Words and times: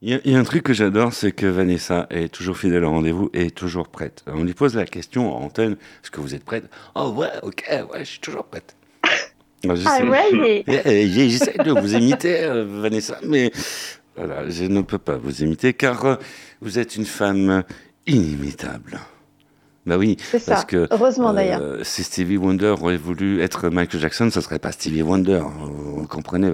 Il 0.00 0.20
y, 0.24 0.34
a 0.36 0.38
un 0.38 0.44
truc 0.44 0.62
que 0.62 0.72
j'adore, 0.72 1.12
c'est 1.12 1.32
que 1.32 1.46
Vanessa 1.46 2.06
est 2.10 2.32
toujours 2.32 2.56
fidèle 2.56 2.84
au 2.84 2.90
rendez-vous 2.90 3.30
et 3.34 3.50
toujours 3.50 3.88
prête. 3.88 4.22
On 4.28 4.44
lui 4.44 4.54
pose 4.54 4.76
la 4.76 4.86
question 4.86 5.36
en 5.36 5.46
antenne 5.46 5.72
est-ce 5.72 6.12
que 6.12 6.20
vous 6.20 6.36
êtes 6.36 6.44
prête? 6.44 6.70
Oh, 6.94 7.08
ouais, 7.16 7.32
ok, 7.42 7.64
ouais, 7.68 7.98
je 7.98 8.04
suis 8.04 8.20
toujours 8.20 8.44
prête. 8.44 8.76
Ah, 9.68 10.04
ouais 10.04 10.62
J'essaie 11.08 11.58
de 11.64 11.72
vous 11.72 11.94
imiter, 11.96 12.44
euh, 12.44 12.64
Vanessa, 12.64 13.18
mais 13.24 13.50
voilà, 14.16 14.48
je 14.48 14.62
ne 14.62 14.82
peux 14.82 14.98
pas 14.98 15.16
vous 15.16 15.42
imiter 15.42 15.72
car 15.72 16.04
euh, 16.04 16.14
vous 16.60 16.78
êtes 16.78 16.94
une 16.94 17.04
femme 17.04 17.64
inimitable. 18.06 19.00
Bah 19.88 19.96
oui, 19.96 20.18
parce 20.30 20.44
ça. 20.44 20.64
que 20.64 20.86
heureusement 20.90 21.32
d'ailleurs. 21.32 21.62
Euh, 21.62 21.80
si 21.82 22.04
Stevie 22.04 22.36
Wonder 22.36 22.74
aurait 22.78 22.98
voulu 22.98 23.40
être 23.40 23.70
Michael 23.70 24.00
Jackson, 24.02 24.28
ça 24.30 24.42
serait 24.42 24.58
pas 24.58 24.70
Stevie 24.70 25.00
Wonder. 25.00 25.40
Vous 25.40 26.06
comprenez 26.06 26.52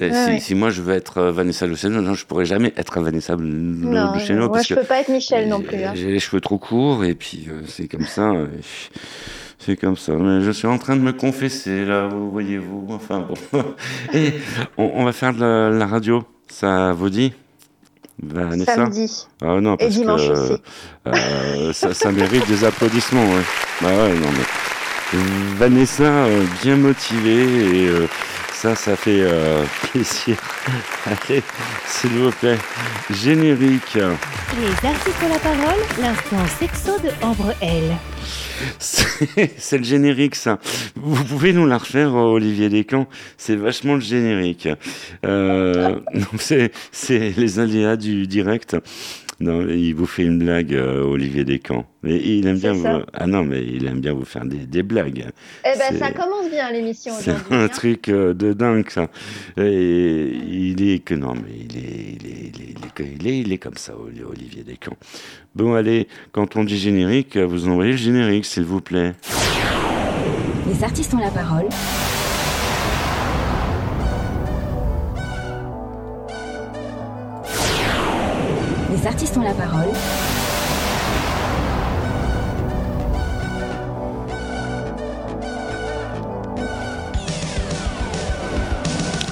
euh, 0.00 0.38
si, 0.38 0.54
moi 0.54 0.70
je 0.70 0.82
veux 0.82 0.94
être 0.94 1.18
euh, 1.18 1.32
Vanessa 1.32 1.66
Luceno, 1.66 2.14
je 2.14 2.24
pourrais 2.26 2.44
jamais 2.44 2.72
être 2.76 3.00
Vanessa 3.00 3.34
Luceno. 3.34 4.46
Moi 4.46 4.52
parce 4.52 4.68
je 4.68 4.76
peux 4.76 4.84
pas 4.84 5.00
être 5.00 5.08
Michel 5.08 5.48
non 5.48 5.60
plus. 5.60 5.82
Hein. 5.82 5.94
J'ai 5.96 6.12
les 6.12 6.20
cheveux 6.20 6.40
trop 6.40 6.58
courts 6.58 7.04
et 7.04 7.16
puis 7.16 7.48
c'est 7.66 7.88
comme 7.88 8.06
ça. 8.06 8.32
C'est 9.58 9.76
comme 9.76 9.96
ça. 9.96 10.12
Mais 10.12 10.40
je 10.42 10.52
suis 10.52 10.68
en 10.68 10.78
train 10.78 10.94
de 10.94 11.00
me 11.00 11.12
confesser 11.12 11.84
là, 11.84 12.06
vous 12.06 12.30
voyez-vous. 12.30 12.86
Enfin 12.90 13.26
bon. 13.28 13.64
et 14.14 14.34
on, 14.76 15.04
va 15.04 15.12
faire 15.12 15.34
de 15.34 15.76
la 15.76 15.86
radio. 15.86 16.22
Ça 16.48 16.92
vous 16.92 17.10
dit? 17.10 17.32
Vanessa 18.22 18.74
Samedi. 18.74 19.26
Ah 19.42 19.60
non, 19.60 19.76
parce 19.76 19.94
Et 19.94 19.98
dimanche 19.98 20.26
que, 20.26 20.32
aussi. 20.32 20.62
Euh, 21.06 21.72
ça, 21.72 21.94
ça, 21.94 22.10
mérite 22.10 22.46
des 22.48 22.64
applaudissements. 22.64 23.24
Ouais. 23.24 23.42
Bah 23.80 23.88
ouais, 23.88 24.14
non, 24.14 24.28
mais 24.32 25.18
Vanessa, 25.56 26.04
euh, 26.04 26.44
bien 26.62 26.76
motivée, 26.76 27.84
et 27.84 27.88
euh, 27.88 28.06
ça, 28.58 28.74
ça 28.74 28.96
fait 28.96 29.20
euh, 29.20 29.64
plaisir. 29.92 30.36
Allez, 31.06 31.44
s'il 31.86 32.10
vous 32.10 32.32
plaît, 32.32 32.58
générique. 33.10 33.94
Les 33.94 34.88
artistes 34.88 35.22
ont 35.24 35.28
la 35.28 35.38
parole, 35.38 35.80
l'instant 36.00 36.44
sexo 36.58 36.98
de 36.98 37.10
Ambre 37.24 37.54
L. 37.60 37.96
C'est 38.80 39.78
le 39.78 39.84
générique, 39.84 40.34
ça. 40.34 40.58
Vous 40.96 41.22
pouvez 41.22 41.52
nous 41.52 41.66
la 41.66 41.78
refaire, 41.78 42.12
Olivier 42.14 42.68
Descamps 42.68 43.06
C'est 43.36 43.54
vachement 43.54 43.94
le 43.94 44.00
générique. 44.00 44.68
Euh, 45.24 46.00
c'est 46.40 46.72
les 47.36 47.60
aléas 47.60 47.96
du 47.96 48.26
direct. 48.26 48.76
Non, 49.40 49.68
il 49.68 49.92
vous 49.92 50.06
fait 50.06 50.24
une 50.24 50.40
blague, 50.40 50.74
euh, 50.74 51.04
Olivier 51.04 51.44
Descamps. 51.44 51.86
Mais 52.02 52.16
il 52.16 52.46
aime 52.48 52.58
bien 52.58 52.72
vous... 52.72 52.86
Ah 53.12 53.26
non, 53.28 53.44
mais 53.44 53.62
il 53.64 53.86
aime 53.86 54.00
bien 54.00 54.12
vous 54.12 54.24
faire 54.24 54.44
des, 54.44 54.66
des 54.66 54.82
blagues. 54.82 55.26
Eh 55.64 55.78
ben, 55.78 55.96
ça 55.96 56.10
commence 56.10 56.50
bien 56.50 56.72
l'émission 56.72 57.12
aujourd'hui. 57.12 57.44
C'est 57.48 57.54
un 57.54 57.60
hein. 57.60 57.68
truc 57.68 58.08
euh, 58.08 58.34
de 58.34 58.52
dingue, 58.52 58.90
ça. 58.90 59.08
Et 59.56 60.32
il 60.48 60.90
est 60.90 60.98
que 60.98 61.14
non, 61.14 61.34
mais 61.34 61.54
il 61.56 61.76
est, 61.76 62.16
il 62.20 62.26
est, 62.26 62.52
il 62.56 62.62
est, 62.62 63.16
il 63.20 63.26
est, 63.28 63.38
il 63.38 63.52
est 63.52 63.58
comme 63.58 63.76
ça, 63.76 63.94
Olivier 63.96 64.64
Descamps. 64.64 64.96
Bon, 65.54 65.74
allez, 65.74 66.08
quand 66.32 66.56
on 66.56 66.64
dit 66.64 66.78
générique, 66.78 67.36
vous 67.36 67.68
envoyez 67.68 67.92
le 67.92 67.96
générique, 67.96 68.44
s'il 68.44 68.64
vous 68.64 68.80
plaît. 68.80 69.12
Les 70.66 70.82
artistes 70.82 71.14
ont 71.14 71.18
la 71.18 71.30
parole. 71.30 71.68
Les 79.00 79.06
artistes 79.06 79.36
ont 79.36 79.42
la 79.42 79.52
parole. 79.52 79.86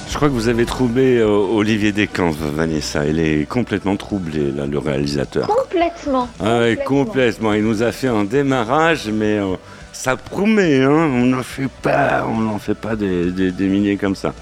Je 0.09 0.15
crois 0.15 0.29
que 0.29 0.33
vous 0.33 0.49
avez 0.49 0.65
troublé 0.67 1.19
euh, 1.19 1.27
Olivier 1.27 1.91
Descamps, 1.91 2.31
Vanessa. 2.31 3.07
Il 3.07 3.19
est 3.19 3.49
complètement 3.49 3.97
troublé, 3.97 4.53
là, 4.53 4.67
le 4.67 4.79
réalisateur. 4.79 5.49
Complètement. 5.49 6.29
Ah 6.41 6.61
ouais, 6.61 6.79
complètement. 6.87 7.53
Il 7.53 7.65
nous 7.65 7.83
a 7.83 7.91
fait 7.91 8.09
un 8.09 8.25
démarrage, 8.25 9.09
mais 9.13 9.39
euh, 9.39 9.57
ça 9.93 10.17
promet, 10.17 10.83
hein. 10.83 10.91
On 10.91 11.27
n'en 11.27 11.43
fait 11.43 11.69
pas, 11.83 12.25
on 12.29 12.39
n'en 12.39 12.59
fait 12.59 12.75
pas 12.77 12.95
des, 12.95 13.33
des, 13.33 13.51
des 13.51 13.67
milliers 13.67 13.97
comme 13.97 14.15
ça. 14.15 14.33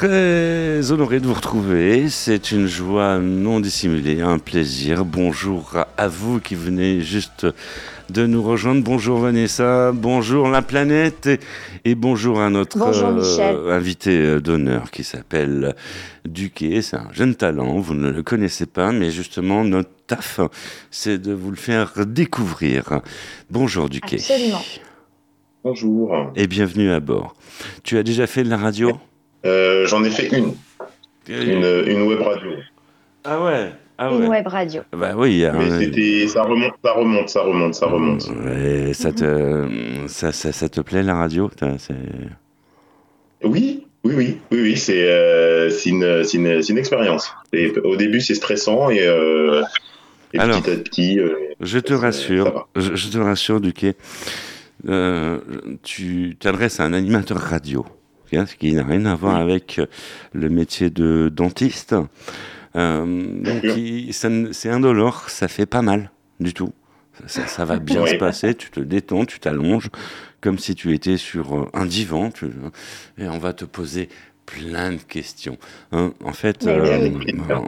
Très 0.00 0.92
honoré 0.92 1.20
de 1.20 1.26
vous 1.26 1.34
retrouver. 1.34 2.08
C'est 2.08 2.52
une 2.52 2.66
joie 2.66 3.18
non 3.18 3.60
dissimulée, 3.60 4.22
un 4.22 4.38
plaisir. 4.38 5.04
Bonjour 5.04 5.74
à 5.98 6.08
vous 6.08 6.40
qui 6.40 6.54
venez 6.54 7.02
juste 7.02 7.46
de 8.08 8.24
nous 8.24 8.42
rejoindre. 8.42 8.82
Bonjour 8.82 9.18
Vanessa, 9.18 9.92
bonjour 9.92 10.48
la 10.48 10.62
planète 10.62 11.28
et, 11.84 11.94
bonjour 11.94 12.40
à 12.40 12.48
notre 12.48 12.80
euh, 12.80 13.76
invité 13.76 14.16
euh, 14.16 14.40
d'honneur 14.40 14.90
qui 14.90 15.04
s'appelle 15.04 15.76
Duquet. 16.24 16.80
C'est 16.80 16.96
un 16.96 17.12
jeune 17.12 17.34
talent, 17.34 17.78
vous 17.78 17.92
ne 17.92 18.08
le 18.08 18.22
connaissez 18.22 18.64
pas, 18.64 18.92
mais 18.92 19.10
justement 19.10 19.64
notre 19.64 19.90
taf, 20.06 20.40
c'est 20.90 21.18
de 21.18 21.34
vous 21.34 21.50
le 21.50 21.58
faire 21.58 22.06
découvrir. 22.06 23.02
Bonjour 23.50 23.90
Duquet. 23.90 24.16
Absolument. 24.16 24.62
Bonjour. 25.62 26.32
Et 26.36 26.46
bienvenue 26.46 26.90
à 26.90 27.00
bord. 27.00 27.36
Tu 27.82 27.98
as 27.98 28.02
déjà 28.02 28.26
fait 28.26 28.44
de 28.44 28.48
la 28.48 28.56
radio? 28.56 28.98
Euh, 29.44 29.86
j'en 29.86 30.04
ai 30.04 30.10
fait 30.10 30.28
une. 30.36 30.54
une. 31.28 31.84
Une 31.86 32.02
web 32.02 32.20
radio. 32.20 32.50
Ah 33.24 33.44
ouais 33.44 33.72
ah 34.02 34.08
Une 34.10 34.28
web 34.28 34.46
radio. 34.46 34.80
Bah 34.96 35.12
oui. 35.14 35.44
Mais 35.52 35.78
c'était, 35.78 36.26
ça 36.26 36.42
remonte, 36.42 36.72
ça 36.82 36.92
remonte, 36.92 37.28
ça 37.28 37.42
remonte, 37.42 37.74
ça 37.74 37.86
remonte. 37.86 38.30
Et 38.56 38.94
ça 38.94 39.12
te, 39.12 39.66
ça, 40.06 40.32
ça, 40.32 40.52
ça, 40.52 40.68
te 40.70 40.80
plaît 40.80 41.02
la 41.02 41.16
radio 41.16 41.50
Oui, 43.44 43.84
oui, 44.02 44.14
oui, 44.14 44.38
oui, 44.50 44.60
oui. 44.62 44.76
C'est, 44.78 45.04
euh, 45.04 45.68
c'est 45.68 45.90
une, 45.90 46.24
une, 46.32 46.62
une, 46.66 46.78
expérience. 46.78 47.30
Et 47.52 47.78
au 47.84 47.96
début, 47.96 48.22
c'est 48.22 48.34
stressant 48.34 48.88
et, 48.88 49.06
euh, 49.06 49.62
et 50.32 50.38
Alors, 50.38 50.62
petit 50.62 50.70
à 50.70 50.76
petit. 50.76 51.20
Euh, 51.20 51.34
je 51.60 51.78
te 51.78 51.92
rassure, 51.92 52.68
je, 52.76 52.94
je, 52.94 53.08
te 53.10 53.18
rassure, 53.18 53.60
Duquet. 53.60 53.96
tu 55.82 56.36
t'adresses 56.40 56.80
à 56.80 56.84
un 56.84 56.94
animateur 56.94 57.36
radio 57.36 57.84
ce 58.46 58.56
qui 58.56 58.72
n'a 58.72 58.84
rien 58.84 59.04
à 59.06 59.14
voir 59.14 59.36
avec 59.36 59.78
euh, 59.78 59.86
le 60.32 60.48
métier 60.48 60.90
de 60.90 61.30
dentiste. 61.32 61.94
Euh, 62.76 63.04
donc, 63.42 63.64
c'est 64.12 64.70
indolore, 64.70 65.28
ça 65.28 65.48
fait 65.48 65.66
pas 65.66 65.82
mal 65.82 66.10
du 66.38 66.54
tout. 66.54 66.72
Ça, 67.26 67.46
ça 67.46 67.64
va 67.66 67.78
bien 67.78 68.06
se 68.06 68.14
passer, 68.14 68.54
tu 68.54 68.70
te 68.70 68.80
détends, 68.80 69.26
tu 69.26 69.40
t'allonges, 69.40 69.90
comme 70.40 70.58
si 70.58 70.74
tu 70.74 70.94
étais 70.94 71.18
sur 71.18 71.54
euh, 71.54 71.68
un 71.74 71.84
divan, 71.84 72.30
tu, 72.30 72.46
et 73.18 73.28
on 73.28 73.38
va 73.38 73.52
te 73.52 73.66
poser 73.66 74.08
plein 74.46 74.92
de 74.92 75.02
questions. 75.02 75.58
Hein, 75.92 76.12
en 76.24 76.32
fait, 76.32 76.66
euh, 76.66 77.10
en 77.50 77.64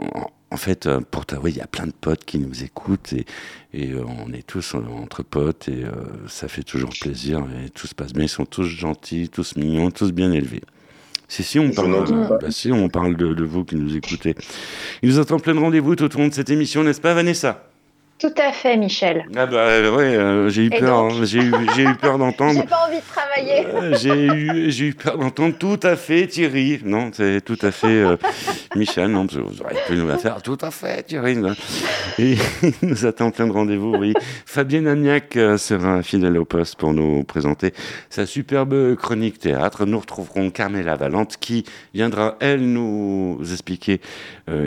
fait, 0.57 0.85
euh, 0.85 0.99
pour 0.99 1.25
t'avouer, 1.25 1.51
il 1.51 1.57
y 1.57 1.61
a 1.61 1.67
plein 1.67 1.87
de 1.87 1.93
potes 1.93 2.25
qui 2.25 2.39
nous 2.39 2.63
écoutent 2.63 3.13
et, 3.13 3.25
et 3.73 3.91
euh, 3.91 4.03
on 4.25 4.31
est 4.33 4.45
tous 4.45 4.75
entre 4.75 5.23
potes 5.23 5.67
et 5.67 5.83
euh, 5.83 5.91
ça 6.27 6.47
fait 6.47 6.63
toujours 6.63 6.91
plaisir 6.99 7.45
et 7.65 7.69
tout 7.69 7.87
se 7.87 7.95
passe 7.95 8.13
bien. 8.13 8.23
Ils 8.23 8.29
sont 8.29 8.45
tous 8.45 8.63
gentils, 8.63 9.29
tous 9.29 9.55
mignons, 9.55 9.91
tous 9.91 10.11
bien 10.11 10.31
élevés. 10.31 10.61
Si, 11.27 11.43
si, 11.43 11.57
on 11.57 11.71
parle, 11.71 12.29
bah, 12.29 12.51
si, 12.51 12.71
on 12.71 12.89
parle 12.89 13.15
de, 13.15 13.33
de, 13.33 13.43
vous 13.43 13.63
qui 13.63 13.75
nous 13.75 13.95
écoutez. 13.95 14.35
Il 15.01 15.09
nous 15.09 15.19
attend 15.19 15.39
plein 15.39 15.55
de 15.55 15.59
rendez-vous 15.59 15.95
tout 15.95 16.13
au 16.15 16.19
long 16.19 16.27
de 16.27 16.33
cette 16.33 16.49
émission, 16.49 16.83
n'est-ce 16.83 17.01
pas, 17.01 17.13
Vanessa? 17.13 17.63
Tout 18.19 18.33
à 18.37 18.53
fait, 18.53 18.77
Michel. 18.77 19.25
Ah 19.35 19.45
bah 19.47 19.81
ouais, 19.91 20.15
euh, 20.15 20.47
j'ai 20.47 20.65
eu 20.65 20.69
peur, 20.69 20.97
hein. 20.97 21.09
j'ai 21.23 21.39
eu, 21.39 21.53
j'ai 21.75 21.83
eu 21.83 21.95
peur 21.95 22.17
d'entendre. 22.17 22.53
j'ai 22.61 22.67
pas 22.67 22.87
envie 22.87 22.99
de 22.99 23.03
travailler. 23.05 23.65
Euh, 23.67 23.97
j'ai 23.99 24.25
eu, 24.25 24.71
j'ai 24.71 24.85
eu 24.85 24.93
peur 24.93 25.17
d'entendre 25.17 25.57
tout 25.57 25.79
à 25.83 25.97
fait 25.97 26.27
Thierry. 26.27 26.79
Non, 26.85 27.11
c'est 27.11 27.41
tout 27.43 27.57
à 27.61 27.71
fait 27.71 27.87
euh, 27.87 28.15
Michel. 28.75 29.11
Non, 29.11 29.25
vous 29.25 29.61
auriez 29.61 29.79
pu 29.87 29.95
nous 29.95 30.07
la 30.07 30.17
faire. 30.17 30.41
Tout 30.41 30.57
à 30.61 30.71
fait 30.71 31.03
Thierry. 31.03 31.37
Il 32.17 32.37
nous 32.81 33.05
attend 33.05 33.31
plein 33.31 33.47
de 33.47 33.51
rendez-vous. 33.51 33.95
Oui, 33.95 34.13
Fabienne 34.45 34.87
Amiac 34.87 35.37
sera 35.57 36.03
fidèle 36.03 36.37
au 36.37 36.45
poste 36.45 36.75
pour 36.75 36.93
nous 36.93 37.23
présenter 37.23 37.73
sa 38.09 38.25
superbe 38.25 38.95
chronique 38.95 39.39
théâtre. 39.39 39.85
Nous 39.85 39.99
retrouverons 39.99 40.49
Carmela 40.49 40.95
Valente 40.95 41.37
qui 41.39 41.63
viendra 41.93 42.37
elle 42.39 42.71
nous 42.71 43.39
expliquer 43.51 44.01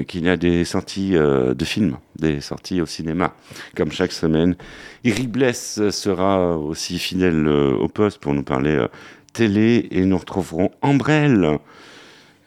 qu'il 0.06 0.24
y 0.24 0.28
a 0.28 0.36
des 0.36 0.64
sorties 0.64 1.12
de 1.12 1.64
films, 1.64 1.98
des 2.16 2.40
sorties 2.40 2.80
au 2.80 2.86
cinéma 2.86 3.34
comme 3.74 3.92
chaque 3.92 4.12
semaine. 4.12 4.56
Eric 5.04 5.30
Bless 5.30 5.90
sera 5.90 6.56
aussi 6.56 6.98
fidèle 6.98 7.46
euh, 7.46 7.76
au 7.76 7.88
poste 7.88 8.18
pour 8.18 8.34
nous 8.34 8.42
parler 8.42 8.74
euh, 8.74 8.88
télé 9.32 9.86
et 9.90 10.04
nous 10.04 10.18
retrouverons 10.18 10.70
Ambrelle. 10.82 11.58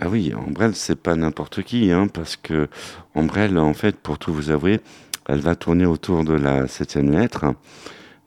Ah 0.02 0.08
oui, 0.08 0.34
Ambrelle, 0.34 0.76
c'est 0.76 0.96
pas 0.96 1.16
n'importe 1.16 1.62
qui, 1.64 1.92
hein, 1.92 2.08
parce 2.08 2.38
que 2.38 2.70
Ambrelle, 3.16 3.58
en 3.58 3.74
fait, 3.74 3.98
pour 3.98 4.18
tout 4.18 4.34
vous 4.34 4.50
avouer, 4.50 4.80
elle 5.28 5.42
va 5.42 5.56
tourner 5.56 5.86
autour 5.86 6.24
de 6.24 6.34
la 6.34 6.68
septième 6.70 7.12
lettre, 7.12 7.54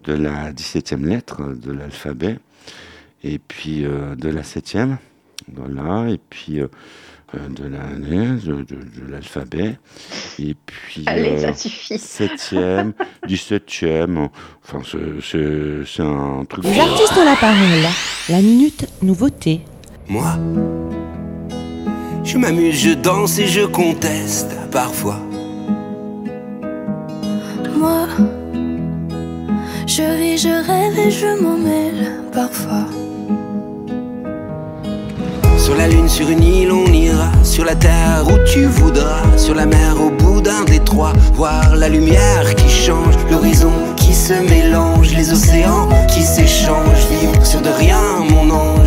de 0.04 0.12
la 0.12 0.52
dix-septième 0.52 1.06
lettre 1.06 1.54
de 1.54 1.72
l'alphabet, 1.72 2.38
et 3.24 3.38
puis 3.38 3.86
euh, 3.86 4.14
de 4.16 4.28
la 4.28 4.42
septième, 4.42 4.98
voilà, 5.50 6.10
et 6.10 6.18
puis 6.28 6.60
euh, 6.60 6.68
de 7.48 7.64
l'année, 7.64 8.38
de, 8.44 8.56
de, 8.56 8.74
de 8.74 9.10
l'alphabet, 9.10 9.78
et 10.38 10.54
puis 10.66 11.04
Allez, 11.06 11.38
ça 11.38 11.54
suffit. 11.54 11.98
septième, 11.98 12.92
dix-septième, 13.26 14.28
enfin 14.62 14.82
c'est 14.84 16.02
un 16.02 16.44
truc... 16.44 16.64
Les 16.64 16.78
artistes 16.78 17.16
ont 17.16 17.24
la 17.24 17.36
parole, 17.36 17.88
la 18.28 18.42
minute 18.42 18.86
nouveauté. 19.00 19.62
Moi? 20.08 20.36
Je 22.24 22.38
m'amuse, 22.38 22.76
je 22.76 22.90
danse 22.90 23.38
et 23.38 23.46
je 23.46 23.62
conteste 23.62 24.56
parfois. 24.70 25.18
Moi, 27.76 28.06
je 29.86 30.02
ris, 30.02 30.38
je 30.38 30.48
rêve 30.48 30.98
et 30.98 31.10
je 31.10 31.42
m'en 31.42 31.58
mêle 31.58 32.12
parfois. 32.32 32.86
Sur 35.58 35.76
la 35.76 35.88
lune, 35.88 36.08
sur 36.08 36.28
une 36.28 36.42
île, 36.42 36.72
on 36.72 36.92
ira. 36.92 37.30
Sur 37.44 37.64
la 37.64 37.74
terre 37.74 38.24
où 38.26 38.38
tu 38.46 38.64
voudras. 38.66 39.22
Sur 39.36 39.54
la 39.54 39.66
mer, 39.66 39.96
au 40.00 40.10
bout 40.10 40.40
d'un 40.40 40.64
détroit. 40.64 41.12
Voir 41.34 41.76
la 41.76 41.88
lumière 41.88 42.54
qui 42.56 42.68
change, 42.68 43.14
l'horizon 43.30 43.72
qui 43.96 44.14
se 44.14 44.34
mélange, 44.34 45.14
les 45.14 45.32
océans 45.32 45.88
qui 46.08 46.22
s'échangent. 46.22 47.06
Vivre 47.20 47.44
sur 47.44 47.60
de 47.60 47.68
rien, 47.68 48.00
mon 48.30 48.50
ange. 48.50 48.81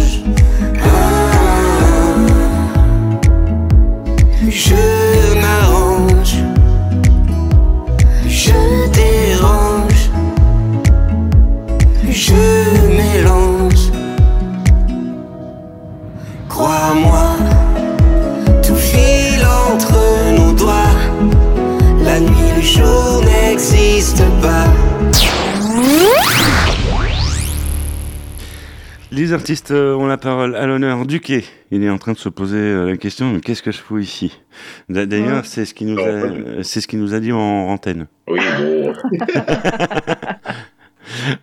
Artistes 29.46 29.70
euh, 29.70 29.94
ont 29.94 30.08
la 30.08 30.18
parole 30.18 30.56
à 30.56 30.66
l'honneur 30.66 31.06
du 31.06 31.20
quai. 31.20 31.44
Il 31.70 31.84
est 31.84 31.90
en 31.92 32.00
train 32.00 32.14
de 32.14 32.18
se 32.18 32.30
poser 32.30 32.58
euh, 32.58 32.88
la 32.88 32.98
question 32.98 33.32
mais 33.32 33.42
qu'est-ce 33.42 33.62
que 33.62 33.70
je 33.72 33.78
fous 33.78 34.00
ici? 34.00 34.42
D'a- 34.90 35.06
D'ailleurs, 35.06 35.46
c'est 35.46 35.66
ce 35.66 35.76
qui 35.76 35.86
nous 35.86 36.00
a, 36.00 36.64
c'est 36.64 36.82
ce 36.82 36.88
nous 36.98 37.14
dit 37.20 37.32
en 37.32 37.38
antenne. 37.70 38.08
Oui, 38.28 38.40
bon. 38.58 38.92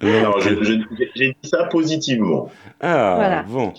J'ai 0.41 1.29
dit 1.29 1.37
ça 1.49 1.63
positivement. 1.67 2.51
Ah, 2.81 3.15
Voilà. 3.17 3.43
bon. 3.45 3.73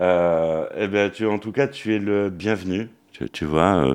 Euh, 0.00 0.66
eh 0.78 0.86
tu, 1.10 1.26
en 1.26 1.40
tout 1.40 1.50
cas, 1.50 1.66
tu 1.66 1.96
es 1.96 1.98
le 1.98 2.30
bienvenu. 2.30 2.88
Tu, 3.10 3.28
tu 3.28 3.44
vois, 3.44 3.74
euh, 3.88 3.94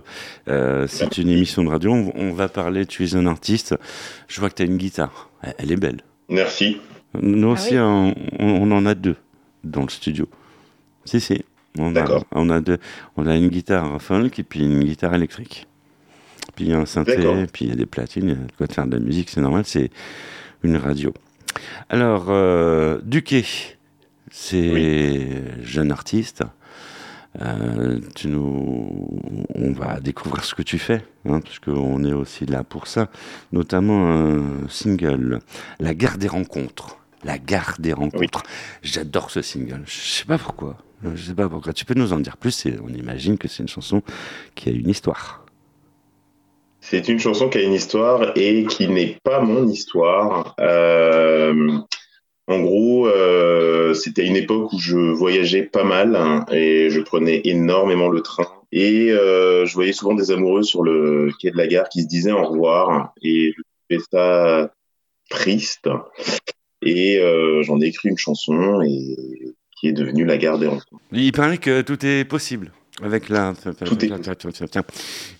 euh, 0.49 0.87
c'est 0.87 1.17
une 1.17 1.29
émission 1.29 1.63
de 1.63 1.69
radio. 1.69 1.93
On, 1.93 2.11
on 2.15 2.33
va 2.33 2.49
parler. 2.49 2.85
Tu 2.85 3.05
es 3.05 3.15
un 3.15 3.25
artiste. 3.27 3.77
Je 4.27 4.41
vois 4.41 4.49
que 4.49 4.55
tu 4.55 4.63
as 4.63 4.65
une 4.65 4.75
guitare. 4.75 5.29
Elle, 5.41 5.53
elle 5.59 5.71
est 5.71 5.77
belle. 5.77 6.01
Merci. 6.27 6.81
Nous 7.21 7.47
Ah 7.49 7.53
aussi, 7.53 7.75
oui 7.75 7.79
on- 7.79 8.13
on 8.39 8.71
en 8.71 8.85
a 8.85 8.93
deux 8.93 9.15
dans 9.63 9.83
le 9.83 9.89
studio. 9.89 10.27
Si, 11.05 11.19
si. 11.19 11.43
On 11.77 11.95
a, 11.95 12.23
on 12.31 12.49
a 12.49 12.61
deux. 12.61 12.79
On 13.15 13.27
a 13.27 13.35
une 13.35 13.49
guitare 13.49 14.01
folk 14.01 14.39
et 14.39 14.43
puis 14.43 14.61
une 14.61 14.83
guitare 14.83 15.13
électrique. 15.13 15.67
Puis 16.55 16.65
il 16.65 16.71
y 16.71 16.73
a 16.73 16.79
un 16.79 16.85
synthé, 16.85 17.45
puis 17.51 17.65
il 17.65 17.69
y 17.69 17.71
a 17.71 17.75
des 17.75 17.85
platines. 17.85 18.23
Il 18.23 18.29
y 18.29 18.33
a 18.33 18.35
de 18.35 18.51
quoi 18.57 18.67
faire 18.67 18.87
de 18.87 18.97
la 18.97 19.03
musique, 19.03 19.29
c'est 19.29 19.41
normal. 19.41 19.63
C'est 19.65 19.91
une 20.63 20.77
radio. 20.77 21.13
Alors, 21.89 22.25
euh, 22.29 22.99
Duquet, 23.03 23.45
c'est 24.31 25.63
jeune 25.63 25.91
artiste. 25.91 26.43
Euh, 27.41 27.99
tu 28.15 28.27
nous, 28.27 29.21
on 29.53 29.71
va 29.71 29.99
découvrir 29.99 30.43
ce 30.43 30.55
que 30.55 30.63
tu 30.63 30.79
fais, 30.79 31.03
hein, 31.25 31.39
parce 31.41 31.59
qu'on 31.59 32.03
est 32.03 32.13
aussi 32.13 32.45
là 32.45 32.63
pour 32.63 32.87
ça. 32.87 33.09
Notamment 33.51 34.11
un 34.11 34.67
single, 34.67 35.39
La 35.79 35.93
Gare 35.93 36.17
des 36.17 36.27
Rencontres. 36.27 36.97
La 37.23 37.37
Gare 37.37 37.75
des 37.79 37.93
Rencontres. 37.93 38.43
J'adore 38.81 39.31
ce 39.31 39.41
single. 39.41 39.83
Je 39.85 39.99
sais 39.99 40.25
pas 40.25 40.37
pourquoi. 40.37 40.77
Je 41.03 41.21
sais 41.21 41.33
pas 41.33 41.47
pourquoi. 41.47 41.73
Tu 41.73 41.85
peux 41.85 41.93
nous 41.93 42.13
en 42.13 42.19
dire 42.19 42.37
plus 42.37 42.67
On 42.83 42.93
imagine 42.93 43.37
que 43.37 43.47
c'est 43.47 43.63
une 43.63 43.69
chanson 43.69 44.01
qui 44.55 44.69
a 44.69 44.71
une 44.71 44.89
histoire. 44.89 45.45
C'est 46.81 47.09
une 47.09 47.19
chanson 47.19 47.49
qui 47.49 47.57
a 47.57 47.61
une 47.61 47.73
histoire 47.73 48.31
et 48.35 48.65
qui 48.65 48.87
n'est 48.87 49.17
pas 49.23 49.41
mon 49.41 49.67
histoire. 49.67 50.55
Euh, 50.59 51.77
en 52.47 52.59
gros, 52.61 53.07
euh, 53.07 53.93
c'était 53.93 54.25
une 54.25 54.35
époque 54.35 54.73
où 54.73 54.79
je 54.79 54.97
voyageais 54.97 55.63
pas 55.63 55.83
mal 55.83 56.15
hein, 56.15 56.45
et 56.51 56.89
je 56.89 57.01
prenais 57.01 57.41
énormément 57.43 58.09
le 58.09 58.21
train. 58.21 58.47
Et 58.71 59.11
euh, 59.11 59.65
je 59.65 59.73
voyais 59.73 59.93
souvent 59.93 60.13
des 60.13 60.31
amoureux 60.31 60.63
sur 60.63 60.83
le 60.83 61.31
quai 61.39 61.51
de 61.51 61.57
la 61.57 61.67
gare 61.67 61.89
qui 61.89 62.01
se 62.01 62.07
disaient 62.07 62.31
au 62.31 62.45
revoir. 62.45 63.13
Et 63.21 63.53
je 63.55 63.61
trouvais 63.89 64.05
ça 64.11 64.71
triste. 65.29 65.89
Et 66.81 67.19
euh, 67.19 67.61
j'en 67.63 67.79
ai 67.81 67.85
écrit 67.87 68.09
une 68.09 68.17
chanson 68.17 68.81
et 68.81 69.15
qui 69.79 69.87
est 69.87 69.93
devenue 69.93 70.25
La 70.25 70.37
gare 70.37 70.59
des 70.59 70.67
rencontres. 70.67 71.01
Il 71.11 71.31
paraît 71.31 71.57
que 71.57 71.81
tout 71.81 72.05
est 72.05 72.25
possible. 72.25 72.71
Avec 73.01 73.29
la... 73.29 73.53
Tout 73.85 74.03
est- 74.05 74.11
Tiens, 74.71 74.83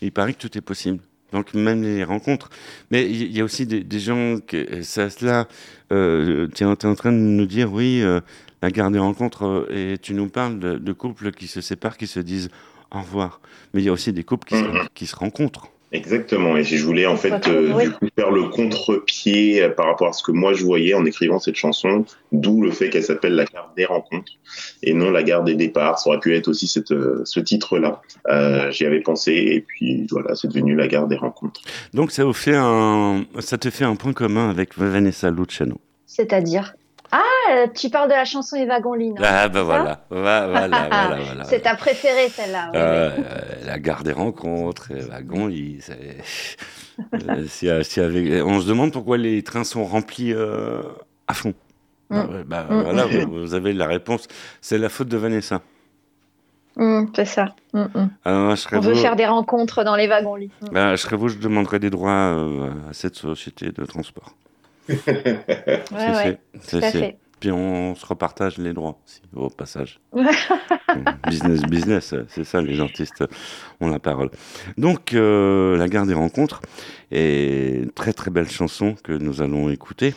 Il 0.01 0.11
paraît 0.11 0.33
que 0.33 0.39
tout 0.47 0.57
est 0.57 0.61
possible. 0.61 0.99
Donc 1.33 1.53
même 1.53 1.83
les 1.83 2.03
rencontres. 2.03 2.49
Mais 2.89 3.05
il 3.09 3.35
y 3.35 3.41
a 3.41 3.43
aussi 3.43 3.65
des, 3.65 3.83
des 3.83 3.99
gens 3.99 4.37
que 4.45 4.81
ça 4.81 5.09
cela. 5.09 5.47
Euh, 5.91 6.47
tu 6.55 6.63
es, 6.63 6.65
en 6.65 6.75
train 6.75 7.11
de 7.11 7.17
nous 7.17 7.45
dire 7.45 7.71
oui, 7.71 8.01
euh, 8.01 8.19
la 8.61 8.71
gare 8.71 8.91
des 8.91 8.99
rencontres 8.99 9.45
euh, 9.45 9.93
et 9.93 9.97
tu 9.97 10.13
nous 10.13 10.27
parles 10.29 10.59
de, 10.59 10.77
de 10.77 10.93
couples 10.93 11.31
qui 11.31 11.47
se 11.47 11.61
séparent, 11.61 11.97
qui 11.97 12.07
se 12.07 12.19
disent 12.19 12.49
au 12.91 12.99
revoir. 13.01 13.41
Mais 13.73 13.81
il 13.81 13.85
y 13.85 13.89
a 13.89 13.91
aussi 13.91 14.11
des 14.13 14.23
couples 14.23 14.47
qui, 14.47 14.55
se, 14.55 14.63
Mhm. 14.63 14.87
qui 14.95 15.05
se 15.05 15.15
rencontrent. 15.15 15.67
Exactement. 15.91 16.55
Et 16.55 16.63
je 16.63 16.83
voulais 16.83 17.07
en 17.07 17.17
fait 17.17 17.47
euh, 17.47 17.81
du 17.81 17.91
coup 17.91 18.05
faire 18.15 18.29
le 18.29 18.43
contre-pied 18.43 19.63
euh, 19.63 19.69
par 19.69 19.87
rapport 19.87 20.09
à 20.09 20.13
ce 20.13 20.21
que 20.21 20.31
moi 20.31 20.53
je 20.53 20.63
voyais 20.63 20.93
en 20.93 21.03
écrivant 21.05 21.39
cette 21.39 21.55
chanson, 21.55 22.05
d'où 22.31 22.61
le 22.61 22.71
fait 22.71 22.89
qu'elle 22.89 23.03
s'appelle 23.03 23.33
La 23.33 23.45
gare 23.45 23.73
des 23.75 23.85
rencontres 23.85 24.33
et 24.83 24.93
non 24.93 25.09
La 25.09 25.23
gare 25.23 25.43
des 25.43 25.55
départs. 25.55 25.97
Ça 25.97 26.09
aurait 26.09 26.19
pu 26.19 26.35
être 26.35 26.47
aussi 26.47 26.67
cette, 26.67 26.91
euh, 26.91 27.21
ce 27.25 27.39
titre-là. 27.39 28.01
Euh, 28.27 28.69
J'y 28.71 28.85
avais 28.85 29.01
pensé 29.01 29.31
et 29.33 29.61
puis 29.61 30.05
voilà, 30.11 30.35
c'est 30.35 30.47
devenu 30.47 30.75
La 30.75 30.87
gare 30.87 31.07
des 31.07 31.17
rencontres. 31.17 31.61
Donc 31.93 32.11
ça, 32.11 32.23
vous 32.23 32.33
fait 32.33 32.55
un, 32.55 33.25
ça 33.39 33.57
te 33.57 33.69
fait 33.69 33.85
un 33.85 33.95
point 33.95 34.13
commun 34.13 34.49
avec 34.49 34.77
Vanessa 34.77 35.31
Luciano. 35.31 35.81
C'est-à-dire? 36.05 36.75
Ah, 37.49 37.53
euh, 37.63 37.67
tu 37.73 37.89
parles 37.89 38.09
de 38.09 38.13
la 38.13 38.25
chanson 38.25 38.55
Les 38.57 38.65
wagons 38.65 38.93
lits, 38.93 39.09
non 39.11 39.21
Ah 39.23 39.47
bah 39.49 39.59
ça 39.59 39.63
voilà, 39.63 40.05
voilà, 40.09 40.47
voilà, 40.47 40.67
voilà, 40.89 41.17
voilà. 41.23 41.43
C'est 41.45 41.61
ta 41.61 41.75
préférée, 41.75 42.29
celle-là. 42.29 42.69
oui, 42.73 42.79
Euh, 42.79 43.09
euh, 43.17 43.65
la 43.65 43.79
gare 43.79 44.03
des 44.03 44.11
rencontres, 44.13 44.87
les 44.93 45.01
wagons, 45.01 45.49
il- 45.49 45.81
c'est- 45.81 46.17
euh, 47.13 47.45
s'il 47.47 47.67
y 48.03 48.05
avait- 48.05 48.41
on 48.41 48.59
se 48.61 48.67
demande 48.67 48.91
pourquoi 48.91 49.17
les 49.17 49.41
trains 49.43 49.63
sont 49.63 49.83
remplis 49.85 50.33
euh, 50.33 50.81
à 51.27 51.33
fond. 51.33 51.53
Bah, 52.09 52.23
Mm. 52.23 52.33
ouais, 52.33 52.43
bah, 52.45 52.65
Mm. 52.69 52.81
voilà, 52.83 53.05
vous, 53.05 53.31
vous 53.45 53.53
avez 53.53 53.73
la 53.73 53.87
réponse. 53.87 54.27
C'est 54.61 54.77
la 54.77 54.89
faute 54.89 55.07
de 55.09 55.17
Vanessa. 55.17 55.61
Hum, 56.77 57.11
c'est 57.15 57.25
ça. 57.25 57.55
Alors, 58.25 58.51
je 58.55 58.61
serais 58.61 58.77
On 58.77 58.79
veut 58.79 58.93
vous, 58.93 58.99
faire 59.01 59.15
des 59.17 59.25
rencontres 59.25 59.83
dans 59.83 59.95
les 59.95 60.07
wagons 60.07 60.35
lits. 60.35 60.51
Hum. 60.61 60.69
bah, 60.71 60.91
je 60.95 61.01
serais 61.01 61.17
vous, 61.17 61.27
je 61.27 61.37
demanderais 61.37 61.79
des 61.79 61.89
droits 61.89 62.11
euh, 62.11 62.69
à 62.89 62.93
cette 62.93 63.15
société 63.15 63.71
de 63.71 63.85
transport. 63.85 64.33
Ouais, 64.89 66.37
tout 66.69 66.77
à 66.77 66.91
fait. 66.91 67.17
Puis 67.39 67.51
on 67.51 67.95
se 67.95 68.05
repartage 68.05 68.57
les 68.57 68.73
droits 68.73 68.99
aussi, 69.05 69.21
au 69.33 69.49
passage. 69.49 69.99
business, 71.27 71.61
business, 71.61 72.15
c'est 72.27 72.43
ça, 72.43 72.61
les 72.61 72.79
artistes 72.79 73.23
ont 73.79 73.87
la 73.87 73.99
parole. 73.99 74.29
Donc, 74.77 75.13
euh, 75.13 75.77
La 75.77 75.87
Gare 75.87 76.05
des 76.05 76.13
Rencontres 76.13 76.61
est 77.11 77.83
une 77.83 77.91
très 77.91 78.13
très 78.13 78.31
belle 78.31 78.49
chanson 78.49 78.95
que 79.03 79.13
nous 79.13 79.41
allons 79.41 79.69
écouter, 79.69 80.13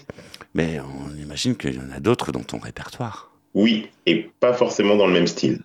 mais 0.55 0.81
on 0.81 1.17
imagine 1.17 1.57
qu'il 1.57 1.77
y 1.77 1.79
en 1.79 1.91
a 1.95 2.01
d'autres 2.01 2.33
dans 2.33 2.43
ton 2.43 2.59
répertoire. 2.59 3.31
Oui, 3.55 3.91
et 4.07 4.31
pas 4.41 4.55
forcément 4.55 4.97
dans 4.97 5.07
le 5.07 5.13
même 5.13 5.27
style. 5.27 5.61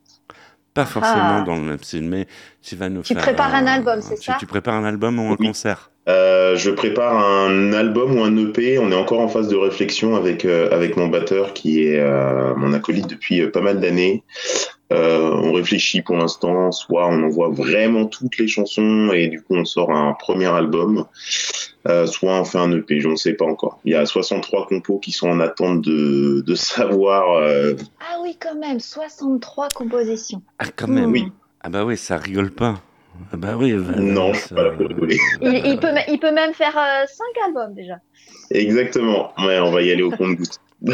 Pas 0.77 0.85
forcément 0.85 1.39
Ah. 1.39 1.43
dans 1.45 1.55
le 1.55 1.61
même 1.63 1.77
style, 1.79 2.07
mais 2.07 2.27
tu 2.61 2.75
vas 2.75 2.87
nous 2.89 3.01
Tu 3.01 3.13
faire. 3.15 3.23
prépares 3.23 3.53
un 3.55 3.65
album, 3.65 3.99
c'est 4.01 4.15
tu- 4.15 4.25
ça 4.31 4.37
Tu 4.39 4.45
prépares 4.45 4.75
un 4.75 4.83
album 4.85 5.17
ou 5.19 5.31
un 5.31 5.35
Oui. 5.39 5.47
concert 5.47 5.89
Euh, 6.07 6.55
je 6.55 6.71
prépare 6.71 7.17
un 7.17 7.73
album 7.73 8.17
ou 8.17 8.23
un 8.23 8.37
EP. 8.37 8.79
On 8.79 8.91
est 8.91 8.95
encore 8.95 9.19
en 9.19 9.27
phase 9.27 9.49
de 9.49 9.57
réflexion 9.57 10.15
avec 10.15 10.45
euh, 10.45 10.69
avec 10.71 10.95
mon 10.95 11.07
batteur 11.07 11.51
qui 11.53 11.83
est 11.83 11.99
euh, 11.99 12.53
mon 12.55 12.71
acolyte 12.73 13.09
depuis 13.09 13.41
euh, 13.41 13.51
pas 13.51 13.59
mal 13.59 13.81
d'années. 13.81 14.23
Euh, 14.93 15.31
on 15.33 15.51
réfléchit 15.51 16.01
pour 16.01 16.15
l'instant. 16.15 16.71
Soit 16.71 17.07
on 17.07 17.23
envoie 17.23 17.49
vraiment 17.49 18.05
toutes 18.05 18.37
les 18.37 18.47
chansons 18.47 19.11
et 19.13 19.27
du 19.27 19.41
coup 19.41 19.55
on 19.55 19.65
sort 19.65 19.91
un 19.91 20.13
premier 20.13 20.45
album. 20.45 21.05
Euh, 21.87 22.05
soit 22.05 22.39
on 22.39 22.45
fait 22.45 22.57
un 22.57 22.71
EP. 22.71 22.99
Je 23.01 23.07
ne 23.09 23.15
sais 23.15 23.33
pas 23.33 23.45
encore. 23.45 23.79
Il 23.85 23.91
y 23.91 23.95
a 23.95 24.05
63 24.05 24.67
compos 24.67 24.99
qui 24.99 25.11
sont 25.11 25.29
en 25.29 25.39
attente 25.41 25.81
de 25.81 26.41
de 26.45 26.55
savoir. 26.55 27.37
euh, 27.37 27.73
Ah 27.99 28.19
oui, 28.23 28.37
quand 28.39 28.55
même, 28.55 28.79
63 28.79 29.67
compositions. 29.75 30.41
Ah, 30.59 30.65
quand 30.75 30.87
même. 30.87 31.11
Oui. 31.11 31.25
Ah 31.61 31.69
bah 31.69 31.83
oui, 31.83 31.97
ça 31.97 32.17
rigole 32.17 32.51
pas. 32.51 32.75
Ah 33.33 33.37
bah 33.37 33.55
oui. 33.57 33.73
bah, 33.73 33.95
Non, 33.97 34.31
je 34.33 34.39
ça- 34.39 34.45
suis 34.47 34.55
pas 34.55 34.63
là 34.63 34.71
pour 34.71 34.87
rigoler. 34.87 35.17
Il, 35.41 35.61
il 35.65 35.79
peut, 35.79 35.87
il 36.07 36.19
peut 36.19 36.31
même 36.31 36.53
faire 36.53 36.73
5 36.73 37.45
albums 37.47 37.73
déjà. 37.73 37.95
Exactement. 38.51 39.33
Ouais, 39.39 39.59
on 39.59 39.71
va 39.71 39.81
y 39.81 39.91
aller 39.91 40.03
au 40.03 40.11
compte-goutte. 40.11 40.59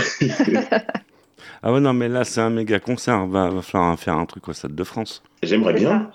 Ah 1.62 1.72
ouais, 1.74 1.80
non, 1.80 1.94
mais 1.94 2.10
là, 2.10 2.24
c'est 2.24 2.42
un 2.42 2.50
méga 2.50 2.80
concert. 2.80 3.26
Va, 3.28 3.50
va 3.50 3.62
falloir 3.62 3.98
faire 4.00 4.18
un 4.18 4.26
truc 4.26 4.48
au 4.48 4.54
Stade 4.54 4.76
de 4.76 4.84
France. 4.84 5.24
J'aimerais 5.42 5.74
bien. 5.74 6.10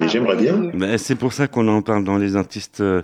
Et 0.00 0.08
j'aimerais 0.08 0.36
bien. 0.36 0.70
Mais 0.72 0.98
c'est 0.98 1.14
pour 1.16 1.32
ça 1.32 1.46
qu'on 1.46 1.68
en 1.68 1.82
parle 1.82 2.04
dans 2.04 2.16
les 2.16 2.36
artistes 2.36 2.80
euh, 2.80 3.02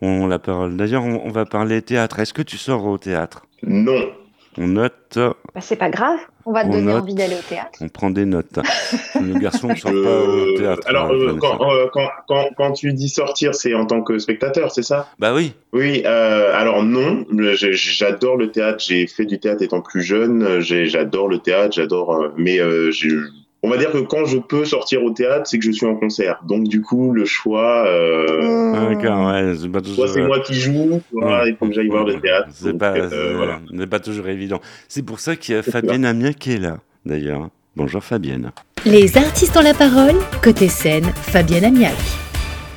ont 0.00 0.26
la 0.26 0.38
parole. 0.38 0.76
D'ailleurs, 0.76 1.04
on, 1.04 1.22
on 1.24 1.30
va 1.30 1.44
parler 1.44 1.80
théâtre. 1.82 2.18
Est-ce 2.18 2.34
que 2.34 2.42
tu 2.42 2.58
sors 2.58 2.84
au 2.84 2.98
théâtre? 2.98 3.46
Non. 3.62 4.10
On 4.58 4.66
note, 4.68 5.14
Bah, 5.16 5.60
c'est 5.60 5.76
pas 5.76 5.88
grave, 5.88 6.18
on 6.44 6.52
va 6.52 6.62
te 6.64 6.68
On 6.68 6.72
donner 6.72 6.92
note. 6.92 7.02
envie 7.02 7.14
d'aller 7.14 7.36
au 7.36 7.48
théâtre. 7.48 7.78
on 7.80 7.88
prend 7.88 8.10
des 8.10 8.26
notes. 8.26 8.58
Le 9.20 9.38
garçon 9.38 9.68
ne 9.70 9.74
sort 9.76 9.90
pas 9.90 9.96
Euh, 9.96 10.52
au 10.52 10.58
théâtre. 10.58 10.82
alors, 10.86 11.06
hein, 11.06 11.14
euh, 11.14 11.36
quand, 11.40 11.70
euh, 11.70 11.86
quand, 11.92 12.08
quand, 12.28 12.48
quand 12.56 12.72
tu 12.72 12.92
dis 12.92 13.08
sortir, 13.08 13.54
c'est 13.54 13.72
en 13.72 13.86
tant 13.86 14.02
que 14.02 14.18
spectateur, 14.18 14.70
c'est 14.70 14.82
ça? 14.82 15.08
Bah 15.18 15.32
oui. 15.34 15.54
Oui, 15.72 16.02
euh, 16.04 16.54
alors 16.54 16.82
non, 16.82 17.24
j'adore 17.72 18.36
le 18.36 18.50
théâtre, 18.50 18.84
j'ai 18.86 19.06
fait 19.06 19.24
du 19.24 19.40
théâtre 19.40 19.62
étant 19.62 19.80
plus 19.80 20.02
jeune, 20.02 20.60
j'adore 20.60 21.28
le 21.28 21.38
théâtre, 21.38 21.74
j'adore, 21.74 22.28
mais 22.36 22.60
euh, 22.60 22.90
j'ai- 22.90 23.16
on 23.62 23.70
va 23.70 23.76
dire 23.76 23.92
que 23.92 23.98
quand 23.98 24.24
je 24.24 24.38
peux 24.38 24.64
sortir 24.64 25.02
au 25.04 25.10
théâtre, 25.10 25.46
c'est 25.46 25.58
que 25.58 25.64
je 25.64 25.70
suis 25.72 25.86
en 25.86 25.94
concert. 25.94 26.40
Donc 26.46 26.64
du 26.64 26.80
coup, 26.80 27.12
le 27.12 27.24
choix, 27.24 27.86
euh, 27.86 28.72
Ah. 28.74 28.94
D'accord, 28.94 29.26
ouais, 29.32 29.54
c'est 29.60 29.68
pas 29.68 29.80
toujours. 29.80 29.96
soit 30.06 30.08
c'est 30.08 30.26
moi 30.26 30.40
qui 30.40 30.54
joue, 30.54 31.00
soit 31.10 31.24
Ouais. 31.42 31.50
il 31.50 31.56
faut 31.56 31.66
que 31.66 31.72
j'aille 31.72 31.88
voir 31.88 32.04
le 32.04 32.18
théâtre. 32.20 32.48
C'est 32.52 32.76
pas, 32.76 32.92
euh, 32.96 33.34
voilà. 33.36 33.86
pas 33.86 34.00
toujours 34.00 34.28
évident. 34.28 34.60
C'est 34.88 35.02
pour 35.04 35.20
ça 35.20 35.36
qu'il 35.36 35.54
y 35.54 35.58
a 35.58 35.62
Fabienne 35.62 36.04
Amiens 36.04 36.32
qui 36.32 36.52
est 36.54 36.58
là, 36.58 36.78
d'ailleurs. 37.06 37.48
Bonjour 37.76 38.02
Fabienne. 38.04 38.50
Les 38.84 39.16
artistes 39.16 39.56
ont 39.56 39.62
la 39.62 39.74
parole. 39.74 40.16
Côté 40.42 40.68
scène, 40.68 41.04
Fabienne 41.04 41.64
Amiac. 41.64 41.94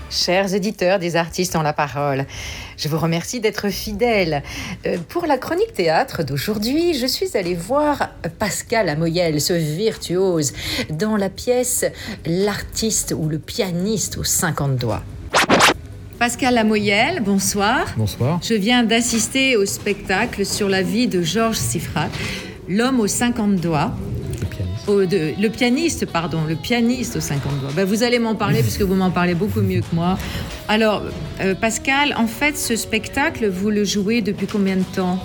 Chers 0.09 0.53
éditeurs 0.53 0.99
des 0.99 1.15
artistes 1.17 1.55
ont 1.55 1.61
la 1.63 1.73
parole, 1.73 2.25
je 2.77 2.87
vous 2.87 2.97
remercie 2.97 3.39
d'être 3.39 3.69
fidèles. 3.69 4.43
Euh, 4.85 4.97
pour 5.09 5.25
la 5.25 5.37
chronique 5.37 5.73
théâtre 5.73 6.23
d'aujourd'hui, 6.23 6.93
je 6.93 7.05
suis 7.05 7.35
allée 7.35 7.55
voir 7.55 8.09
Pascal 8.39 8.89
Amoyel, 8.89 9.41
ce 9.41 9.53
virtuose, 9.53 10.53
dans 10.89 11.17
la 11.17 11.29
pièce 11.29 11.85
L'artiste 12.25 13.13
ou 13.17 13.29
le 13.29 13.39
pianiste 13.39 14.17
aux 14.17 14.23
50 14.23 14.75
doigts. 14.77 15.03
Pascal 16.19 16.57
Amoyel, 16.57 17.21
bonsoir. 17.21 17.93
Bonsoir. 17.97 18.39
Je 18.41 18.53
viens 18.53 18.83
d'assister 18.83 19.57
au 19.57 19.65
spectacle 19.65 20.45
sur 20.45 20.69
la 20.69 20.81
vie 20.81 21.07
de 21.07 21.21
Georges 21.21 21.57
Siffrat, 21.57 22.09
l'homme 22.69 22.99
aux 22.99 23.07
50 23.07 23.55
doigts. 23.57 23.91
Le 24.41 24.45
pianiste. 24.47 24.89
Au- 24.89 25.05
de- 25.05 25.33
le 25.41 25.49
pianiste, 25.49 26.05
pardon, 26.05 26.39
le 26.47 26.55
pianiste 26.55 27.15
aux 27.17 27.21
50 27.21 27.59
doigts. 27.61 27.71
Ben, 27.75 27.85
vous 27.85 28.03
allez 28.03 28.19
m'en 28.19 28.35
parler 28.35 28.61
puisque 28.61 28.81
vous 28.81 28.95
m'en 28.95 29.11
parlez 29.11 29.33
beaucoup 29.35 29.61
mieux 29.61 29.81
que 29.81 29.93
moi. 29.95 30.17
Alors, 30.67 31.01
euh, 31.41 31.55
Pascal, 31.55 32.13
en 32.17 32.27
fait, 32.27 32.57
ce 32.57 32.75
spectacle, 32.75 33.47
vous 33.49 33.69
le 33.69 33.83
jouez 33.83 34.21
depuis 34.21 34.47
combien 34.47 34.75
de 34.77 34.83
temps? 34.95 35.19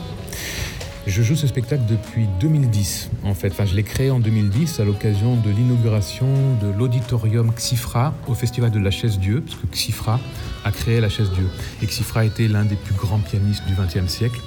Je 1.07 1.23
joue 1.23 1.35
ce 1.35 1.47
spectacle 1.47 1.83
depuis 1.89 2.27
2010, 2.41 3.09
en 3.25 3.35
fait. 3.35 3.49
Enfin, 3.49 3.65
je 3.65 3.75
l'ai 3.75 3.83
créé 3.83 4.11
en 4.11 4.21
2010 4.21 4.81
à 4.81 4.85
l'occasion 4.85 5.35
de 5.35 5.49
l'inauguration 5.51 6.27
de 6.63 6.69
l'auditorium 6.79 7.51
Xifra 7.57 8.13
au 8.29 8.35
Festival 8.35 8.71
de 8.71 8.79
la 8.79 8.91
Chaise 8.91 9.19
Dieu, 9.19 9.41
parce 9.41 9.57
que 9.57 9.67
Xifra 9.73 10.21
a 10.65 10.71
créé 10.71 11.01
la 11.01 11.09
Chaise 11.09 11.31
Dieu. 11.35 11.49
Et 11.83 11.87
Xifra 11.87 12.27
était 12.27 12.49
l'un 12.49 12.65
des 12.67 12.77
plus 12.77 12.95
grands 12.95 13.19
pianistes 13.19 13.63
du 13.67 13.73
XXe 13.75 14.13
siècle. 14.13 14.41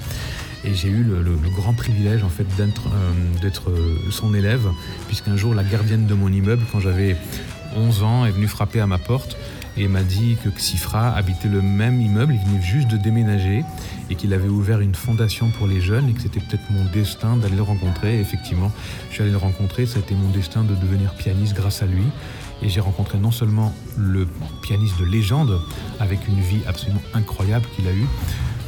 Et 0.65 0.73
j'ai 0.73 0.87
eu 0.87 1.03
le, 1.03 1.35
grand 1.55 1.73
privilège, 1.73 2.23
en 2.23 2.29
fait, 2.29 2.47
d'être 2.55 2.87
euh, 2.87 3.69
euh, 3.69 4.11
son 4.11 4.33
élève, 4.33 4.69
puisqu'un 5.07 5.35
jour, 5.35 5.53
la 5.53 5.63
gardienne 5.63 6.07
de 6.07 6.13
mon 6.13 6.31
immeuble, 6.31 6.63
quand 6.71 6.79
j'avais 6.79 7.17
11 7.75 8.03
ans, 8.03 8.25
est 8.25 8.31
venue 8.31 8.47
frapper 8.47 8.79
à 8.79 8.87
ma 8.87 8.97
porte 8.97 9.37
et 9.75 9.87
m'a 9.87 10.03
dit 10.03 10.37
que 10.43 10.49
Xifra 10.49 11.13
habitait 11.15 11.47
le 11.47 11.61
même 11.61 11.99
immeuble, 11.99 12.35
il 12.35 12.47
venait 12.47 12.61
juste 12.61 12.87
de 12.89 12.97
déménager 12.97 13.63
et 14.09 14.15
qu'il 14.15 14.33
avait 14.33 14.47
ouvert 14.47 14.79
une 14.81 14.93
fondation 14.93 15.49
pour 15.49 15.67
les 15.67 15.81
jeunes 15.81 16.09
et 16.09 16.13
que 16.13 16.21
c'était 16.21 16.39
peut-être 16.39 16.69
mon 16.69 16.85
destin 16.91 17.37
d'aller 17.37 17.55
le 17.55 17.63
rencontrer. 17.63 18.19
Effectivement, 18.19 18.71
je 19.09 19.15
suis 19.15 19.23
allé 19.23 19.31
le 19.31 19.37
rencontrer, 19.37 19.85
ça 19.85 19.97
a 19.97 20.01
été 20.01 20.13
mon 20.13 20.29
destin 20.29 20.63
de 20.63 20.75
devenir 20.75 21.13
pianiste 21.15 21.55
grâce 21.55 21.81
à 21.81 21.87
lui. 21.87 22.03
Et 22.61 22.69
j'ai 22.69 22.79
rencontré 22.79 23.17
non 23.17 23.31
seulement 23.31 23.73
le 23.97 24.27
pianiste 24.61 24.97
de 24.99 25.05
légende, 25.05 25.59
avec 25.99 26.27
une 26.27 26.39
vie 26.39 26.61
absolument 26.67 27.01
incroyable 27.13 27.65
qu'il 27.75 27.87
a 27.87 27.91
eue, 27.91 28.07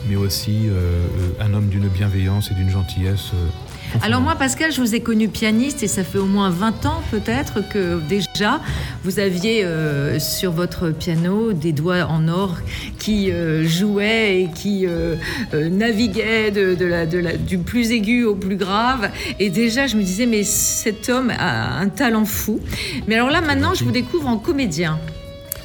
mais 0.10 0.16
aussi 0.16 0.64
euh, 0.68 1.06
un 1.40 1.54
homme 1.54 1.68
d'une 1.68 1.88
bienveillance 1.88 2.52
et 2.52 2.54
d'une 2.54 2.70
gentillesse. 2.70 3.32
euh, 3.34 4.00
Alors 4.02 4.22
moi, 4.22 4.36
Pascal, 4.36 4.72
je 4.72 4.82
vous 4.82 4.94
ai 4.96 5.00
connu 5.00 5.28
pianiste 5.30 5.84
et 5.84 5.88
ça 5.88 6.04
fait 6.04 6.18
au 6.18 6.26
moins 6.26 6.50
20 6.50 6.86
ans 6.86 7.02
peut-être 7.12 7.68
que 7.70 8.00
déjà 8.08 8.60
vous 9.04 9.20
aviez 9.20 9.64
euh, 9.64 10.20
sur 10.20 10.52
votre 10.52 10.90
piano 10.90 11.54
des 11.54 11.72
doigts 11.72 12.06
en 12.08 12.28
or 12.28 12.58
qui 13.00 13.32
euh, 13.32 13.64
jouaient 13.66 14.42
et 14.42 14.50
qui 14.54 14.86
euh, 14.88 15.16
naviguaient 15.54 16.52
de, 16.52 16.76
de 16.76 16.86
la, 16.86 17.06
de 17.06 17.20
la- 17.20 17.38
du 17.38 17.58
plus 17.60 17.92
aigu 17.92 18.24
au 18.26 18.36
plus 18.36 18.58
grave. 18.58 19.10
Et 19.40 19.50
déjà, 19.50 19.88
je 19.88 19.96
me 19.98 20.04
disais, 20.04 20.26
mais 20.26 20.44
cet 20.44 21.10
homme 21.10 21.32
a 21.38 21.78
un 21.80 21.90
talent 21.90 22.26
fou. 22.26 22.60
Mais 23.08 23.16
alors 23.16 23.30
là, 23.30 23.42
maintenant, 23.42 23.74
je 23.74 23.84
vous 23.84 23.92
découvre 23.92 24.28
en 24.28 24.38
comédien. 24.38 25.00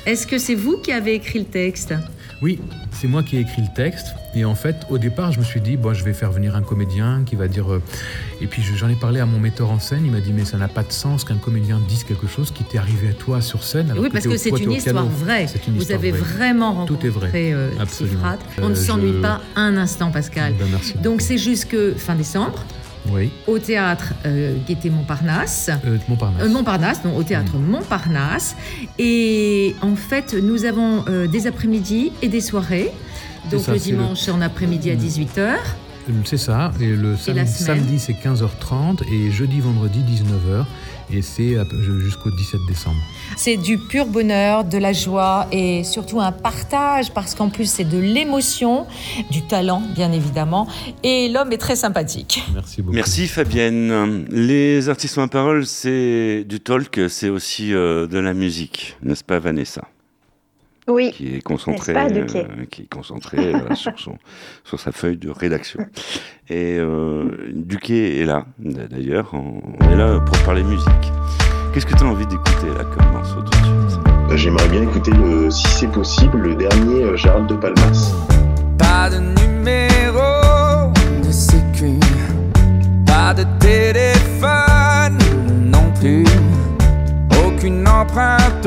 Est-ce 0.06 0.26
que 0.26 0.38
c'est 0.38 0.54
vous 0.54 0.76
qui 0.78 0.92
avez 0.92 1.14
écrit 1.14 1.40
le 1.40 1.44
texte? 1.47 1.94
Oui, 2.42 2.59
c'est 2.92 3.06
moi 3.06 3.23
qui 3.23 3.37
ai 3.37 3.40
écrit 3.40 3.61
le 3.61 3.68
texte. 3.75 4.14
Et 4.35 4.47
en 4.47 4.54
fait, 4.54 4.76
au 4.88 4.97
départ, 4.97 5.30
je 5.32 5.38
me 5.40 5.44
suis 5.44 5.61
dit, 5.61 5.76
bon, 5.76 5.92
je 5.92 6.02
vais 6.04 6.14
faire 6.14 6.32
venir 6.32 6.56
un 6.56 6.62
comédien 6.62 7.23
qui 7.26 7.37
va 7.37 7.49
dire. 7.49 7.70
euh, 7.70 7.82
Et 8.40 8.47
puis 8.47 8.62
je- 8.62 8.75
j'en 8.75 8.88
ai 8.88 8.94
parlé 8.94 9.20
à 9.20 9.26
mon 9.26 9.38
metteur 9.38 9.70
en 9.70 9.78
scène. 9.78 10.02
Il 10.06 10.11
m'a 10.12 10.20
dit, 10.20 10.32
mais 10.32 10.47
ça 10.47 10.56
n'a 10.56 10.68
pas 10.68 10.82
de 10.82 10.92
sens 10.92 11.25
qu'un 11.25 11.37
comédien 11.37 11.78
dise 11.87 12.02
quelque 12.04 12.26
chose 12.26 12.50
qui 12.50 12.64
t'est 12.64 12.78
arrivé 12.78 13.09
à 13.09 13.12
toi 13.12 13.42
sur 13.42 13.62
scène. 13.62 13.90
alors 13.90 14.02
Oui, 14.02 14.09
parce 14.11 14.26
que 14.26 14.38
c'est 14.38 14.49
une 14.50 14.73
histoire 14.73 15.04
vraie. 15.06 15.47
Vous 15.68 15.92
avez 15.92 16.12
vraie. 16.12 16.20
vraiment 16.20 16.87
Tout 16.87 16.94
est 17.04 17.09
rencontré 17.11 17.28
vrai. 17.28 17.52
euh, 17.52 17.70
Absolument. 17.78 18.23
On 18.62 18.68
ne 18.68 18.73
Euh, 18.73 18.75
s'ennuie 18.75 19.12
je- 19.12 19.20
pas 19.20 19.40
un 19.56 19.76
instant, 19.76 20.11
Pascal. 20.11 20.54
Ben, 20.59 20.66
merci. 20.70 20.94
Donc 20.99 21.20
c'est 21.20 21.37
jusque 21.38 21.76
fin 21.99 22.14
décembre 22.14 22.64
Oui, 23.09 23.30
au 23.47 23.59
théâtre 23.59 24.12
euh, 24.26 24.54
Gaîté 24.69 24.90
Montparnasse. 24.90 25.71
euh, 25.87 25.97
Montparnasse. 26.09 26.42
Euh, 26.42 26.49
Montparnasse, 26.49 27.04
non, 27.04 27.16
au 27.16 27.23
théâtre 27.23 27.57
Montparnasse. 27.57 28.57
Et 28.99 29.75
en 29.80 29.97
fait, 29.97 30.35
nous 30.35 30.64
avons 30.64 31.04
euh, 31.09 31.26
des 31.26 31.47
après-midi 31.47 32.12
et 32.23 32.28
des 32.28 32.40
soirées. 32.40 32.92
Donc 33.50 33.62
ça, 33.62 33.73
le 33.73 33.78
dimanche 33.78 34.28
en 34.28 34.40
après-midi 34.42 34.90
à 34.90 34.97
18h. 34.97 35.54
Euh, 36.11 36.23
C'est 36.25 36.37
ça. 36.37 36.73
Et 36.81 36.88
le 36.95 37.14
Et 37.14 37.47
samedi, 37.47 37.99
c'est 37.99 38.12
15h30 38.12 39.02
et 39.12 39.31
jeudi, 39.31 39.61
vendredi, 39.61 40.00
19h. 40.00 40.64
Et 41.12 41.23
c'est 41.23 41.57
jusqu'au 42.05 42.31
17 42.31 42.61
décembre. 42.69 43.00
C'est 43.37 43.57
du 43.57 43.79
pur 43.79 44.07
bonheur, 44.07 44.64
de 44.64 44.79
la 44.79 44.93
joie 44.93 45.49
et 45.50 45.83
surtout 45.83 46.21
un 46.21 46.31
partage 46.31 47.11
parce 47.12 47.35
qu'en 47.35 47.49
plus 47.49 47.69
c'est 47.69 47.85
de 47.85 47.99
l'émotion, 47.99 48.87
du 49.33 49.43
talent 49.43 49.83
bien 49.97 50.12
évidemment. 50.12 50.69
Et 51.02 51.29
l'homme 51.29 51.50
est 51.52 51.59
très 51.59 51.75
sympathique. 51.75 52.45
Merci 52.55 52.83
beaucoup. 52.83 52.95
Merci 52.95 53.26
Fabienne. 53.26 54.25
Les 54.31 54.88
artistes 54.88 55.19
en 55.19 55.26
parole, 55.26 55.67
c'est 55.67 56.45
du 56.49 56.61
talk, 56.61 57.00
c'est 57.09 57.29
aussi 57.29 57.75
euh, 57.75 58.07
de 58.07 58.19
la 58.19 58.33
musique, 58.33 58.97
n'est-ce 59.02 59.25
pas 59.25 59.40
Vanessa? 59.40 59.83
Oui, 60.90 61.12
Qui 61.12 61.28
est 61.28 62.12
Duquet 62.12 62.47
euh, 62.50 62.64
qui 62.70 62.82
est 62.82 62.88
concentrée 62.92 63.54
euh, 63.54 63.75
sur, 63.75 63.99
son, 63.99 64.18
sur 64.64 64.80
sa 64.80 64.92
feuille 64.92 65.16
de 65.16 65.30
rédaction. 65.30 65.80
Et 66.49 66.78
euh, 66.78 67.52
Duquet 67.54 68.18
est 68.20 68.25
là, 68.25 68.47
d'ailleurs, 68.59 69.30
on 69.32 69.61
on 69.80 69.90
est 69.90 69.97
là 69.97 70.20
pour 70.20 70.37
parler 70.38 70.62
musique. 70.62 70.88
Qu'est-ce 71.73 71.87
que 71.87 71.94
tu 71.97 72.02
as 72.02 72.06
envie 72.06 72.26
d'écouter 72.26 72.66
là 72.76 72.85
comme 72.85 73.12
morceau 73.12 73.40
tout 73.42 73.50
de 73.50 73.64
suite? 73.64 74.00
J'aimerais 74.37 74.68
bien 74.68 74.82
écouter, 74.82 75.11
le, 75.12 75.50
si 75.50 75.66
c'est 75.66 75.90
possible, 75.90 76.38
le 76.38 76.54
dernier 76.54 77.02
euh, 77.04 77.16
Gérald 77.16 77.47
de 77.49 77.54
Palmas. 77.54 78.12
Pas 78.78 79.11
de 79.11 79.18
numéro 79.18 80.92
de 81.25 81.30
sécu, 81.30 81.99
pas 83.06 83.35
de 83.35 83.44
téléphone 83.59 85.18
non 85.64 85.92
plus, 86.00 86.25
aucune 87.47 87.87
empreinte, 87.87 88.66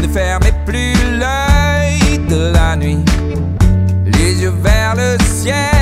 Ne 0.00 0.08
fermez 0.08 0.52
plus 0.64 0.94
l'œil 1.18 2.18
de 2.28 2.52
la 2.52 2.76
nuit, 2.76 3.04
les 4.06 4.42
yeux 4.42 4.54
vers 4.62 4.94
le 4.94 5.16
ciel, 5.24 5.77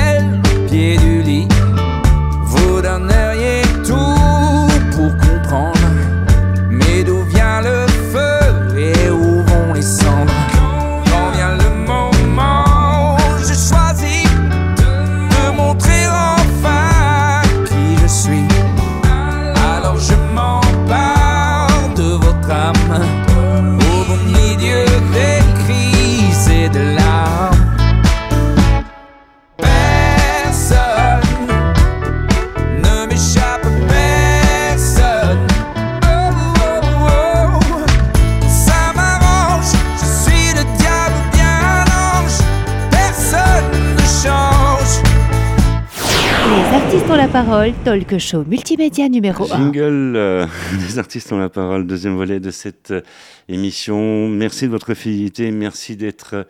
talk 48.05 48.19
show 48.19 48.43
multimédia 48.43 49.09
numéro 49.09 49.51
1. 49.51 49.57
Jingle 49.57 50.15
euh, 50.15 50.45
des 50.87 50.99
artistes 50.99 51.31
ont 51.31 51.39
la 51.39 51.49
parole, 51.49 51.87
deuxième 51.87 52.15
volet 52.15 52.39
de 52.39 52.51
cette 52.51 52.91
euh, 52.91 53.01
émission. 53.49 54.27
Merci 54.29 54.65
de 54.65 54.71
votre 54.71 54.93
fidélité, 54.93 55.51
merci 55.51 55.95
d'être 55.95 56.35
euh, 56.35 56.43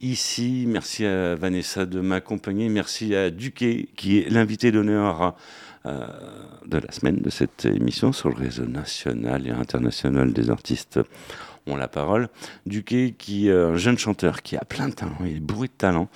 ici, 0.00 0.64
merci 0.68 1.06
à 1.06 1.34
Vanessa 1.34 1.86
de 1.86 2.00
m'accompagner, 2.00 2.68
merci 2.68 3.14
à 3.14 3.30
Duquet 3.30 3.88
qui 3.96 4.18
est 4.18 4.28
l'invité 4.30 4.70
d'honneur 4.70 5.34
euh, 5.86 6.06
de 6.66 6.78
la 6.78 6.92
semaine 6.92 7.16
de 7.16 7.30
cette 7.30 7.64
émission 7.64 8.12
sur 8.12 8.28
le 8.28 8.36
réseau 8.36 8.66
national 8.66 9.46
et 9.46 9.50
international 9.50 10.32
des 10.32 10.50
artistes 10.50 11.00
ont 11.66 11.76
la 11.76 11.88
parole. 11.88 12.28
Duquet 12.66 13.14
qui 13.16 13.48
est 13.48 13.52
un 13.52 13.76
jeune 13.76 13.98
chanteur 13.98 14.42
qui 14.42 14.56
a 14.56 14.64
plein 14.64 14.88
de 14.88 14.94
talent, 14.94 15.16
il 15.24 15.36
est 15.36 15.40
bourré 15.40 15.68
de 15.68 15.72
talent. 15.72 16.08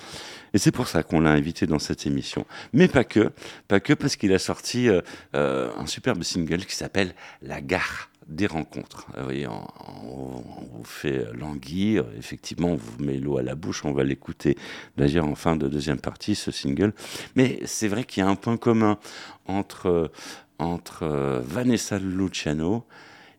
Et 0.53 0.57
c'est 0.57 0.71
pour 0.71 0.87
ça 0.87 1.03
qu'on 1.03 1.19
l'a 1.19 1.31
invité 1.31 1.67
dans 1.67 1.79
cette 1.79 2.05
émission. 2.05 2.45
Mais 2.73 2.87
pas 2.87 3.03
que, 3.03 3.31
pas 3.67 3.79
que 3.79 3.93
parce 3.93 4.15
qu'il 4.15 4.33
a 4.33 4.39
sorti 4.39 4.89
euh, 4.89 5.01
euh, 5.35 5.69
un 5.77 5.85
superbe 5.85 6.23
single 6.23 6.65
qui 6.65 6.75
s'appelle 6.75 7.13
La 7.41 7.61
gare 7.61 8.09
des 8.27 8.47
rencontres. 8.47 9.07
Vous 9.15 9.23
voyez, 9.23 9.47
on, 9.47 9.65
on- 10.03 10.43
vous 10.77 10.83
fait 10.83 11.25
languir, 11.33 12.03
effectivement, 12.17 12.69
on 12.69 12.75
vous 12.75 13.01
met 13.03 13.17
l'eau 13.17 13.37
à 13.37 13.41
la 13.41 13.55
bouche, 13.55 13.85
on 13.85 13.93
va 13.93 14.03
l'écouter 14.03 14.57
d'ailleurs 14.97 15.25
en 15.25 15.35
fin 15.35 15.55
de 15.55 15.67
deuxième 15.69 15.99
partie, 15.99 16.35
ce 16.35 16.51
single. 16.51 16.93
Mais 17.35 17.59
c'est 17.65 17.87
vrai 17.87 18.03
qu'il 18.03 18.21
y 18.23 18.25
a 18.25 18.29
un 18.29 18.35
point 18.35 18.57
commun 18.57 18.97
entre, 19.45 20.11
entre 20.59 21.03
euh, 21.03 21.41
Vanessa 21.43 21.99
Luciano 21.99 22.85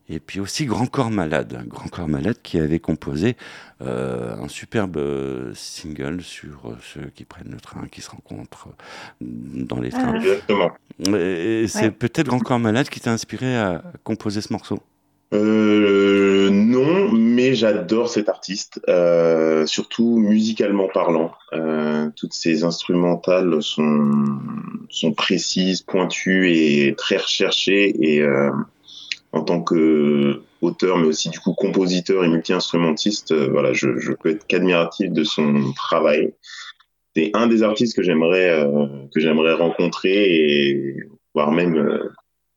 et 0.09 0.19
puis 0.19 0.39
aussi 0.39 0.65
Grand 0.65 0.87
Corps 0.87 1.11
Malade, 1.11 1.63
Grand 1.67 1.87
Corps 1.87 2.07
Malade 2.07 2.37
qui 2.41 2.57
avait 2.59 2.79
composé 2.79 3.37
euh, 3.81 4.35
un 4.35 4.47
superbe 4.47 4.97
euh, 4.97 5.51
single 5.53 6.21
sur 6.21 6.61
euh, 6.65 6.77
ceux 6.81 7.09
qui 7.15 7.25
prennent 7.25 7.51
le 7.51 7.59
train, 7.59 7.87
qui 7.91 8.01
se 8.01 8.09
rencontrent 8.09 8.69
dans 9.21 9.79
les 9.79 9.89
trains. 9.89 10.15
Exactement. 10.15 10.71
Et 11.15 11.65
c'est 11.67 11.83
Ouais. 11.85 11.91
peut-être 11.91 12.27
Grand 12.27 12.39
Corps 12.39 12.59
Malade 12.59 12.89
qui 12.89 12.99
t'a 12.99 13.11
inspiré 13.11 13.55
à 13.55 13.83
composer 14.03 14.41
ce 14.41 14.51
morceau? 14.51 14.79
Euh, 15.31 16.49
non, 16.49 17.11
mais 17.11 17.53
j'adore 17.53 18.09
cet 18.09 18.29
artiste, 18.29 18.81
euh, 18.89 19.67
surtout 19.67 20.17
musicalement 20.17 20.87
parlant. 20.91 21.31
Euh, 21.53 22.09
toutes 22.15 22.33
ses 22.33 22.63
instrumentales 22.63 23.61
sont, 23.61 24.09
sont 24.89 25.13
précises, 25.13 25.83
pointues 25.83 26.51
et 26.51 26.95
très 26.97 27.17
recherchées. 27.17 27.95
Et 28.01 28.23
euh, 28.23 28.49
en 29.31 29.41
tant 29.41 29.61
que 29.61 30.41
auteur, 30.61 30.97
mais 30.97 31.07
aussi 31.07 31.29
du 31.29 31.39
coup 31.39 31.53
compositeur 31.53 32.23
et 32.23 32.27
multi-instrumentiste, 32.29 33.31
euh, 33.31 33.47
voilà, 33.51 33.73
je, 33.73 33.97
je 33.99 34.11
peux 34.13 34.29
être 34.29 34.45
qu'admiratif 34.47 35.11
de 35.11 35.23
son 35.23 35.71
travail. 35.73 36.33
C'est 37.15 37.31
un 37.33 37.47
des 37.47 37.63
artistes 37.63 37.95
que 37.95 38.03
j'aimerais 38.03 38.49
euh, 38.49 38.87
que 39.13 39.19
j'aimerais 39.19 39.53
rencontrer 39.53 40.11
et 40.69 40.95
voire 41.33 41.51
même 41.51 41.75
euh, 41.77 42.11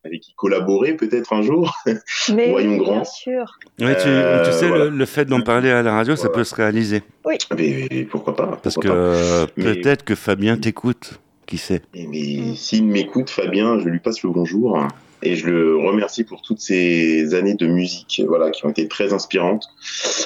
avec 0.05 0.19
qui 0.21 0.33
collaborer 0.35 0.95
peut-être 0.95 1.31
un 1.33 1.41
jour. 1.41 1.73
Mais 2.35 2.49
Voyons 2.49 2.71
oui, 2.71 2.77
grand. 2.77 2.95
bien 2.95 3.03
sûr. 3.05 3.45
Ouais, 3.79 3.95
tu, 3.95 4.07
Euh, 4.07 4.43
tu 4.45 4.51
sais, 4.51 4.67
voilà. 4.67 4.85
le, 4.85 4.89
le 4.91 5.05
fait 5.05 5.25
d'en 5.25 5.41
parler 5.41 5.69
à 5.71 5.81
la 5.81 5.93
radio, 5.93 6.15
ça 6.15 6.27
peut 6.29 6.43
se 6.43 6.53
réaliser. 6.55 7.03
Mais 7.57 8.05
pourquoi 8.11 8.35
pas 8.35 8.59
Parce 8.61 8.75
que 8.75 8.87
euh, 8.89 9.45
Mais- 9.57 9.75
peut-être 9.75 10.03
que 10.03 10.15
Fabien 10.15 10.57
t'écoute. 10.57 11.19
Qui 11.45 11.57
sait 11.57 11.81
Et 11.93 12.07
Mais 12.07 12.55
s'il 12.55 12.85
m'écoute, 12.85 13.29
Fabien, 13.29 13.77
je 13.79 13.89
lui 13.89 13.99
passe 13.99 14.23
le 14.23 14.29
bonjour 14.29 14.77
et 15.23 15.35
je 15.35 15.47
le 15.47 15.77
remercie 15.77 16.23
pour 16.23 16.41
toutes 16.41 16.59
ces 16.59 17.33
années 17.33 17.55
de 17.55 17.67
musique, 17.67 18.21
voilà, 18.27 18.51
qui 18.51 18.65
ont 18.65 18.69
été 18.69 18.87
très 18.87 19.13
inspirantes. 19.13 19.65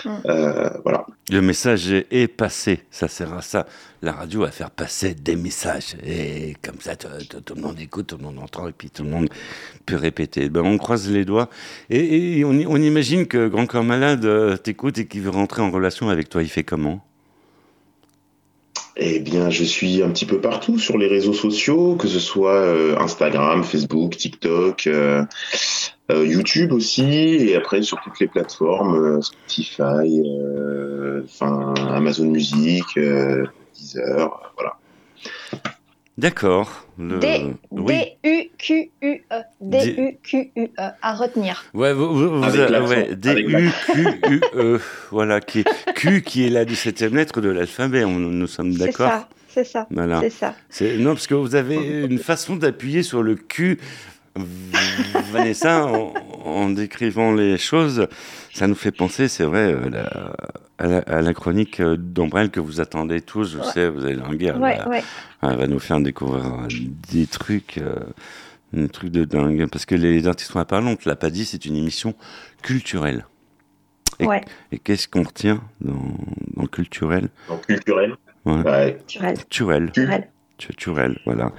Mm. 0.05 0.09
Euh, 0.25 0.69
voilà. 0.83 1.05
Le 1.29 1.41
message 1.41 1.91
est, 1.91 2.27
passé. 2.27 2.81
Ça 2.91 3.07
sert 3.07 3.33
à 3.33 3.41
ça. 3.41 3.65
La 4.01 4.11
radio 4.11 4.43
à 4.43 4.51
faire 4.51 4.69
passer 4.71 5.13
des 5.15 5.35
messages. 5.35 5.95
Et 6.05 6.55
comme 6.63 6.79
ça, 6.79 6.95
tout, 6.95 7.07
tout- 7.29 7.41
tout 7.41 7.55
le 7.55 7.61
monde 7.61 7.79
écoute, 7.79 8.07
tout 8.07 8.17
le 8.17 8.23
monde 8.23 8.39
entend, 8.39 8.67
et 8.67 8.71
puis 8.71 8.89
tout 8.89 9.03
le 9.03 9.09
monde 9.09 9.27
peut 9.85 9.95
répéter. 9.95 10.49
Ben, 10.49 10.61
on 10.61 10.77
croise 10.77 11.09
les 11.09 11.25
doigts. 11.25 11.49
Et, 11.89 12.39
et 12.39 12.45
on, 12.45 12.51
on 12.51 12.77
imagine 12.81 13.25
que 13.27 13.47
Grand 13.47 13.65
Corps 13.65 13.83
Malade 13.83 14.25
euh, 14.25 14.57
t'écoute 14.57 14.97
et 14.99 15.07
qu'il 15.07 15.21
veut 15.21 15.29
rentrer 15.31 15.61
en 15.61 15.71
relation 15.71 16.09
avec 16.09 16.29
toi. 16.29 16.43
Il 16.43 16.49
fait 16.49 16.63
comment? 16.63 17.03
Eh 18.99 19.19
bien, 19.19 19.51
je 19.51 19.63
suis 19.63 20.01
un 20.01 20.09
petit 20.09 20.25
peu 20.25 20.41
partout 20.41 20.79
sur 20.79 20.97
les 20.97 21.07
réseaux 21.07 21.33
sociaux, 21.33 21.95
que 21.95 22.07
ce 22.07 22.19
soit 22.19 22.55
euh, 22.55 22.97
Instagram, 22.97 23.63
Facebook, 23.63 24.17
TikTok, 24.17 24.87
euh, 24.87 25.23
euh, 26.09 26.25
YouTube 26.25 26.71
aussi, 26.71 27.03
et 27.03 27.55
après 27.55 27.83
sur 27.83 28.01
toutes 28.01 28.19
les 28.19 28.27
plateformes, 28.27 28.95
euh, 28.95 29.21
Spotify, 29.21 30.23
euh, 30.25 31.21
enfin 31.25 31.75
Amazon 31.91 32.25
Music, 32.25 32.85
Deezer, 33.75 34.53
voilà. 34.55 34.76
D'accord. 36.17 36.87
Le-. 36.97 37.19
D-U-Q-U-E. 37.19 39.19
D-U-Q-U-E. 39.61 40.67
À 41.01 41.13
retenir. 41.13 41.63
Ouais, 41.75 41.93
vous, 41.93 42.11
vous- 42.13 42.41
ouais, 42.43 43.15
D-U-Q-U-E. 43.15 44.79
voilà, 45.11 45.39
qui 45.41 45.59
est, 45.59 45.93
Q 45.93 46.23
qui 46.23 46.47
est 46.47 46.49
la 46.49 46.65
17e 46.65 47.13
lettre 47.15 47.39
de 47.41 47.49
l'alphabet. 47.49 48.03
On- 48.03 48.17
Nous 48.17 48.47
sommes 48.47 48.73
C'est 48.73 48.79
d'accord 48.87 49.09
ça. 49.11 49.29
C'est 49.49 49.63
ça. 49.63 49.87
Voilà. 49.91 50.19
C'est 50.21 50.29
ça. 50.31 50.55
C'est- 50.69 50.97
Non, 50.97 51.13
parce 51.13 51.27
que 51.27 51.35
vous 51.35 51.53
avez 51.55 51.75
une 51.75 52.17
façon 52.19 52.55
d'appuyer 52.55 53.03
sur 53.03 53.21
le 53.23 53.35
cul, 53.35 53.77
Vanessa, 55.31 55.85
en, 55.85 56.13
en 56.45 56.69
décrivant 56.69 57.33
les 57.33 57.57
choses. 57.57 58.07
Ça 58.53 58.67
nous 58.67 58.75
fait 58.75 58.91
penser, 58.91 59.27
c'est 59.27 59.43
vrai, 59.43 59.73
euh, 59.73 59.89
la- 59.89 60.33
à, 60.79 60.87
la, 60.87 60.97
à 60.99 61.21
la 61.21 61.33
chronique 61.33 61.79
euh, 61.79 61.95
d'Ombrelle 61.97 62.49
que 62.49 62.59
vous 62.59 62.79
attendez 62.81 63.21
tous. 63.21 63.53
Je 63.53 63.57
Ouais. 63.59 63.63
sais, 63.73 63.89
vous 63.89 64.05
allez. 64.05 64.17
Elle, 64.41 64.55
Ouais, 64.57 64.77
va- 64.77 64.89
ouais. 64.89 65.03
elle 65.43 65.57
va 65.57 65.67
nous 65.67 65.79
faire 65.79 65.99
découvrir 65.99 66.45
euh, 66.45 66.67
des 67.11 67.25
trucs, 67.27 67.77
euh, 67.77 67.95
des 68.73 68.89
trucs 68.89 69.11
de 69.11 69.23
dingue. 69.25 69.67
Parce 69.71 69.85
que 69.85 69.95
les 69.95 70.27
artistes 70.27 70.51
sont 70.51 70.63
parler, 70.65 70.87
on 70.87 70.95
te 70.95 71.07
l'a 71.07 71.15
pas 71.15 71.29
dit, 71.29 71.45
c'est 71.45 71.65
une 71.65 71.75
émission 71.75 72.13
culturelle. 72.61 73.25
Et, 74.19 74.25
Ouais. 74.25 74.41
et 74.71 74.79
qu'est-ce 74.79 75.07
qu'on 75.07 75.23
retient 75.23 75.61
dans, 75.81 75.93
dans 76.55 76.63
le 76.63 76.67
culturel? 76.67 77.29
Donc 77.49 77.65
culturel? 77.67 78.15
Ouais. 78.45 78.61
Ouais. 78.63 78.97
Turel. 79.07 79.37
Culturel. 79.37 79.91
Turel. 80.57 81.17
Voilà. 81.25 81.51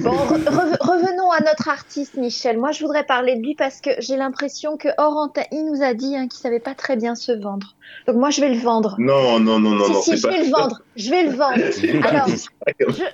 Bon, 0.00 0.10
re- 0.10 0.42
re- 0.44 0.76
revenons 0.80 1.30
à 1.30 1.40
notre 1.40 1.68
artiste, 1.68 2.16
Michel. 2.16 2.58
Moi, 2.58 2.72
je 2.72 2.80
voudrais 2.80 3.04
parler 3.04 3.36
de 3.36 3.42
lui 3.42 3.54
parce 3.54 3.80
que 3.80 3.90
j'ai 4.00 4.16
l'impression 4.16 4.76
que 4.76 4.88
hors 4.98 5.16
antenne, 5.16 5.44
il 5.52 5.64
nous 5.66 5.82
a 5.82 5.94
dit 5.94 6.16
hein, 6.16 6.26
qu'il 6.26 6.40
savait 6.40 6.58
pas 6.60 6.74
très 6.74 6.96
bien 6.96 7.14
se 7.14 7.30
vendre. 7.32 7.74
Donc 8.06 8.16
moi, 8.16 8.30
je 8.30 8.40
vais 8.40 8.48
le 8.48 8.58
vendre. 8.58 8.96
Non, 8.98 9.38
non, 9.38 9.58
non, 9.60 9.70
non, 9.70 9.84
si, 9.84 9.92
non, 9.92 10.00
si, 10.02 10.16
je 10.16 10.22
pas 10.22 10.30
vais 10.30 10.42
le 10.44 10.50
vendre. 10.50 10.80
Je 10.96 11.10
vais 11.10 11.22
le 11.24 11.30
vendre. 11.30 11.56
Alors, 12.08 12.28
je, 12.28 12.34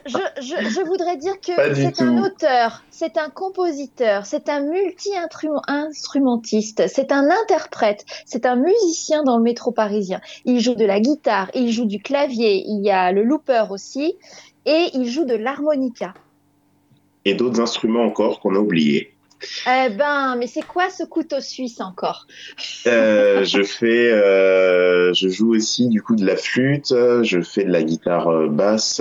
je, 0.07 0.19
je, 0.41 0.69
je 0.71 0.81
voudrais 0.87 1.17
dire 1.17 1.39
que 1.41 1.53
c'est 1.75 2.01
un 2.01 2.17
tout. 2.17 2.25
auteur, 2.25 2.83
c'est 2.91 3.19
un 3.19 3.29
compositeur, 3.31 4.27
c'est 4.27 4.49
un 4.49 4.61
multi-instrumentiste, 4.61 6.85
c'est 6.89 7.13
un 7.13 7.29
interprète, 7.31 8.05
c'est 8.27 8.47
un 8.47 8.57
musicien 8.57 9.23
dans 9.23 9.37
le 9.37 9.43
métro 9.43 9.71
parisien. 9.71 10.21
Il 10.45 10.61
joue 10.61 10.75
de 10.75 10.85
la 10.85 10.99
guitare, 11.01 11.51
il 11.55 11.71
joue 11.71 11.85
du 11.87 12.01
clavier, 12.01 12.65
il 12.67 12.83
y 12.85 12.91
a 12.91 13.13
le 13.13 13.23
looper 13.23 13.65
aussi, 13.71 14.17
et 14.67 14.89
il 14.95 15.09
joue 15.11 15.25
de 15.25 15.35
l'harmonica. 15.35 16.15
et 17.27 17.35
d'autres 17.35 17.61
instruments 17.61 18.05
encore 18.05 18.41
qu'on 18.41 18.55
a 18.55 18.59
oubliés. 18.59 19.11
Eh 19.67 19.89
ben, 19.91 20.37
mais 20.39 20.47
c'est 20.47 20.63
quoi 20.67 20.89
ce 20.91 21.05
couteau 21.05 21.41
suisse 21.41 21.81
encore? 21.81 22.27
Euh, 22.87 23.45
je 23.53 23.63
fais, 23.63 24.11
euh, 24.13 25.13
je 25.15 25.29
joue 25.29 25.55
aussi 25.55 25.89
du 25.89 26.03
coup 26.03 26.17
de 26.17 26.25
la 26.27 26.37
flûte, 26.37 26.89
je 27.23 27.41
fais 27.43 27.65
de 27.65 27.71
la 27.71 27.83
guitare 27.83 28.29
euh, 28.29 28.49
basse, 28.49 29.01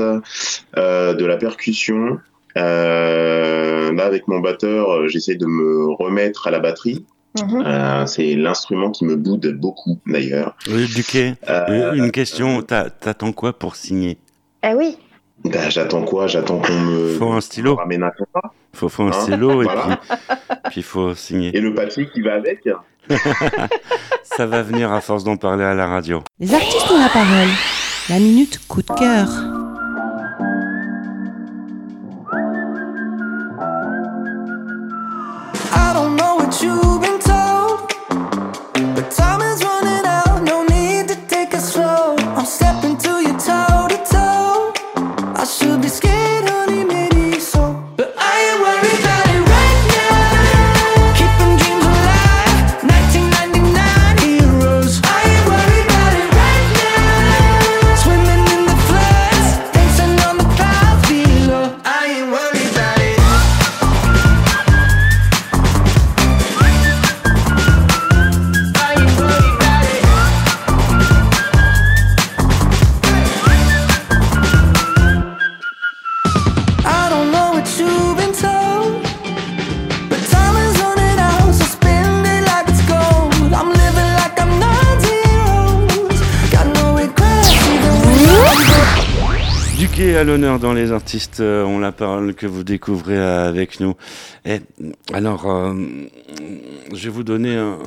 euh, 0.77 1.13
de 1.13 1.25
la 1.25 1.37
percussion. 1.37 2.19
Euh, 2.57 3.93
là, 3.93 4.05
avec 4.05 4.27
mon 4.27 4.39
batteur, 4.39 5.07
j'essaie 5.07 5.35
de 5.35 5.45
me 5.45 5.91
remettre 5.93 6.47
à 6.47 6.51
la 6.51 6.59
batterie. 6.59 7.05
Mhm. 7.41 7.63
Euh, 7.65 8.05
c'est 8.05 8.35
l'instrument 8.35 8.91
qui 8.91 9.05
me 9.05 9.15
boude 9.15 9.47
beaucoup 9.59 9.97
d'ailleurs. 10.05 10.55
Oui, 10.69 10.87
Duquet, 10.93 11.33
Euh, 11.49 11.93
une 11.93 12.11
question, 12.11 12.61
t'a- 12.61 12.89
t'attends 12.91 13.31
quoi 13.33 13.53
pour 13.53 13.75
signer? 13.75 14.17
Eh 14.63 14.73
oui, 14.75 14.97
bah, 15.45 15.69
j'attends 15.69 16.03
quoi? 16.03 16.27
J'attends 16.27 16.59
qu'on 16.59 16.73
me 16.79 17.09
Faut 17.17 17.31
un 17.31 17.41
stylo, 17.41 17.75
ramène 17.75 18.03
un 18.03 18.11
contrat 18.11 18.53
faut, 18.73 18.89
faut 18.89 19.03
un 19.03 19.07
Hein, 19.09 19.21
stylo 19.21 19.61
et 19.61 19.65
voilà. 19.65 19.99
puis 20.69 20.77
il 20.81 20.83
faut 20.83 21.13
signer. 21.13 21.55
et 21.55 21.61
le 21.61 21.73
papier 21.73 22.07
qui 22.09 22.21
va 22.21 22.33
avec. 22.35 22.67
Ça 24.23 24.45
va 24.47 24.61
venir 24.63 24.91
à 24.91 25.01
force 25.01 25.23
d'en 25.23 25.37
parler 25.37 25.63
à 25.63 25.73
la 25.75 25.85
radio. 25.87 26.23
Les 26.39 26.53
artistes 26.53 26.89
ont 26.89 26.99
la 26.99 27.09
parole. 27.09 27.49
La 28.09 28.17
minute 28.19 28.59
coup 28.67 28.81
de 28.81 28.87
cœur. 28.87 29.27
I 35.75 35.93
don't 35.93 36.15
know 36.15 36.35
what 36.37 36.61
you've 36.61 37.12
à 90.23 90.25
l'honneur 90.25 90.57
dans 90.57 90.71
les 90.71 90.93
artistes, 90.93 91.41
euh, 91.41 91.65
on 91.65 91.79
la 91.79 91.91
parole 91.91 92.33
que 92.33 92.47
vous 92.47 92.63
découvrez 92.63 93.17
avec 93.17 93.81
nous. 93.81 93.93
Et 94.45 94.61
alors, 95.11 95.51
euh, 95.51 95.73
je 96.93 97.03
vais 97.03 97.09
vous 97.09 97.25
donner 97.25 97.57
un, 97.57 97.77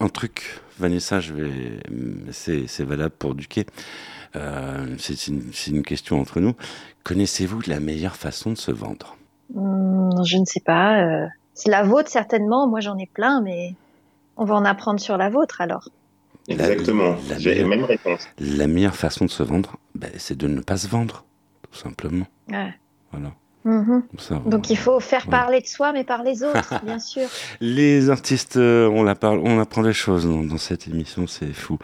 un 0.00 0.08
truc, 0.08 0.60
Vanessa, 0.80 1.20
je 1.20 1.32
vais, 1.32 1.52
c'est, 2.32 2.82
valable 2.82 3.14
pour 3.16 3.36
Duquet. 3.36 3.66
Euh, 4.34 4.86
c'est, 4.98 5.28
une, 5.68 5.84
question 5.84 6.20
entre 6.20 6.40
nous. 6.40 6.54
Connaissez-vous 7.04 7.60
la 7.68 7.78
meilleure 7.78 8.16
façon 8.16 8.50
de 8.50 8.56
se 8.58 8.72
vendre? 8.72 9.16
Hum, 9.54 10.10
je 10.26 10.38
ne 10.38 10.44
sais 10.46 10.58
pas. 10.66 10.98
euh, 11.00 11.26
c'est 11.54 11.70
la 11.70 11.84
vôtre 11.84 12.08
certainement. 12.10 12.66
Moi 12.66 12.80
j'en 12.80 12.98
ai 12.98 13.06
plein, 13.06 13.40
mais 13.40 13.76
on 14.36 14.44
va 14.44 14.56
en 14.56 14.64
apprendre 14.64 14.98
sur 14.98 15.16
la 15.16 15.30
vôtre 15.30 15.60
alors. 15.60 15.88
Exactement. 16.48 17.14
la 17.30 17.38
J'ai 17.38 17.50
la 17.54 17.54
meilleure- 17.62 17.68
même 17.68 17.84
réponse. 17.84 18.26
La 18.40 18.66
meilleure 18.66 18.96
façon 18.96 19.26
de 19.26 19.30
se 19.30 19.44
vendre, 19.44 19.76
ben, 19.94 20.10
c'est 20.18 20.36
de 20.36 20.48
ne 20.48 20.60
pas 20.60 20.76
se 20.76 20.88
vendre, 20.88 21.24
tout 21.74 21.80
simplement. 21.80 22.26
Ouais. 22.48 22.72
Voilà. 23.10 23.32
Mhm. 23.64 24.02
Ça, 24.18 24.42
Donc 24.46 24.68
il 24.70 24.76
faut 24.76 25.00
faire 25.00 25.24
Ouais. 25.24 25.30
parler 25.30 25.60
de 25.60 25.66
soi, 25.66 25.92
mais 25.92 26.04
par 26.04 26.22
les 26.22 26.42
autres, 26.42 26.74
bien 26.84 26.98
sûr. 26.98 27.26
Les 27.60 28.10
artistes, 28.10 28.56
euh, 28.58 28.88
on, 28.88 29.02
la 29.02 29.14
parle, 29.14 29.40
on 29.42 29.58
apprend 29.58 29.82
des 29.82 29.92
choses 29.94 30.26
dans, 30.26 30.44
dans 30.44 30.58
cette 30.58 30.86
émission, 30.86 31.26
c'est 31.26 31.52
fou. 31.52 31.78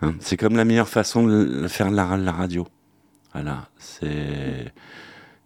Hein, 0.00 0.14
c'est 0.20 0.36
comme 0.38 0.56
la 0.56 0.64
meilleure 0.64 0.88
façon 0.88 1.26
de 1.26 1.68
faire 1.68 1.90
la, 1.90 2.16
la 2.16 2.32
radio. 2.32 2.66
Voilà, 3.34 3.68
c'est 3.78 4.72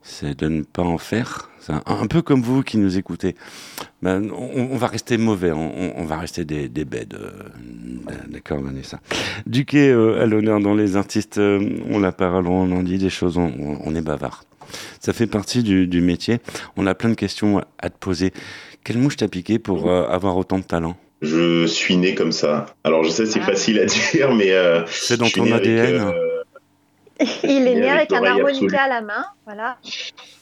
c'est 0.03 0.39
de 0.39 0.49
ne 0.49 0.63
pas 0.63 0.83
en 0.83 0.99
faire. 0.99 1.51
C'est 1.65 1.73
un, 1.73 1.83
un 1.87 2.07
peu 2.09 2.23
comme 2.23 2.43
vous 2.43 2.63
qui 2.65 2.77
nous 2.77 2.99
écoutez. 2.99 3.37
Ben, 4.03 4.31
on, 4.37 4.69
on 4.73 4.77
va 4.77 4.89
rester 4.89 5.17
mauvais, 5.17 5.53
on, 5.53 6.05
va 6.05 6.19
rester 6.19 6.45
des, 6.45 6.69
des 6.69 6.85
bêtes. 6.85 7.15
euh, 7.15 7.31
D'accord, 8.29 8.61
Vanessa. 8.61 8.99
Duquet 9.47 9.91
euh, 9.91 10.21
à 10.21 10.27
l'honneur 10.27 10.59
dans 10.59 10.75
les 10.75 10.97
artistes, 10.97 11.39
euh, 11.39 11.79
on 11.89 12.01
la 12.01 12.11
parole, 12.11 12.49
on 12.49 12.71
en 12.73 12.83
dit 12.83 12.99
des 12.99 13.11
choses, 13.11 13.39
on, 13.39 13.95
est 13.95 14.01
bavard. 14.01 14.45
Ça 15.01 15.13
fait 15.13 15.29
partie 15.29 15.63
du, 15.63 15.87
du 15.87 16.01
métier. 16.01 16.41
On 16.77 16.87
a 16.89 16.95
plein 16.97 17.11
de 17.11 17.15
questions 17.15 17.63
à 17.79 17.91
te 17.91 17.99
poser. 17.99 18.33
Quelle 18.83 18.99
mouche 18.99 19.17
t'a 19.17 19.29
piqué 19.29 19.61
pour 19.61 19.89
euh, 19.89 20.09
avoir 20.09 20.37
autant 20.37 20.59
de 20.59 20.65
talent? 20.65 20.97
Je 21.21 21.67
suis 21.67 21.97
né 21.97 22.17
comme 22.17 22.33
ça. 22.33 22.67
Alors 22.83 23.05
je 23.05 23.11
sais, 23.11 23.27
c'est 23.27 23.39
Ah. 23.41 23.47
facile 23.47 23.79
à 23.79 23.85
dire, 24.13 24.35
mais 24.35 24.51
euh, 24.51 24.83
C'est 24.89 25.17
dans 25.17 25.29
ton 25.29 25.43
avec, 25.45 25.55
ADN 25.67 25.95
euh, 26.01 26.13
Il 27.45 27.67
est 27.67 27.75
né 27.75 27.89
avec 27.89 28.13
un 28.13 28.17
l'oreille 28.17 28.41
harmonica 28.41 28.65
absolue. 28.65 28.77
à 28.77 28.89
la 28.89 29.01
main, 29.03 29.25
voilà. 29.45 29.79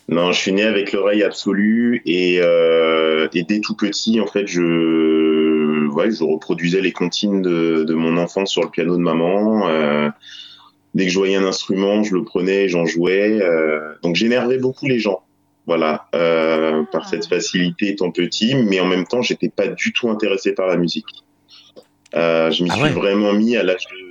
Non, 0.08 0.32
je 0.32 0.40
suis 0.40 0.52
né 0.52 0.62
avec 0.64 0.92
l'oreille 0.92 1.22
absolue 1.22 2.02
et, 2.04 2.38
euh, 2.40 3.28
et 3.32 3.42
dès 3.42 3.60
tout 3.60 3.76
petit, 3.76 4.20
en 4.20 4.26
fait, 4.26 4.46
je, 4.46 5.86
ouais, 5.88 6.10
je 6.10 6.24
reproduisais 6.24 6.80
les 6.80 6.92
comptines 6.92 7.42
de, 7.42 7.84
de 7.84 7.94
mon 7.94 8.16
enfance 8.16 8.50
sur 8.50 8.62
le 8.62 8.70
piano 8.70 8.96
de 8.96 9.02
maman. 9.02 9.68
Euh, 9.68 10.08
dès 10.94 11.06
que 11.06 11.12
je 11.12 11.18
voyais 11.18 11.36
un 11.36 11.44
instrument, 11.44 12.02
je 12.02 12.14
le 12.14 12.24
prenais, 12.24 12.68
j'en 12.68 12.86
jouais. 12.86 13.40
Euh, 13.40 13.94
donc 14.02 14.16
j'énervais 14.16 14.58
beaucoup 14.58 14.86
les 14.86 14.98
gens. 14.98 15.22
Voilà, 15.66 16.08
euh, 16.16 16.82
par 16.90 17.08
cette 17.08 17.26
facilité 17.26 17.90
étant 17.90 18.10
petit, 18.10 18.56
mais 18.56 18.80
en 18.80 18.86
même 18.86 19.06
temps, 19.06 19.22
j'étais 19.22 19.50
pas 19.50 19.68
du 19.68 19.92
tout 19.92 20.08
intéressé 20.10 20.52
par 20.52 20.66
la 20.66 20.76
musique. 20.76 21.06
Euh, 22.16 22.50
je 22.50 22.64
m'y 22.64 22.70
Ah 22.70 22.74
suis 22.74 22.82
ouais. 22.84 22.90
vraiment 22.90 23.32
mis 23.32 23.56
à 23.56 23.62
l'âge 23.62 23.86
de, 23.86 24.09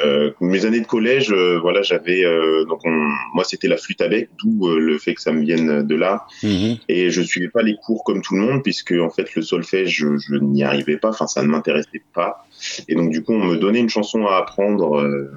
euh, 0.00 0.32
mes 0.40 0.64
années 0.66 0.80
de 0.80 0.86
collège, 0.86 1.30
euh, 1.32 1.58
voilà, 1.60 1.82
j'avais 1.82 2.24
euh, 2.24 2.64
donc 2.64 2.80
on- 2.84 3.10
moi 3.34 3.44
c'était 3.44 3.68
la 3.68 3.76
flûte 3.76 4.00
à 4.00 4.08
bec, 4.08 4.28
d'où 4.42 4.66
euh, 4.68 4.78
le 4.80 4.98
fait 4.98 5.14
que 5.14 5.20
ça 5.20 5.30
me 5.32 5.40
vienne 5.42 5.82
de 5.86 5.94
là. 5.94 6.26
Mhm. 6.42 6.78
Et 6.88 7.10
je 7.10 7.22
suivais 7.22 7.48
pas 7.48 7.62
les 7.62 7.76
cours 7.76 8.02
comme 8.04 8.20
tout 8.20 8.34
le 8.34 8.40
monde 8.40 8.62
puisque 8.62 8.92
en 8.92 9.10
fait 9.10 9.34
le 9.36 9.42
solfège 9.42 9.90
je, 9.90 10.16
je 10.18 10.34
n'y 10.36 10.64
arrivais 10.64 10.96
pas, 10.96 11.10
enfin 11.10 11.26
ça 11.28 11.42
ne 11.42 11.48
m'intéressait 11.48 12.02
pas. 12.12 12.46
Et 12.88 12.94
donc 12.96 13.10
du 13.10 13.22
coup 13.22 13.34
on 13.34 13.44
me 13.44 13.56
donnait 13.56 13.80
une 13.80 13.88
chanson 13.88 14.26
à 14.26 14.36
apprendre 14.38 14.98
euh, 15.00 15.30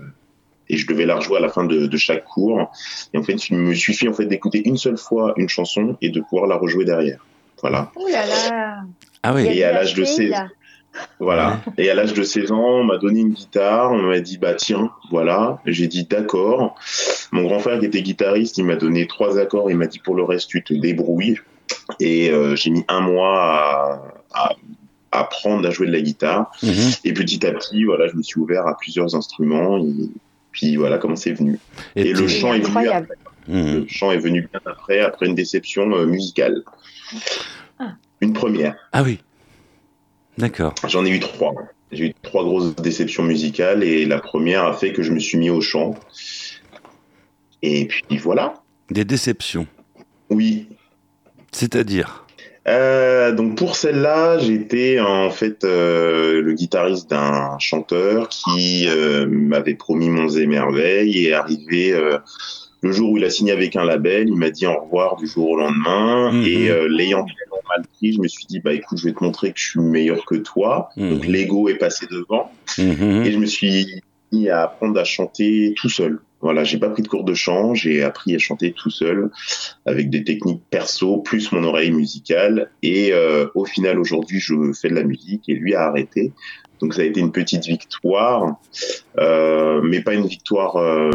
et 0.69 0.75
je 0.77 0.87
devais 0.87 1.05
la 1.05 1.15
rejouer 1.15 1.37
à 1.37 1.41
la 1.41 1.49
fin 1.49 1.63
de, 1.63 1.85
de 1.85 1.97
chaque 1.97 2.25
cours. 2.25 2.71
Et 3.13 3.17
en 3.19 3.23
fait 3.23 3.49
il 3.49 3.57
me 3.57 3.73
suffit 3.75 4.07
en 4.07 4.13
fait 4.13 4.25
d'écouter 4.25 4.63
une 4.67 4.77
seule 4.77 4.97
fois 4.97 5.33
une 5.37 5.49
chanson 5.49 5.97
et 6.01 6.09
de 6.09 6.19
pouvoir 6.21 6.47
la 6.47 6.55
rejouer 6.55 6.83
derrière. 6.83 7.23
Voilà. 7.61 7.91
Ouh 7.95 8.07
là 8.07 8.25
là. 8.25 8.81
Ah 9.23 9.33
oui, 9.33 9.45
Et 9.47 9.63
à 9.63 9.71
l'âge 9.71 9.93
de 9.95 10.03
fille, 10.05 10.29
16 10.29 10.33
là. 10.97 11.07
Voilà. 11.19 11.61
Et 11.77 11.89
à 11.89 11.95
l'âge 11.95 12.13
de 12.13 12.23
16 12.23 12.51
ans, 12.51 12.79
on 12.79 12.83
m'a 12.83 12.97
donné 12.97 13.21
une 13.21 13.33
guitare, 13.33 13.91
on 13.91 14.03
m'a 14.03 14.19
dit 14.19 14.37
bah 14.37 14.53
tiens, 14.53 14.91
voilà. 15.11 15.59
J'ai 15.65 15.87
dit 15.87 16.05
d'accord. 16.05 16.75
Mon 17.31 17.43
grand 17.43 17.59
frère 17.59 17.79
qui 17.79 17.85
était 17.85 18.01
guitariste, 18.01 18.57
il 18.57 18.65
m'a 18.65 18.75
donné 18.75 19.07
trois 19.07 19.39
accords, 19.39 19.69
il 19.69 19.77
m'a 19.77 19.87
dit 19.87 19.99
pour 19.99 20.15
le 20.15 20.23
reste 20.23 20.49
tu 20.49 20.63
te 20.63 20.73
débrouilles. 20.73 21.37
Et 21.99 22.31
euh, 22.31 22.55
j'ai 22.55 22.69
mis 22.69 22.83
un 22.87 23.01
mois 23.01 24.13
à, 24.33 24.55
apprendre 25.11 25.67
à 25.67 25.71
jouer 25.71 25.87
de 25.87 25.91
la 25.91 26.01
guitare. 26.01 26.51
Mhm. 26.63 26.91
Et 27.03 27.13
petit 27.13 27.45
à 27.45 27.51
petit, 27.51 27.83
voilà, 27.83 28.07
je 28.07 28.15
me 28.15 28.23
suis 28.23 28.39
ouvert 28.39 28.67
à 28.67 28.77
plusieurs 28.77 29.15
instruments. 29.15 29.79
Et 29.79 30.09
puis 30.51 30.75
voilà 30.75 30.97
comment 30.97 31.15
c'est 31.15 31.33
venu. 31.33 31.59
Et, 31.95 32.13
le 32.13 32.27
chant 32.27 32.53
est 32.53 32.59
venu. 32.59 32.67
Incroyable. 32.67 33.09
Mhm. 33.47 33.75
Le 33.75 33.85
chant 33.87 34.11
est 34.11 34.17
venu 34.17 34.47
bien 34.51 34.59
après, 34.65 34.99
après 34.99 35.25
une 35.25 35.35
déception 35.35 35.91
euh, 35.93 36.05
musicale. 36.05 36.63
Ah. 37.79 37.93
Une 38.21 38.33
première. 38.33 38.75
Ah 38.91 39.03
oui, 39.03 39.19
d'accord. 40.37 40.73
J'en 40.87 41.05
ai 41.05 41.09
eu 41.09 41.19
trois. 41.19 41.53
J'ai 41.91 42.07
eu 42.07 42.13
trois 42.21 42.43
grosses 42.43 42.75
déceptions 42.75 43.23
musicales 43.23 43.83
et 43.83 44.05
la 44.05 44.19
première 44.19 44.65
a 44.65 44.73
fait 44.73 44.91
que 44.91 45.01
je 45.03 45.11
me 45.13 45.19
suis 45.19 45.37
mis 45.37 45.49
au 45.49 45.61
chant. 45.61 45.95
Et 47.61 47.85
puis 47.85 48.17
voilà. 48.17 48.55
Des 48.91 49.05
déceptions, 49.05 49.67
Oui. 50.29 50.67
c'est-à-dire? 51.51 52.25
Euh, 52.67 53.31
donc 53.31 53.55
pour 53.57 53.77
celle-là, 53.77 54.39
j'étais 54.39 54.99
en 54.99 55.29
fait 55.29 55.63
euh, 55.63 56.41
le 56.41 56.53
guitariste 56.53 57.09
d'un 57.09 57.57
chanteur 57.59 58.27
qui 58.27 58.85
euh, 58.89 59.25
m'avait 59.25 59.75
promis 59.75 60.09
monts 60.09 60.27
et 60.29 60.45
merveilles 60.47 61.25
et 61.25 61.33
arrivé 61.33 61.93
le 62.81 62.91
jour 62.91 63.11
où 63.11 63.17
il 63.17 63.23
a 63.23 63.29
signé 63.29 63.53
avec 63.53 63.75
un 63.77 63.85
label, 63.85 64.27
il 64.27 64.35
m'a 64.35 64.49
dit 64.49 64.67
au 64.67 64.75
revoir 64.81 65.15
du 65.15 65.27
jour 65.27 65.51
au 65.51 65.57
lendemain 65.57 66.31
Mhm. 66.33 66.43
et 66.45 66.69
l'ayant 66.89 67.25
mal 67.69 67.85
pris, 67.93 68.13
je 68.13 68.21
me 68.21 68.27
suis 68.27 68.45
dit 68.45 68.59
bah 68.59 68.73
écoute, 68.73 68.97
je 68.97 69.05
vais 69.05 69.13
te 69.13 69.23
montrer 69.23 69.51
que 69.51 69.59
je 69.59 69.65
suis 69.65 69.79
meilleur 69.79 70.25
que 70.25 70.35
toi. 70.35 70.89
Mhm. 70.97 71.09
Donc 71.09 71.25
l'ego 71.25 71.69
est 71.69 71.77
passé 71.77 72.05
devant. 72.09 72.51
Mhm. 72.77 73.23
et 73.25 73.31
je 73.31 73.37
me 73.37 73.45
suis 73.45 74.01
mis 74.31 74.49
à 74.49 74.63
apprendre 74.63 74.99
à 74.99 75.03
chanter 75.03 75.73
tout 75.77 75.89
seul. 75.89 76.19
Voilà, 76.39 76.63
j'ai 76.63 76.77
pas 76.77 76.89
pris 76.89 77.01
de 77.01 77.07
cours 77.07 77.23
de 77.23 77.33
chant, 77.33 77.73
j'ai 77.73 78.03
appris 78.03 78.35
à 78.35 78.37
chanter 78.37 78.71
tout 78.71 78.91
seul 78.91 79.31
avec 79.87 80.11
des 80.11 80.23
techniques 80.23 80.61
perso 80.69 81.17
plus 81.17 81.51
mon 81.51 81.63
oreille 81.63 81.91
musicale 81.91 82.69
et 82.83 83.11
euh, 83.11 83.47
au 83.55 83.65
final 83.65 83.99
aujourd'hui 83.99 84.39
je 84.39 84.53
fais 84.73 84.89
de 84.89 84.93
la 84.93 85.03
musique 85.03 85.49
et 85.49 85.55
lui 85.55 85.73
a 85.73 85.87
arrêté. 85.87 86.33
Donc 86.79 86.93
ça 86.93 87.01
a 87.01 87.05
été 87.05 87.19
une 87.19 87.31
petite 87.31 87.65
victoire, 87.65 88.59
euh, 89.17 89.81
mais 89.81 90.01
pas 90.01 90.13
une 90.13 90.27
victoire 90.27 90.75
euh, 90.75 91.09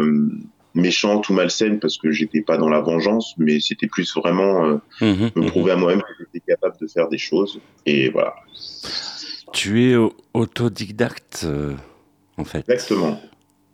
méchante 0.75 1.29
ou 1.29 1.33
malsaine 1.33 1.79
parce 1.79 1.97
que 1.97 2.11
j'étais 2.11 2.41
pas 2.41 2.57
dans 2.57 2.69
la 2.69 2.81
vengeance, 2.81 3.33
mais 3.37 3.59
c'était 3.59 3.87
plus 3.87 4.13
vraiment 4.15 4.65
euh, 4.65 4.77
Mhm. 5.01 5.31
me 5.35 5.47
prouver 5.47 5.71
à 5.71 5.75
moi-même 5.75 6.01
que 6.01 6.13
j'étais 6.19 6.39
capable 6.47 6.75
de 6.81 6.87
faire 6.87 7.07
des 7.09 7.17
choses 7.17 7.59
et 7.85 8.09
voilà. 8.09 8.33
Tu 9.53 9.91
es 9.91 9.95
au- 9.95 10.13
autodidacte, 10.33 11.43
euh, 11.45 11.75
en 12.37 12.43
fait. 12.43 12.59
Exactement, 12.69 13.21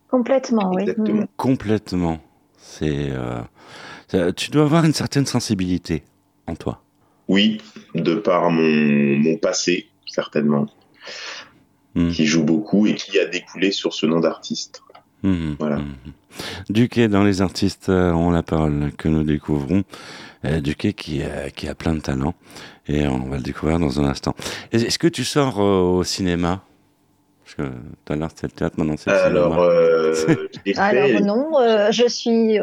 Complètement, 0.10 0.72
oui. 0.74 0.82
exactement. 0.84 1.26
Complètement. 1.38 2.20
C'est. 2.58 3.12
euh, 3.12 4.32
tu 4.36 4.50
dois 4.52 4.64
avoir 4.64 4.84
une 4.86 4.94
certaine 4.94 5.26
sensibilité 5.26 6.04
en 6.48 6.56
toi. 6.56 6.82
Oui, 7.28 7.60
de 7.96 8.16
par 8.16 8.50
mon, 8.50 9.18
mon 9.18 9.38
passé, 9.38 9.88
certainement, 10.08 10.66
qui 11.96 12.26
joue 12.26 12.44
beaucoup 12.44 12.88
et 12.88 12.96
qui 12.96 13.20
a 13.20 13.26
découlé 13.26 13.72
sur 13.72 13.94
ce 13.94 14.06
nom 14.06 14.20
d'artiste. 14.20 14.82
Mhm. 15.24 15.56
Voilà. 15.60 15.78
Mhm. 15.78 15.86
Duquet 16.70 17.08
dans 17.08 17.24
les 17.24 17.42
artistes 17.42 17.90
euh, 17.90 18.12
ont 18.14 18.32
la 18.32 18.44
parole 18.44 18.92
que 18.98 19.08
nous 19.10 19.24
découvrons. 19.24 19.84
Euh, 20.46 20.62
Duquet 20.62 20.94
qui, 20.94 21.22
euh, 21.22 21.50
qui 21.50 21.68
a 21.68 21.76
plein 21.76 21.94
de 21.94 22.00
talent 22.00 22.34
et 22.88 23.06
on 23.08 23.28
va 23.28 23.36
le 23.38 23.44
découvrir 23.44 23.78
dans 23.78 24.00
un 24.00 24.06
instant. 24.06 24.34
Est- 24.72 24.84
Est-ce 24.88 24.98
que 24.98 25.10
tu 25.10 25.26
sors 25.26 25.60
euh, 25.60 25.82
au 25.82 26.04
cinéma? 26.06 26.62
Parce 27.44 27.56
que 27.56 27.76
tout 28.06 28.14
à 28.14 28.16
l'heure 28.16 28.30
c'était 28.34 28.48
le 28.48 28.52
théâtre, 28.54 28.76
maintenant 28.78 28.96
c'est 28.98 29.10
le 29.10 29.18
Alors, 29.18 29.54
cinéma. 29.56 29.68
euh, 29.68 30.48
Alors 30.78 31.22
non, 31.22 31.60
euh, 31.60 31.92
je 31.92 32.08
suis. 32.08 32.58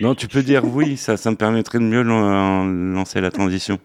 Non, 0.00 0.14
tu 0.14 0.26
peux 0.28 0.42
dire 0.42 0.64
oui, 0.64 0.96
ça, 0.96 1.16
ça 1.16 1.30
me 1.30 1.36
permettrait 1.36 1.78
de 1.78 1.84
mieux 1.84 2.02
lan- 2.02 2.64
lancer 2.66 3.20
la 3.20 3.30
transition. 3.30 3.78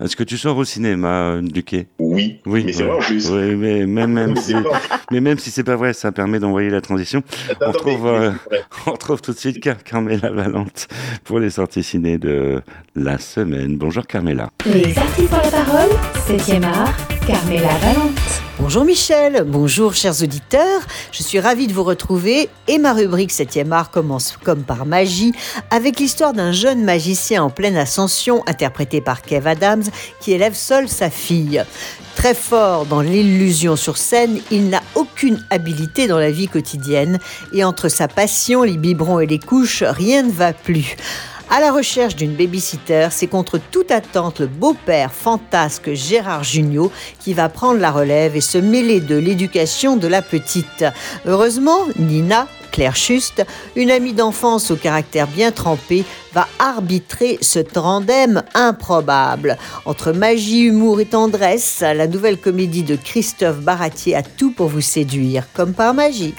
Est-ce 0.00 0.14
que 0.14 0.22
tu 0.22 0.38
sors 0.38 0.56
au 0.56 0.64
cinéma, 0.64 1.40
Duquet? 1.42 1.88
Oui, 1.98 2.40
Oui, 2.46 2.62
mais 2.64 2.72
c'est 2.72 2.84
ouais. 2.84 2.88
vrai 2.88 2.96
en 2.98 3.00
plus. 3.00 3.30
Oui, 3.30 3.56
mais 3.56 3.84
même, 3.86 4.12
même, 4.12 4.30
Mais 4.34 4.40
si, 4.40 4.52
c'est 4.52 4.62
pas- 4.62 4.80
mais 5.10 5.20
même 5.20 5.38
si 5.38 5.50
c'est 5.50 5.64
pas 5.64 5.74
vrai, 5.74 5.92
ça 5.92 6.12
permet 6.12 6.38
d'envoyer 6.38 6.70
la 6.70 6.80
transition. 6.80 7.22
Attends, 7.50 7.56
on 7.60 7.70
attends, 7.70 7.78
trouve, 7.78 8.04
mais- 8.04 8.10
euh. 8.10 8.32
On 8.86 8.92
retrouve 8.92 9.20
tout 9.20 9.32
de 9.32 9.38
suite 9.38 9.60
Car 9.60 9.82
Carmela 9.82 10.30
Valente 10.30 10.86
pour 11.24 11.40
les 11.40 11.50
sorties 11.50 11.82
ciné 11.82 12.16
de 12.16 12.62
la 12.94 13.18
semaine. 13.18 13.76
Bonjour 13.76 14.06
Carmela. 14.06 14.50
Les 14.66 14.96
artistes 14.96 15.32
ont 15.32 15.36
la 15.36 15.50
parole, 15.50 15.90
7e 16.28 16.62
art, 16.64 16.96
Carmela 17.28 17.68
Valente. 17.82 18.40
Bonjour 18.58 18.86
Michel, 18.86 19.44
bonjour 19.46 19.92
chers 19.92 20.22
auditeurs, 20.22 20.80
je 21.12 21.22
suis 21.22 21.38
ravie 21.38 21.66
de 21.66 21.74
vous 21.74 21.84
retrouver 21.84 22.48
et 22.68 22.78
ma 22.78 22.94
rubrique 22.94 23.32
7e 23.32 23.70
art 23.70 23.90
commence 23.90 24.38
comme 24.42 24.62
par 24.62 24.86
magie 24.86 25.34
avec 25.70 26.00
l'histoire 26.00 26.32
d'un 26.32 26.52
jeune 26.52 26.82
magicien 26.82 27.42
en 27.42 27.50
pleine 27.50 27.76
ascension 27.76 28.42
interprété 28.46 29.02
par 29.02 29.20
Kev 29.20 29.46
Adams 29.46 29.84
qui 30.20 30.32
élève 30.32 30.54
seul 30.54 30.88
sa 30.88 31.10
fille. 31.10 31.62
Très 32.14 32.34
fort 32.34 32.86
dans 32.86 33.02
l'illusion 33.02 33.76
sur 33.76 33.98
scène, 33.98 34.40
il 34.50 34.70
n'a 34.70 34.82
aucune 34.94 35.44
habilité 35.50 36.06
dans 36.06 36.18
la 36.18 36.30
vie 36.30 36.48
quotidienne 36.48 37.18
et 37.52 37.62
entre 37.62 37.90
sa 37.90 38.08
passion, 38.08 38.62
les 38.62 38.78
biberons 38.78 39.20
et 39.20 39.26
les 39.26 39.38
couches, 39.38 39.82
rien 39.82 40.22
ne 40.22 40.32
va 40.32 40.54
plus. 40.54 40.96
À 41.50 41.60
la 41.60 41.72
recherche 41.72 42.14
d'une 42.14 42.34
babysitter, 42.34 43.08
c'est 43.10 43.26
contre 43.26 43.58
toute 43.58 43.90
attente 43.90 44.40
le 44.40 44.46
beau-père 44.46 45.10
fantasque 45.10 45.94
Gérard 45.94 46.44
Jugnot 46.44 46.92
qui 47.20 47.32
va 47.32 47.48
prendre 47.48 47.80
la 47.80 47.90
relève 47.90 48.36
et 48.36 48.42
se 48.42 48.58
mêler 48.58 49.00
de 49.00 49.16
l'éducation 49.16 49.96
de 49.96 50.06
la 50.08 50.20
petite. 50.20 50.84
Heureusement, 51.26 51.78
Nina, 51.98 52.48
Claire 52.70 52.96
Schuste, 52.96 53.46
une 53.76 53.90
amie 53.90 54.12
d'enfance 54.12 54.70
au 54.70 54.76
caractère 54.76 55.26
bien 55.26 55.50
trempé, 55.50 56.04
va 56.34 56.46
arbitrer 56.58 57.38
ce 57.40 57.60
tandem 57.60 58.42
improbable. 58.52 59.56
Entre 59.86 60.12
magie, 60.12 60.64
humour 60.64 61.00
et 61.00 61.06
tendresse, 61.06 61.80
la 61.80 62.06
nouvelle 62.06 62.36
comédie 62.36 62.82
de 62.82 62.96
Christophe 62.96 63.60
Baratier 63.60 64.14
a 64.14 64.22
tout 64.22 64.50
pour 64.50 64.68
vous 64.68 64.82
séduire, 64.82 65.44
comme 65.54 65.72
par 65.72 65.94
magie. 65.94 66.34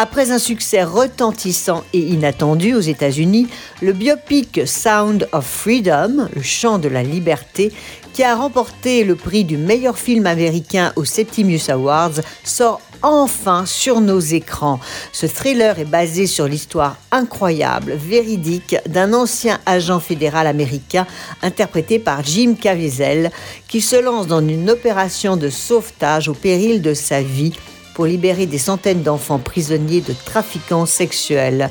Après 0.00 0.30
un 0.30 0.38
succès 0.38 0.84
retentissant 0.84 1.82
et 1.92 1.98
inattendu 1.98 2.72
aux 2.72 2.80
États-Unis, 2.80 3.48
le 3.82 3.92
biopic 3.92 4.60
Sound 4.64 5.28
of 5.32 5.44
Freedom, 5.44 6.28
le 6.32 6.40
chant 6.40 6.78
de 6.78 6.86
la 6.86 7.02
liberté, 7.02 7.72
qui 8.12 8.22
a 8.22 8.36
remporté 8.36 9.02
le 9.02 9.16
prix 9.16 9.42
du 9.42 9.56
meilleur 9.56 9.98
film 9.98 10.26
américain 10.26 10.92
aux 10.94 11.04
Septimius 11.04 11.68
Awards, 11.68 12.20
sort 12.44 12.80
enfin 13.02 13.66
sur 13.66 14.00
nos 14.00 14.20
écrans. 14.20 14.78
Ce 15.10 15.26
thriller 15.26 15.80
est 15.80 15.84
basé 15.84 16.28
sur 16.28 16.46
l'histoire 16.46 16.96
incroyable, 17.10 17.94
véridique, 17.94 18.76
d'un 18.88 19.12
ancien 19.12 19.58
agent 19.66 19.98
fédéral 19.98 20.46
américain 20.46 21.08
interprété 21.42 21.98
par 21.98 22.22
Jim 22.22 22.54
Caviezel, 22.54 23.32
qui 23.66 23.80
se 23.80 23.96
lance 23.96 24.28
dans 24.28 24.46
une 24.46 24.70
opération 24.70 25.36
de 25.36 25.48
sauvetage 25.48 26.28
au 26.28 26.34
péril 26.34 26.82
de 26.82 26.94
sa 26.94 27.20
vie 27.20 27.52
pour 27.98 28.06
libérer 28.06 28.46
des 28.46 28.58
centaines 28.58 29.02
d'enfants 29.02 29.40
prisonniers 29.40 30.02
de 30.02 30.14
trafiquants 30.24 30.86
sexuels. 30.86 31.68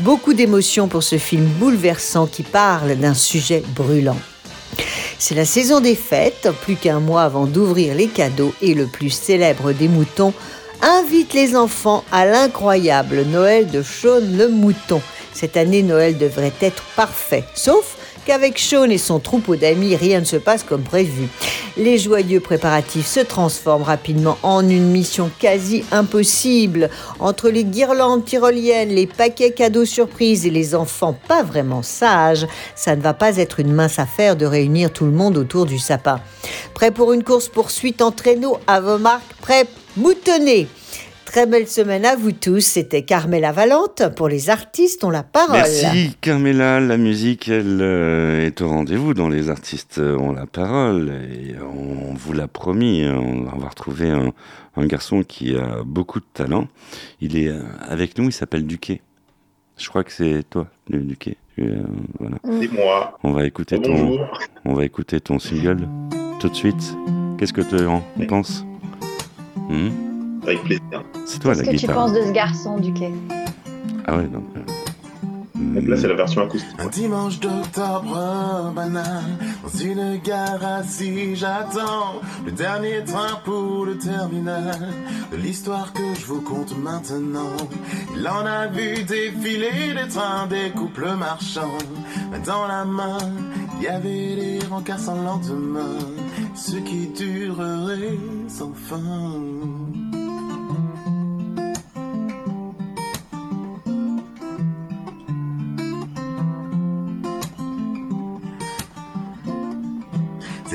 Beaucoup 0.00 0.34
d'émotions 0.34 0.88
pour 0.88 1.02
ce 1.02 1.16
film 1.16 1.46
bouleversant 1.58 2.26
qui 2.26 2.42
parle 2.42 2.96
d'un 2.96 3.14
sujet 3.14 3.62
brûlant. 3.74 4.18
C'est 5.18 5.34
la 5.34 5.46
saison 5.46 5.80
des 5.80 5.94
fêtes, 5.94 6.50
plus 6.60 6.76
qu'un 6.76 7.00
mois 7.00 7.22
avant 7.22 7.46
d'ouvrir 7.46 7.94
les 7.94 8.08
cadeaux 8.08 8.52
et 8.60 8.74
le 8.74 8.88
plus 8.88 9.08
célèbre 9.08 9.72
des 9.72 9.88
moutons 9.88 10.34
invite 10.82 11.32
les 11.32 11.56
enfants 11.56 12.04
à 12.12 12.26
l'incroyable 12.26 13.22
Noël 13.22 13.70
de 13.70 13.82
Sean 13.82 14.20
le 14.20 14.48
Mouton. 14.48 15.00
Cette 15.32 15.56
année, 15.56 15.82
Noël 15.82 16.18
devrait 16.18 16.52
être 16.60 16.82
parfait, 16.94 17.44
sauf 17.54 17.96
qu'avec 18.24 18.58
Sean 18.58 18.90
et 18.90 18.98
son 18.98 19.18
troupeau 19.18 19.56
d'amis, 19.56 19.96
rien 19.96 20.20
ne 20.20 20.24
se 20.24 20.36
passe 20.36 20.62
comme 20.62 20.82
prévu. 20.82 21.28
Les 21.76 21.98
joyeux 21.98 22.40
préparatifs 22.40 23.06
se 23.06 23.20
transforment 23.20 23.84
rapidement 23.84 24.38
en 24.42 24.68
une 24.68 24.90
mission 24.90 25.30
quasi 25.38 25.84
impossible. 25.92 26.90
Entre 27.18 27.48
les 27.48 27.64
guirlandes 27.64 28.24
tyroliennes, 28.24 28.90
les 28.90 29.06
paquets 29.06 29.52
cadeaux 29.52 29.84
surprises 29.84 30.46
et 30.46 30.50
les 30.50 30.74
enfants 30.74 31.16
pas 31.28 31.42
vraiment 31.42 31.82
sages, 31.82 32.46
ça 32.74 32.96
ne 32.96 33.02
va 33.02 33.14
pas 33.14 33.36
être 33.36 33.60
une 33.60 33.72
mince 33.72 33.98
affaire 33.98 34.36
de 34.36 34.46
réunir 34.46 34.92
tout 34.92 35.04
le 35.04 35.12
monde 35.12 35.36
autour 35.36 35.66
du 35.66 35.78
sapin. 35.78 36.20
Prêt 36.74 36.90
pour 36.90 37.12
une 37.12 37.24
course-poursuite 37.24 38.02
en 38.02 38.10
traîneau 38.10 38.58
à 38.66 38.80
vos 38.80 38.98
marques, 38.98 39.34
prêt, 39.40 39.66
moutonnez 39.96 40.68
Très 41.30 41.46
belle 41.46 41.68
semaine 41.68 42.04
à 42.04 42.16
vous 42.16 42.32
tous. 42.32 42.58
C'était 42.58 43.02
Carmela 43.02 43.52
Valente. 43.52 44.02
Pour 44.16 44.28
les 44.28 44.50
artistes, 44.50 45.04
on 45.04 45.10
la 45.10 45.22
parole. 45.22 45.58
Merci 45.58 46.16
Carmela. 46.20 46.80
La 46.80 46.96
musique, 46.96 47.48
elle 47.48 47.78
euh, 47.80 48.44
est 48.44 48.60
au 48.60 48.68
rendez-vous 48.68 49.14
dans 49.14 49.28
les 49.28 49.48
artistes 49.48 50.00
euh, 50.00 50.16
ont 50.16 50.32
la 50.32 50.46
parole. 50.46 51.12
Et 51.32 51.54
on 51.62 52.14
vous 52.14 52.32
l'a 52.32 52.48
promis, 52.48 53.04
hein, 53.04 53.16
on 53.16 53.58
va 53.58 53.68
retrouver 53.68 54.10
un, 54.10 54.32
un, 54.74 54.86
garçon 54.86 55.22
qui 55.22 55.54
a 55.54 55.84
beaucoup 55.84 56.18
de 56.18 56.26
talent. 56.34 56.66
Il 57.20 57.38
est 57.38 57.46
euh, 57.46 57.62
avec 57.88 58.18
nous, 58.18 58.24
il 58.24 58.32
s'appelle 58.32 58.66
Duquet. 58.66 59.00
Je 59.78 59.88
crois 59.88 60.02
que 60.02 60.10
c'est 60.10 60.42
toi, 60.50 60.66
Duquet. 60.88 61.36
Voilà. 62.18 62.38
C'est 62.42 62.72
moi. 62.72 63.16
On 63.22 63.30
va 63.30 63.46
écouter 63.46 63.80
ton, 63.80 64.18
on 64.64 64.74
va 64.74 64.84
écouter 64.84 65.20
ton 65.20 65.38
single 65.38 65.86
tout 66.40 66.48
de 66.48 66.56
suite. 66.56 66.96
Qu'est-ce 67.38 67.52
que 67.52 67.60
tu 67.60 67.86
en 67.86 68.02
penses? 68.26 68.64
Hmm? 69.68 70.09
Avec 70.42 70.62
plaisir. 70.64 71.04
C'est 71.26 71.38
toi 71.40 71.54
Qu'est-ce 71.54 71.64
que 71.70 71.76
guitare. 71.76 71.88
tu 71.90 71.94
penses 71.94 72.12
de 72.12 72.22
ce 72.22 72.32
garçon, 72.32 72.78
Duquet 72.78 73.12
Ah 74.06 74.16
ouais, 74.16 74.28
non. 74.28 74.42
Donc 75.74 75.86
là, 75.86 75.96
c'est 75.96 76.08
la 76.08 76.14
version 76.14 76.42
acoustique. 76.42 76.74
Un 76.80 76.88
dimanche 76.88 77.38
d'octobre 77.38 78.72
banal, 78.74 79.22
dans 79.62 79.78
une 79.78 80.16
gare 80.18 80.64
assis, 80.64 81.36
j'attends 81.36 82.14
le 82.44 82.50
dernier 82.50 83.04
train 83.04 83.36
pour 83.44 83.84
le 83.84 83.96
terminal 83.98 84.88
de 85.30 85.36
l'histoire 85.36 85.92
que 85.92 86.02
je 86.18 86.24
vous 86.26 86.40
conte 86.40 86.76
maintenant. 86.78 87.50
Il 88.16 88.26
en 88.26 88.44
a 88.46 88.66
vu 88.68 89.04
défiler 89.04 89.94
des 89.94 90.08
trains, 90.08 90.46
des 90.48 90.70
couples 90.70 91.14
marchands. 91.16 91.78
Mais 92.32 92.40
dans 92.40 92.66
la 92.66 92.84
main, 92.84 93.18
il 93.78 93.84
y 93.84 93.88
avait 93.88 94.08
les 94.36 94.58
rencarts 94.68 94.98
sans 94.98 95.22
lendemain, 95.22 95.98
ce 96.54 96.76
qui 96.76 97.08
durerait 97.08 98.18
sans 98.48 98.72
fin. 98.72 98.98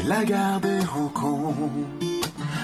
La 0.07 0.23
gare 0.23 0.59
des 0.61 0.79
rencontres, 0.79 1.57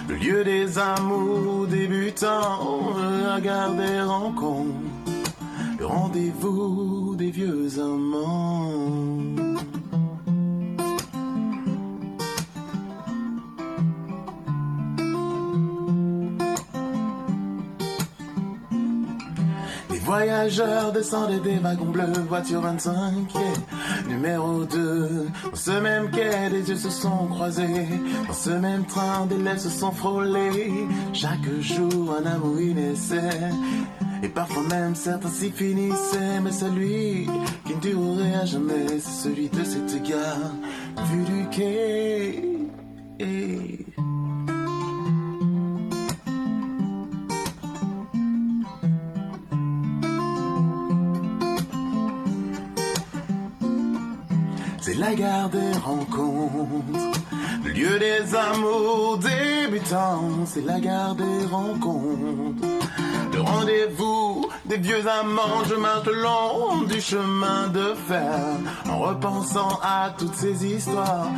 le 0.08 0.16
lieu 0.16 0.44
des 0.44 0.78
amours 0.78 1.68
débutants, 1.68 2.96
la 3.26 3.42
gare 3.42 3.74
des 3.74 4.02
rencontres, 4.02 4.74
le 5.80 5.86
rendez-vous 5.86 7.16
des 7.16 7.32
vieux 7.32 7.80
amants. 7.80 8.72
Voyageurs 20.12 20.92
descendaient 20.92 21.40
des 21.40 21.58
wagons 21.60 21.86
bleus, 21.86 22.12
voiture 22.28 22.60
25, 22.60 23.34
yeah. 23.34 23.42
numéro 24.10 24.66
2. 24.66 25.28
Dans 25.50 25.56
ce 25.56 25.72
même 25.72 26.12
quai, 26.12 26.50
des 26.50 26.70
yeux 26.70 26.76
se 26.76 26.90
sont 26.90 27.28
croisés. 27.28 27.88
Dans 28.28 28.34
ce 28.34 28.50
même 28.50 28.84
train, 28.86 29.26
des 29.28 29.38
lèvres 29.38 29.62
se 29.62 29.70
sont 29.70 29.94
frôlées. 29.94 30.86
Chaque 31.14 31.50
jour, 31.62 32.14
un 32.20 32.26
amour 32.26 32.60
y 32.60 32.74
naissait. 32.74 33.40
Et 34.22 34.28
parfois 34.28 34.64
même 34.64 34.96
certains 34.96 35.30
s'y 35.30 35.50
finissaient. 35.50 36.42
Mais 36.44 36.52
celui 36.52 37.30
qui 37.66 37.76
ne 37.76 37.80
durerait 37.80 38.36
à 38.36 38.46
jamais, 38.46 39.00
c'est 39.00 39.30
celui 39.30 39.48
de 39.48 39.64
cette 39.64 40.04
gare, 40.04 40.52
vu 41.10 41.24
du 41.24 41.48
quai. 41.52 42.52
La 55.12 55.18
gare 55.18 55.50
des 55.50 55.78
rencontres, 55.84 57.20
lieu 57.66 58.00
des 58.00 58.34
amours 58.34 59.18
débutants. 59.18 60.46
C'est 60.46 60.66
la 60.66 60.80
gare 60.80 61.16
des 61.16 61.46
rencontres, 61.52 62.66
le 63.34 63.42
rendez-vous 63.42 64.48
des 64.66 64.78
vieux 64.78 65.06
amants. 65.08 65.66
Je 65.68 65.76
marche 65.76 66.06
le 66.06 66.22
long 66.22 66.84
du 66.88 67.02
chemin 67.02 67.68
de 67.68 67.94
fer 68.08 68.40
en 68.90 69.00
repensant 69.00 69.80
à 69.84 70.12
toutes 70.18 70.36
ces 70.36 70.66
histoires. 70.66 71.30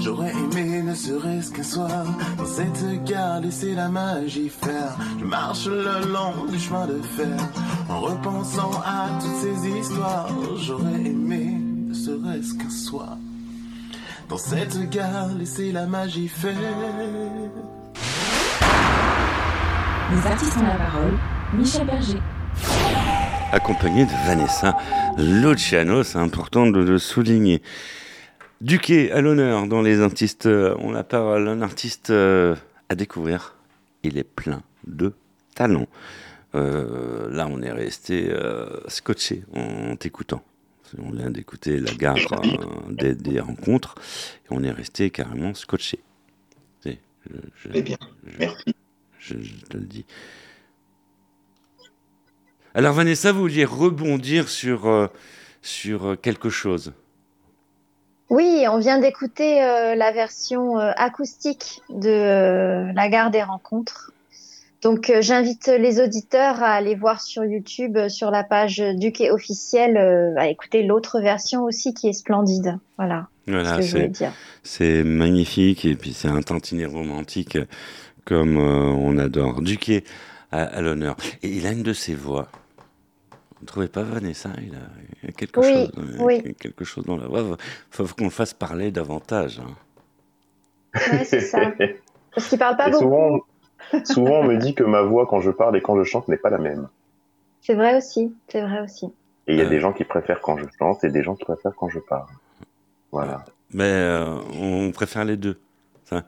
J'aurais 0.00 0.32
aimé 0.32 0.82
ne 0.82 0.94
serait-ce 0.94 1.50
qu'un 1.50 1.62
soir 1.62 2.04
dans 2.36 2.46
cette 2.46 3.04
gare 3.04 3.40
laisser 3.40 3.74
la 3.74 3.88
magie 3.88 4.50
faire. 4.50 4.96
Je 5.18 5.24
marche 5.24 5.66
le 5.66 6.12
long 6.12 6.44
du 6.50 6.58
chemin 6.58 6.86
de 6.86 7.00
fer 7.16 7.38
en 7.88 8.00
repensant 8.00 8.72
à 8.84 9.08
toutes 9.18 9.36
ces 9.36 9.68
histoires. 9.78 10.28
J'aurais 10.56 11.00
aimé 11.06 11.53
serait-ce 12.04 12.54
qu'un 12.54 12.70
soir. 12.70 13.16
Dans 14.28 14.36
cette 14.38 14.90
gare, 14.90 15.28
laissez 15.38 15.72
la 15.72 15.86
magie 15.86 16.28
faire. 16.28 16.52
Les 20.12 20.26
artistes 20.26 20.56
ont 20.58 20.62
la 20.66 20.76
parole. 20.76 21.14
Michel 21.56 21.86
Berger. 21.86 22.20
Accompagné 23.52 24.04
de 24.04 24.10
Vanessa 24.26 24.76
Luciano, 25.16 26.02
c'est 26.02 26.18
important 26.18 26.66
de 26.66 26.80
le 26.80 26.98
souligner. 26.98 27.62
Duquet 28.60 29.10
à 29.12 29.20
l'honneur 29.20 29.66
dans 29.66 29.80
les 29.82 30.00
artistes. 30.00 30.46
euh, 30.46 30.74
On 30.80 30.92
la 30.92 31.04
parole, 31.04 31.48
un 31.48 31.62
artiste 31.62 32.10
euh, 32.10 32.54
à 32.88 32.94
découvrir. 32.94 33.54
Il 34.02 34.18
est 34.18 34.24
plein 34.24 34.62
de 34.86 35.14
talent. 35.54 35.86
Euh, 36.54 37.28
là, 37.30 37.46
on 37.50 37.62
est 37.62 37.72
resté 37.72 38.28
euh, 38.30 38.66
scotché 38.88 39.44
en 39.54 39.96
t'écoutant. 39.96 40.42
On 41.02 41.10
vient 41.10 41.30
d'écouter 41.30 41.80
la 41.80 41.92
gare 41.92 42.18
euh, 42.32 42.92
des, 42.92 43.14
des 43.14 43.40
rencontres 43.40 43.94
et 44.44 44.48
on 44.50 44.62
est 44.62 44.70
resté 44.70 45.10
carrément 45.10 45.54
scotché. 45.54 46.00
C'est- 46.82 46.98
je- 47.28 47.36
je- 47.56 47.68
Eh 47.74 47.82
bien, 47.82 47.98
merci. 48.38 48.74
je, 49.18 49.40
je 49.40 49.54
te 49.64 49.76
le 49.76 49.84
dis. 49.84 50.04
Alors 52.74 52.94
Vanessa, 52.94 53.32
vous 53.32 53.40
vouliez 53.40 53.64
rebondir 53.64 54.48
sur, 54.48 54.86
euh, 54.86 55.06
sur 55.62 56.06
euh, 56.10 56.16
quelque 56.16 56.50
chose? 56.50 56.92
Oui, 58.30 58.64
on 58.68 58.78
vient 58.78 58.98
d'écouter 58.98 59.62
euh, 59.62 59.94
la 59.94 60.10
version 60.10 60.78
euh, 60.80 60.90
acoustique 60.96 61.82
de 61.90 62.08
euh, 62.08 62.92
La 62.94 63.08
gare 63.08 63.30
des 63.30 63.42
rencontres. 63.42 64.12
Donc 64.84 65.08
euh, 65.10 65.22
j'invite 65.22 65.66
les 65.66 66.00
auditeurs 66.00 66.62
à 66.62 66.72
aller 66.72 66.94
voir 66.94 67.20
sur 67.22 67.44
YouTube, 67.44 67.96
euh, 67.96 68.08
sur 68.10 68.30
la 68.30 68.44
page 68.44 68.78
du 68.78 69.12
quai 69.12 69.30
officiel, 69.30 69.96
euh, 69.96 70.34
à 70.36 70.48
écouter 70.48 70.82
l'autre 70.82 71.20
version 71.20 71.64
aussi 71.64 71.94
qui 71.94 72.08
est 72.08 72.12
splendide. 72.12 72.78
Voilà. 72.98 73.28
Voilà, 73.46 73.72
ce 73.72 73.76
que 73.78 73.82
je 73.82 73.90
voulais 73.92 74.04
c'est 74.04 74.08
dire. 74.10 74.32
c'est 74.62 75.02
magnifique 75.04 75.84
et 75.84 75.94
puis 75.96 76.12
c'est 76.12 76.28
un 76.28 76.42
tantinet 76.42 76.84
romantique 76.86 77.58
comme 78.24 78.58
euh, 78.58 78.90
on 78.92 79.16
adore. 79.18 79.62
Duquet 79.62 80.04
à, 80.52 80.62
à 80.64 80.80
l'honneur. 80.82 81.16
Et 81.42 81.48
il 81.48 81.66
a 81.66 81.72
une 81.72 81.82
de 81.82 81.92
ses 81.94 82.14
voix. 82.14 82.48
Vous 83.30 83.62
ne 83.62 83.66
trouvez 83.66 83.88
pas 83.88 84.02
Vanessa 84.02 84.50
il 84.58 84.74
a, 84.74 84.78
il 85.22 85.30
a 85.30 85.32
quelque 85.32 85.60
Oui, 85.60 85.72
chose, 85.72 86.16
oui. 86.20 86.54
quelque 86.60 86.84
chose 86.84 87.04
dans 87.06 87.16
la 87.16 87.26
voix. 87.26 87.56
Faut, 87.90 88.06
faut 88.06 88.14
qu'on 88.14 88.24
le 88.24 88.30
fasse 88.30 88.52
parler 88.52 88.90
davantage. 88.90 89.60
hein. 89.60 89.74
Ouais, 91.12 91.24
c'est 91.24 91.40
ça. 91.40 91.72
Parce 92.34 92.48
qu'il 92.48 92.58
parle 92.58 92.76
pas 92.76 92.88
Et 92.88 92.90
beaucoup. 92.90 93.04
souvent, 93.04 93.40
souvent, 94.04 94.40
on 94.40 94.44
me 94.44 94.56
dit 94.56 94.74
que 94.74 94.84
ma 94.84 95.02
voix, 95.02 95.26
quand 95.26 95.40
je 95.40 95.50
parle 95.50 95.76
et 95.76 95.80
quand 95.80 95.96
je 95.98 96.04
chante, 96.04 96.28
n'est 96.28 96.36
pas 96.36 96.50
la 96.50 96.58
même. 96.58 96.88
C'est 97.62 97.74
vrai 97.74 97.96
aussi. 97.96 98.34
C'est 98.48 98.60
vrai 98.62 98.80
aussi. 98.82 99.06
Et 99.46 99.52
il 99.54 99.58
y 99.58 99.60
a 99.60 99.64
Euh. 99.64 99.68
des 99.68 99.80
gens 99.80 99.92
qui 99.92 100.04
préfèrent 100.04 100.40
quand 100.40 100.56
je 100.58 100.64
chante 100.78 101.04
et 101.04 101.10
des 101.10 101.22
gens 101.22 101.34
qui 101.34 101.44
préfèrent 101.44 101.74
quand 101.76 101.88
je 101.88 101.98
parle. 101.98 102.26
Voilà. 103.12 103.44
Mais 103.72 103.84
euh, 103.84 104.36
on 104.60 104.90
préfère 104.92 105.24
les 105.24 105.36
deux. 105.36 105.58
Ça. 106.04 106.22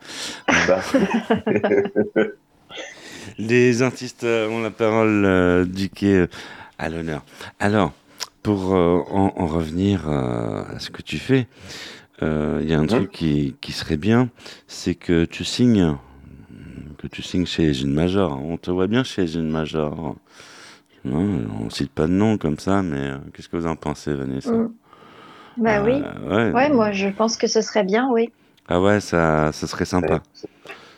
Ça. 0.67 0.81
Les 3.39 3.83
artistes 3.83 4.25
euh, 4.25 4.49
ont 4.49 4.63
la 4.63 4.71
parole 4.71 5.25
euh, 5.25 5.65
du 5.65 5.89
quai 5.91 6.15
euh, 6.15 6.27
à 6.79 6.89
l'honneur. 6.89 7.23
Alors, 7.59 7.93
pour 8.43 8.75
euh, 8.75 9.01
en, 9.11 9.33
en 9.37 9.47
revenir 9.47 10.09
euh, 10.09 10.63
à 10.75 10.79
ce 10.79 10.91
que 10.91 11.03
tu 11.03 11.19
fais, 11.19 11.47
euh, 12.23 12.61
il 12.63 12.71
y 12.71 12.75
a 12.75 12.79
un 12.79 12.87
truc 12.87 13.11
qui, 13.11 13.57
qui 13.61 13.73
serait 13.73 13.97
bien, 13.97 14.29
c'est 14.69 14.95
que 14.95 15.25
tu 15.25 15.45
signes, 15.45 15.97
que 17.09 17.15
tu 17.15 17.23
signes 17.23 17.47
chez 17.47 17.81
une 17.83 17.93
major. 17.93 18.39
On 18.43 18.57
te 18.57 18.71
voit 18.71 18.87
bien 18.87 19.05
chez 19.05 19.35
une 19.37 19.51
major. 19.51 20.17
Non, 21.05 21.41
on 21.65 21.71
cite 21.71 21.93
pas 21.93 22.07
de 22.07 22.13
nom 22.13 22.37
comme 22.37 22.59
ça, 22.59 22.83
mais 22.83 23.11
euh, 23.11 23.17
qu'est-ce 23.33 23.49
que 23.49 23.57
vous 23.57 23.67
en 23.67 23.77
pensez, 23.77 24.13
Vanessa 24.15 24.51
Mm. 24.53 24.73
Bah 25.59 25.83
oui. 25.83 26.03
ouais. 26.29 26.51
Ouais, 26.53 26.69
moi 26.69 26.93
je 26.93 27.09
pense 27.09 27.39
que 27.39 27.47
ce 27.47 27.63
serait 27.63 27.85
bien, 27.85 28.11
oui. 28.13 28.31
Ah 28.69 28.79
ouais, 28.81 29.01
ça, 29.01 29.53
ça 29.53 29.67
serait 29.67 29.87
sympa. 29.87 30.21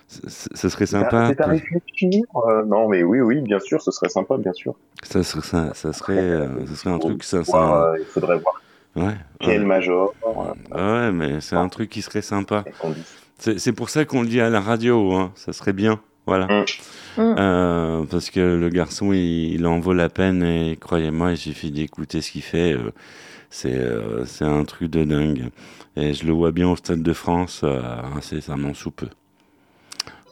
Ce 0.08 0.68
serait 0.68 0.86
sympa. 0.86 1.28
C'est 1.28 1.40
à 1.40 1.46
réfléchir. 1.46 2.22
euh, 2.34 2.64
non, 2.64 2.88
mais 2.88 3.02
oui, 3.02 3.20
oui, 3.20 3.40
bien 3.42 3.60
sûr, 3.60 3.80
ce 3.82 3.90
serait 3.90 4.08
sympa, 4.08 4.36
bien 4.38 4.52
sûr. 4.54 4.74
Ça 5.02 5.22
serait, 5.22 5.42
ça, 5.42 5.74
ça 5.74 5.92
serait, 5.92 6.18
euh, 6.18 6.66
ça 6.66 6.74
serait 6.74 6.90
un 6.90 6.98
truc, 6.98 7.22
ça, 7.22 7.36
euh, 7.36 7.96
il 8.00 8.06
faudrait 8.06 8.38
voir 8.38 8.60
ouais. 8.96 9.14
quel 9.38 9.60
ouais. 9.60 9.66
major. 9.66 10.14
euh, 10.26 10.54
Ah 10.72 10.92
ouais, 10.94 11.12
mais 11.12 11.40
c'est 11.40 11.56
un 11.56 11.68
truc 11.68 11.90
qui 11.90 12.00
serait 12.02 12.22
sympa. 12.22 12.64
dit. 12.66 13.04
C'est 13.38 13.58
c'est 13.58 13.72
pour 13.72 13.88
ça 13.90 14.04
qu'on 14.04 14.22
le 14.22 14.28
dit 14.28 14.40
à 14.40 14.50
la 14.50 14.60
radio, 14.60 15.12
hein. 15.14 15.32
ça 15.36 15.52
serait 15.52 15.72
bien. 15.72 16.00
Voilà. 16.26 16.46
Mm. 17.16 17.20
Euh, 17.38 18.04
parce 18.10 18.30
que 18.30 18.40
le 18.40 18.68
garçon, 18.68 19.12
il, 19.12 19.54
il 19.54 19.66
en 19.66 19.80
vaut 19.80 19.94
la 19.94 20.08
peine 20.08 20.42
et 20.42 20.76
croyez-moi, 20.80 21.32
il 21.32 21.36
suffit 21.38 21.70
d'écouter 21.70 22.20
ce 22.20 22.30
qu'il 22.32 22.42
fait. 22.42 22.72
euh, 22.74 22.92
c'est 23.50 23.74
euh, 23.74 24.24
c'est 24.26 24.44
un 24.44 24.64
truc 24.64 24.90
de 24.90 25.04
dingue. 25.04 25.50
Et 25.96 26.14
je 26.14 26.26
le 26.26 26.32
vois 26.32 26.52
bien 26.52 26.68
au 26.68 26.76
Stade 26.76 27.02
de 27.02 27.12
France, 27.12 27.62
euh, 27.64 27.80
incessamment 28.16 28.74
sous 28.74 28.90
peu. 28.92 29.08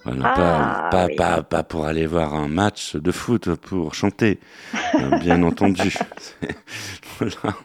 Voilà, 0.05 0.31
Ah, 0.37 0.89
pas, 0.91 0.91
pas, 0.91 1.07
oui. 1.07 1.17
pas, 1.17 1.43
pas 1.43 1.63
pour 1.65 1.87
aller 1.87 2.07
voir 2.07 2.35
un 2.35 2.47
match 2.49 2.95
de 2.95 3.11
foot, 3.11 3.55
pour 3.57 3.95
chanter, 3.95 4.39
bien 5.21 5.43
entendu. 5.43 5.95
Voilà. 7.19 7.57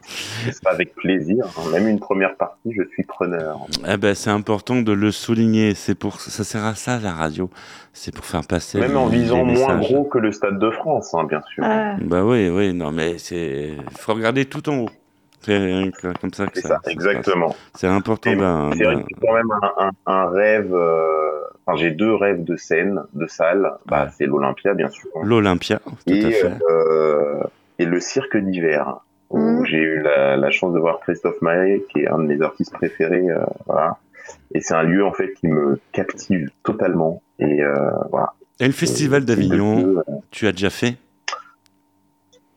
Ce 0.45 0.51
sera 0.51 0.71
avec 0.71 0.93
plaisir. 0.95 1.45
hein. 1.58 1.69
Même 1.71 1.88
une 1.88 1.99
première 1.99 2.36
partie, 2.36 2.71
je 2.75 2.84
suis 2.93 3.04
preneur. 3.04 3.60
Eh 3.88 3.97
ben, 3.97 4.13
c'est 4.15 4.30
important 4.30 4.82
de 4.82 4.91
le 4.91 5.12
souligner. 5.12 5.73
C'est 5.75 5.95
pour, 5.95 6.19
ça 6.21 6.43
sert 6.43 6.63
à 6.65 6.75
ça 6.75 6.99
la 6.99 7.13
radio. 7.13 7.49
C'est 7.93 8.13
pour 8.13 8.25
faire 8.25 8.45
passer. 8.47 8.80
Même 8.80 8.95
en 8.97 9.10
les- 9.10 9.17
visant 9.19 9.43
moins 9.45 9.77
gros 9.77 10.04
que 10.06 10.17
le 10.17 10.32
Stade 10.32 10.60
de 10.60 10.69
France, 10.71 11.13
hein, 11.13 11.25
bien 11.25 11.41
sûr. 11.54 11.63
Ah, 11.65 11.95
Bah 12.01 12.23
oui, 12.23 12.49
oui, 12.49 12.73
non, 12.73 12.91
mais 12.91 13.17
c'est, 13.17 13.71
faut 13.99 14.13
regarder 14.13 14.45
tout 14.45 14.67
en 14.69 14.80
haut. 14.80 14.89
C'est 15.43 15.91
comme 16.21 16.32
ça 16.34 16.45
que 16.45 16.60
exactement. 16.91 17.56
C'est 17.75 17.88
important 17.88 18.36
d'un. 18.36 18.69
C'est 18.73 18.84
quand 18.84 19.34
même 19.34 19.51
un, 19.62 19.88
un- 19.88 19.91
un 20.13 20.30
rêve. 20.30 20.73
euh, 20.73 21.17
Enfin, 21.65 21.77
j'ai 21.77 21.91
deux 21.91 22.13
rêves 22.15 22.43
de 22.43 22.56
scène, 22.56 23.01
de 23.13 23.27
salle. 23.27 23.71
Bah, 23.86 24.10
c'est 24.17 24.25
l'Olympia, 24.25 24.73
bien 24.73 24.89
sûr. 24.89 25.10
L'Olympia, 25.23 25.80
tout 25.80 25.93
et, 26.13 26.25
à 26.25 26.32
fait. 26.32 26.54
euh, 26.69 27.39
et 27.77 27.86
le 27.86 27.99
cirque 27.99 28.36
d'hiver, 28.36 28.97
où 29.31 29.39
Mhm. 29.39 29.65
j'ai 29.65 29.77
eu 29.77 30.01
la, 30.01 30.37
la 30.37 30.51
chance 30.51 30.73
de 30.73 30.79
voir 30.79 30.99
Christophe 31.01 31.41
Maé, 31.41 31.85
qui 31.91 31.99
est 32.01 32.07
un 32.07 32.17
de 32.19 32.23
mes 32.27 32.41
artistes 32.41 32.73
préférés. 32.73 33.29
euh, 33.29 33.43
voilà. 33.65 33.97
Et 34.53 34.61
c'est 34.61 34.73
un 34.75 34.83
lieu 34.83 35.05
en 35.05 35.13
fait 35.13 35.33
qui 35.33 35.47
me 35.47 35.79
captive 35.91 36.49
totalement. 36.63 37.21
Et 37.39 37.61
euh, 37.63 37.89
voilà. 38.11 38.33
Et 38.59 38.67
le 38.67 38.71
festival 38.73 39.23
Euh, 39.23 39.25
d'Avignon, 39.25 39.81
de- 39.81 40.03
tu 40.29 40.47
as 40.47 40.51
déjà 40.51 40.69
fait? 40.69 40.95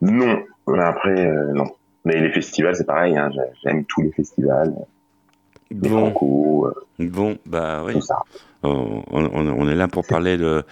Non, 0.00 0.42
mais 0.68 0.82
après 0.82 1.26
euh, 1.26 1.52
non. 1.52 1.66
Mais 2.04 2.20
les 2.20 2.30
festivals, 2.30 2.76
c'est 2.76 2.84
pareil. 2.86 3.16
Hein, 3.16 3.30
j'ai- 3.32 3.40
J'aime 3.62 3.84
tous 3.86 4.02
les 4.02 4.12
festivals, 4.12 4.74
les 5.70 5.88
Bon, 5.88 5.98
Franco, 6.10 6.66
euh, 6.66 6.74
bon, 7.06 7.38
bah 7.46 7.82
oui. 7.86 7.94
tout 7.94 8.00
ça. 8.02 8.18
On, 8.62 9.02
on- 9.10 9.30
on 9.34 9.68
est 9.68 9.74
là 9.74 9.88
pour 9.88 10.06
parler 10.06 10.36
de, 10.36 10.62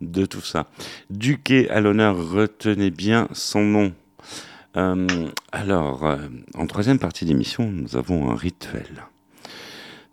de 0.00 0.26
tout 0.26 0.40
ça. 0.40 0.66
Duquet 1.10 1.68
à 1.70 1.80
l'honneur, 1.80 2.16
retenez 2.16 2.90
bien 2.90 3.28
son 3.32 3.62
nom. 3.62 3.92
Euh, 4.76 5.06
alors, 5.52 6.04
euh, 6.06 6.16
en 6.54 6.66
troisième 6.66 6.98
partie 6.98 7.24
d'émission, 7.24 7.70
nous 7.70 7.96
avons 7.96 8.30
un 8.30 8.34
rituel. 8.36 9.04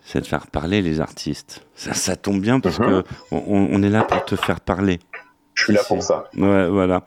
C'est 0.06 0.22
de 0.22 0.26
faire 0.26 0.48
parler 0.48 0.82
les 0.82 1.00
artistes. 1.02 1.66
Ça, 1.76 1.94
ça 1.94 2.16
tombe 2.16 2.42
bien 2.42 2.60
parce 2.60 2.80
Mhm. 2.80 2.86
que 2.86 3.04
on, 3.32 3.68
on 3.72 3.84
est 3.84 3.90
là 3.90 4.04
pour 4.04 4.24
te 4.26 4.36
faire 4.36 4.60
parler. 4.62 5.00
Je 5.54 5.66
suis 5.66 5.74
là 5.74 5.82
pour 5.88 6.02
ça. 6.02 6.26
Ouais, 6.36 6.68
voilà. 6.70 7.06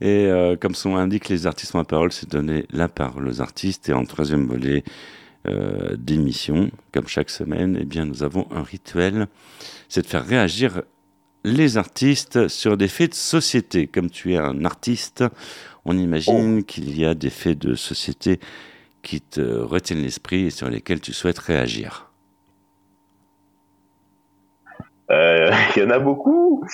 Et 0.00 0.26
euh, 0.26 0.56
comme 0.56 0.74
son 0.74 0.90
nom 0.90 0.96
l'indique, 0.96 1.28
les 1.28 1.46
artistes 1.46 1.74
ont 1.74 1.78
la 1.78 1.84
parole, 1.84 2.12
c'est 2.12 2.28
donner 2.28 2.66
la 2.72 2.88
parole 2.88 3.28
aux 3.28 3.40
artistes. 3.40 3.88
Et 3.88 3.92
en 3.92 4.04
troisième 4.04 4.46
volet 4.46 4.84
d'émission, 5.96 6.70
comme 6.92 7.08
chaque 7.08 7.28
semaine, 7.28 7.76
eh 7.80 7.84
bien, 7.84 8.04
nous 8.04 8.22
avons 8.22 8.46
un 8.52 8.62
rituel, 8.62 9.26
c'est 9.88 10.02
de 10.02 10.06
faire 10.06 10.24
réagir 10.24 10.82
les 11.42 11.78
artistes 11.78 12.46
sur 12.46 12.76
des 12.76 12.86
faits 12.86 13.10
de 13.10 13.16
société. 13.16 13.88
Comme 13.88 14.08
tu 14.08 14.34
es 14.34 14.38
un 14.38 14.64
artiste, 14.64 15.24
on 15.84 15.96
imagine 15.96 16.64
qu'il 16.64 16.98
y 16.98 17.04
a 17.04 17.14
des 17.14 17.30
faits 17.30 17.58
de 17.58 17.74
société 17.74 18.38
qui 19.02 19.20
te 19.20 19.40
retiennent 19.40 20.02
l'esprit 20.02 20.46
et 20.46 20.50
sur 20.50 20.68
lesquels 20.70 21.00
tu 21.00 21.12
souhaites 21.12 21.38
réagir. 21.38 22.10
Euh, 25.10 25.50
Il 25.76 25.82
y 25.82 25.86
en 25.86 25.90
a 25.90 25.98
beaucoup. 25.98 26.64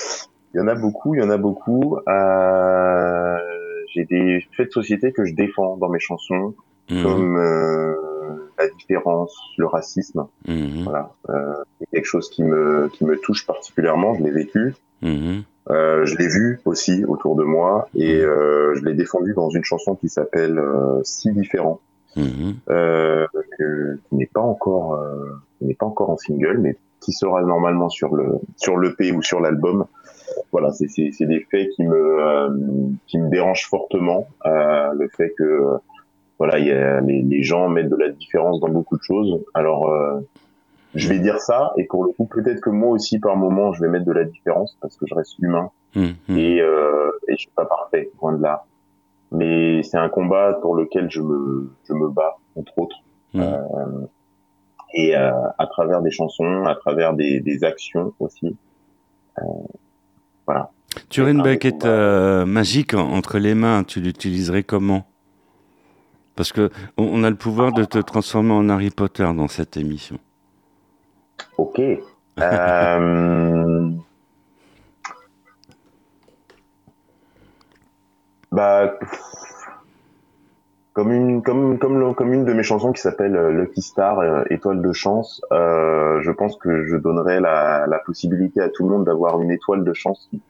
Il 0.55 0.59
y 0.59 0.61
en 0.61 0.69
a 0.69 0.75
beaucoup. 0.75 1.15
Il 1.15 1.21
y 1.21 1.25
en 1.25 1.31
a 1.31 1.37
beaucoup. 1.39 1.97
Euh, 2.09 3.39
J'ai 3.95 4.05
des 4.05 4.47
faits 4.57 4.69
de 4.69 4.73
société 4.73 5.13
que 5.13 5.25
je 5.25 5.35
défends 5.35 5.77
dans 5.79 5.89
mes 5.89 6.01
chansons, 6.01 6.55
Mhm. 6.91 7.03
comme 7.03 7.37
euh, 7.39 7.95
la 8.59 8.69
différence, 8.69 9.35
le 9.59 9.67
racisme. 9.67 10.27
Mhm. 10.47 10.85
Voilà, 10.85 11.11
euh, 11.31 11.55
c'est 11.79 11.87
quelque 11.91 12.05
chose 12.07 12.31
qui 12.31 12.43
me 12.43 12.89
qui 12.93 13.05
me 13.05 13.19
touche 13.19 13.47
particulièrement. 13.47 14.15
Je 14.15 14.23
l'ai 14.25 14.31
vécu. 14.31 14.75
Mhm. 15.03 15.43
Euh, 15.71 16.07
je 16.07 16.17
l'ai 16.17 16.29
vu 16.29 16.61
aussi 16.65 17.05
autour 17.05 17.37
de 17.37 17.45
moi 17.45 17.89
et 17.95 18.21
euh, 18.21 18.75
je 18.75 18.85
l'ai 18.85 18.95
défendu 18.95 19.35
dans 19.35 19.51
une 19.51 19.65
chanson 19.65 19.95
qui 19.95 20.09
s'appelle 20.09 20.59
euh, 20.59 21.01
Si 21.05 21.31
différent, 21.33 21.81
Mhm. 22.17 22.55
euh, 22.71 23.27
que, 23.59 23.99
qui 24.09 24.15
n'est 24.17 24.27
pas 24.33 24.41
encore 24.41 24.95
euh, 24.95 25.39
qui 25.59 25.67
n'est 25.67 25.75
pas 25.75 25.87
encore 25.87 26.11
en 26.11 26.17
single, 26.17 26.59
mais 26.59 26.77
qui 27.01 27.13
sera 27.13 27.43
normalement 27.43 27.91
sur 27.91 28.15
le 28.17 28.41
sur 28.57 28.79
l'EP 28.79 29.13
ou 29.13 29.23
sur 29.23 29.41
l'album. 29.41 29.85
Voilà, 30.53 30.73
c'est 30.73 30.89
c'est 30.89 31.11
c'est 31.13 31.27
des 31.27 31.41
faits 31.51 31.69
qui 31.71 31.85
me 31.85 32.21
euh, 32.21 32.49
qui 33.07 33.19
me 33.19 33.29
dérangent 33.29 33.69
fortement. 33.69 34.27
Euh, 34.47 34.93
le 34.95 35.09
fait 35.09 35.35
que 35.37 35.77
voilà, 36.39 36.59
il 36.59 36.67
y 36.67 36.73
a, 36.73 37.01
les, 37.03 37.23
les 37.23 37.43
gens 37.43 37.69
mettent 37.69 37.91
de 37.91 37.97
la 37.97 38.09
différence 38.09 38.59
dans 38.61 38.69
beaucoup 38.69 38.97
de 38.97 39.03
choses. 39.03 39.45
Alors 39.55 39.91
euh, 39.91 40.21
je 40.95 41.09
vais 41.09 41.19
dire 41.19 41.39
ça 41.41 41.73
et 41.77 41.85
pour 41.85 42.05
le 42.05 42.13
coup 42.13 42.27
peut-être 42.27 42.61
que 42.61 42.71
moi 42.71 42.91
aussi 42.91 43.19
par 43.19 43.37
moment 43.37 43.73
je 43.73 43.83
vais 43.83 43.89
mettre 43.89 44.07
de 44.07 44.13
la 44.13 44.25
différence 44.25 44.77
parce 44.81 44.97
que 44.97 45.07
je 45.07 45.15
reste 45.15 45.39
humain 45.39 45.71
Mhm. 45.95 46.15
et, 46.37 46.61
euh, 46.61 47.11
et 47.29 47.33
je 47.33 47.37
suis 47.39 47.51
pas 47.57 47.65
parfait, 47.65 48.11
loin 48.21 48.33
de 48.35 48.43
là. 48.43 48.65
Mais 49.33 49.83
c'est 49.83 49.97
un 49.97 50.09
combat 50.11 50.53
pour 50.61 50.75
lequel 50.77 51.11
je 51.11 51.21
me, 51.23 51.71
je 51.89 51.93
me 51.95 52.09
bats, 52.09 52.37
entre 52.57 52.79
autres. 52.79 52.97
Mhm. 53.35 53.41
Euh, 53.43 54.07
et 54.95 55.17
euh, 55.17 55.31
à 55.59 55.67
travers 55.67 56.03
des 56.03 56.11
chansons, 56.11 56.65
à 56.67 56.75
travers 56.75 57.15
des, 57.15 57.41
des 57.41 57.65
actions 57.65 58.13
aussi. 58.21 58.55
Euh, 59.39 59.43
voilà. 60.47 60.71
Tu 61.09 61.21
aurais 61.23 61.33
une 61.33 61.43
baguette 61.43 61.85
euh, 61.87 62.45
magique 62.47 62.93
en- 62.95 63.11
entre 63.13 63.39
les 63.39 63.55
mains, 63.55 63.83
tu 63.85 64.01
l'utiliserais 64.01 64.63
comment? 64.63 65.07
Parce 66.37 66.53
que 66.53 66.71
on 66.97 67.25
a 67.25 67.31
le 67.31 67.37
pouvoir 67.37 67.73
de 67.73 67.85
te 67.85 67.99
transformer 67.99 68.53
en 68.53 68.69
Harry 68.69 68.91
Potter 68.91 69.29
dans 69.37 69.49
cette 69.49 69.77
émission. 69.77 70.19
Ok. 71.57 71.81
Euh, 72.41 73.91
bah, 78.53 78.95
comme 80.99 81.13
une, 81.13 81.43
comme, 81.43 81.79
comme, 81.79 82.15
comme 82.15 82.33
une 82.33 82.45
de 82.45 82.53
mes 82.53 82.65
chansons 82.65 82.93
qui 82.93 83.01
s'appelle 83.01 83.37
euh, 83.37 83.53
Lucky 83.53 83.83
Star, 83.83 84.19
euh, 84.19 84.43
étoile 84.51 84.83
de 84.83 84.93
chance, 84.93 85.41
euh, 85.53 86.21
je 86.23 86.31
pense 86.33 86.57
que 86.57 86.87
je 86.87 86.97
donnerais 86.97 87.41
la, 87.41 87.87
la 87.87 87.99
possibilité 88.01 88.61
à 88.61 88.69
tout 88.69 88.83
le 88.83 88.91
monde 88.91 89.05
d'avoir 89.05 89.41
une 89.41 89.51
étoile 89.51 89.85
de 89.85 89.93
chance 89.93 90.27
qui 90.31 90.41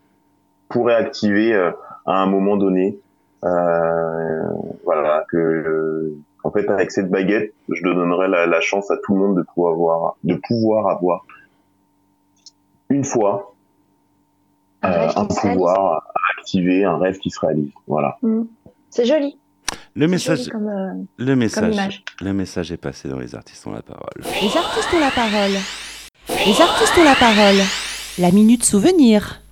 pourrait 0.69 0.95
activer 0.95 1.55
euh, 1.55 1.71
à 2.07 2.23
un 2.23 2.27
moment 2.27 2.57
donné. 2.57 2.99
Euh, 3.45 4.43
voilà, 4.85 5.27
que 5.29 5.37
euh, 5.37 6.17
en 6.49 6.51
fait 6.51 6.69
avec 6.71 6.91
cette 6.91 7.11
baguette, 7.11 7.53
je 7.69 7.83
donnerais 7.83 8.27
la, 8.27 8.47
la 8.47 8.61
chance 8.63 8.91
à 8.91 8.97
tout 8.97 9.13
le 9.15 9.21
monde 9.21 9.37
de 9.37 9.43
pouvoir 9.43 9.73
avoir, 9.75 10.17
de 10.25 10.35
pouvoir 10.49 10.89
avoir 10.89 11.27
une 12.89 13.05
fois 13.05 13.55
Un 14.81 14.93
euh, 14.93 15.09
un 15.15 15.25
pouvoir 15.27 15.79
à 15.79 16.05
activer 16.39 16.85
un 16.85 16.97
rêve 16.97 17.19
qui 17.19 17.29
se 17.29 17.39
réalise. 17.41 17.71
Voilà. 17.87 18.17
Mm. 18.23 18.45
C'est 18.89 19.05
joli. 19.05 19.37
Le 19.95 20.09
message, 20.09 20.49
comme, 20.49 20.69
euh, 20.69 20.95
le 21.19 21.37
message, 21.37 21.75
image. 21.75 22.05
le 22.23 22.33
message 22.33 22.73
est 22.73 22.79
passé 22.79 23.11
dans 23.11 23.19
les 23.19 23.35
artistes 23.35 23.67
ont 23.67 23.73
la 23.73 23.83
parole. 23.83 24.23
Les 24.41 24.57
artistes 24.57 24.89
ont 24.95 25.01
la 25.01 25.11
parole. 25.11 25.53
Les 26.47 26.61
artistes 26.63 26.99
ont 26.99 27.05
la 27.05 27.15
parole. 27.15 27.61
La 28.19 28.31
minute 28.31 28.65
souvenir. 28.65 29.43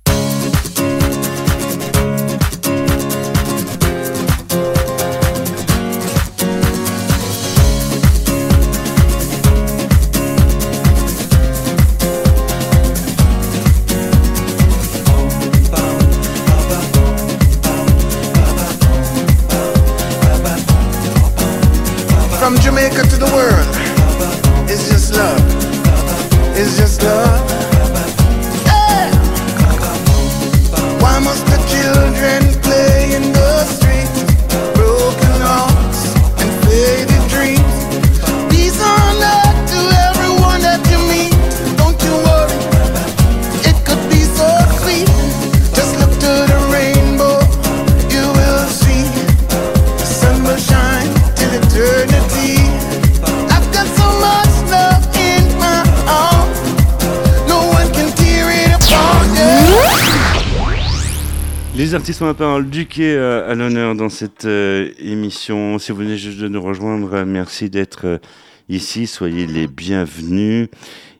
Les 62.07 62.11
artistes 62.11 62.21
ont 62.21 62.27
la 62.27 62.33
parole 62.35 62.69
du 62.69 62.85
quai 62.85 63.17
euh, 63.17 63.51
à 63.51 63.53
l'honneur 63.53 63.93
dans 63.93 64.07
cette 64.07 64.45
euh, 64.45 64.93
émission. 64.97 65.77
Si 65.77 65.91
vous 65.91 65.97
venez 65.97 66.15
juste 66.15 66.39
de 66.39 66.47
nous 66.47 66.61
rejoindre, 66.61 67.13
euh, 67.13 67.25
merci 67.25 67.69
d'être 67.69 68.21
ici. 68.69 69.07
Soyez 69.07 69.45
les 69.45 69.67
bienvenus. 69.67 70.69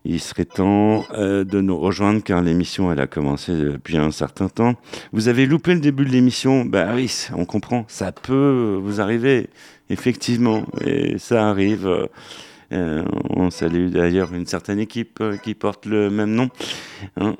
Il 0.05 0.21
serait 0.21 0.45
temps 0.45 1.03
de 1.11 1.59
nous 1.59 1.77
rejoindre 1.77 2.23
car 2.23 2.41
l'émission 2.41 2.89
elle 2.89 3.01
a 3.01 3.07
commencé 3.07 3.51
depuis 3.51 3.97
un 3.97 4.11
certain 4.11 4.47
temps. 4.47 4.75
Vous 5.11 5.27
avez 5.27 5.45
loupé 5.45 5.73
le 5.73 5.81
début 5.81 6.05
de 6.05 6.11
l'émission, 6.11 6.63
bah 6.63 6.91
oui, 6.95 7.13
on 7.35 7.43
comprend, 7.43 7.83
ça 7.89 8.13
peut 8.13 8.79
vous 8.81 9.01
arriver, 9.01 9.49
effectivement, 9.89 10.63
et 10.85 11.17
ça 11.17 11.49
arrive. 11.49 12.07
on 12.71 13.49
salue 13.49 13.89
d'ailleurs 13.89 14.33
une 14.33 14.45
certaine 14.45 14.79
équipe 14.79 15.21
qui 15.43 15.53
porte 15.53 15.85
le 15.85 16.09
même 16.09 16.31
nom. 16.31 16.49
hein. 17.17 17.35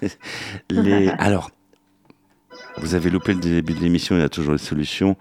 Les... 0.70 1.08
Alors, 1.18 1.50
vous 2.78 2.94
avez 2.94 3.08
loupé 3.10 3.32
le 3.32 3.40
début 3.40 3.72
de 3.72 3.80
l'émission, 3.80 4.16
il 4.16 4.20
y 4.20 4.24
a 4.24 4.28
toujours 4.28 4.52
des 4.52 4.58
solutions. 4.58 5.16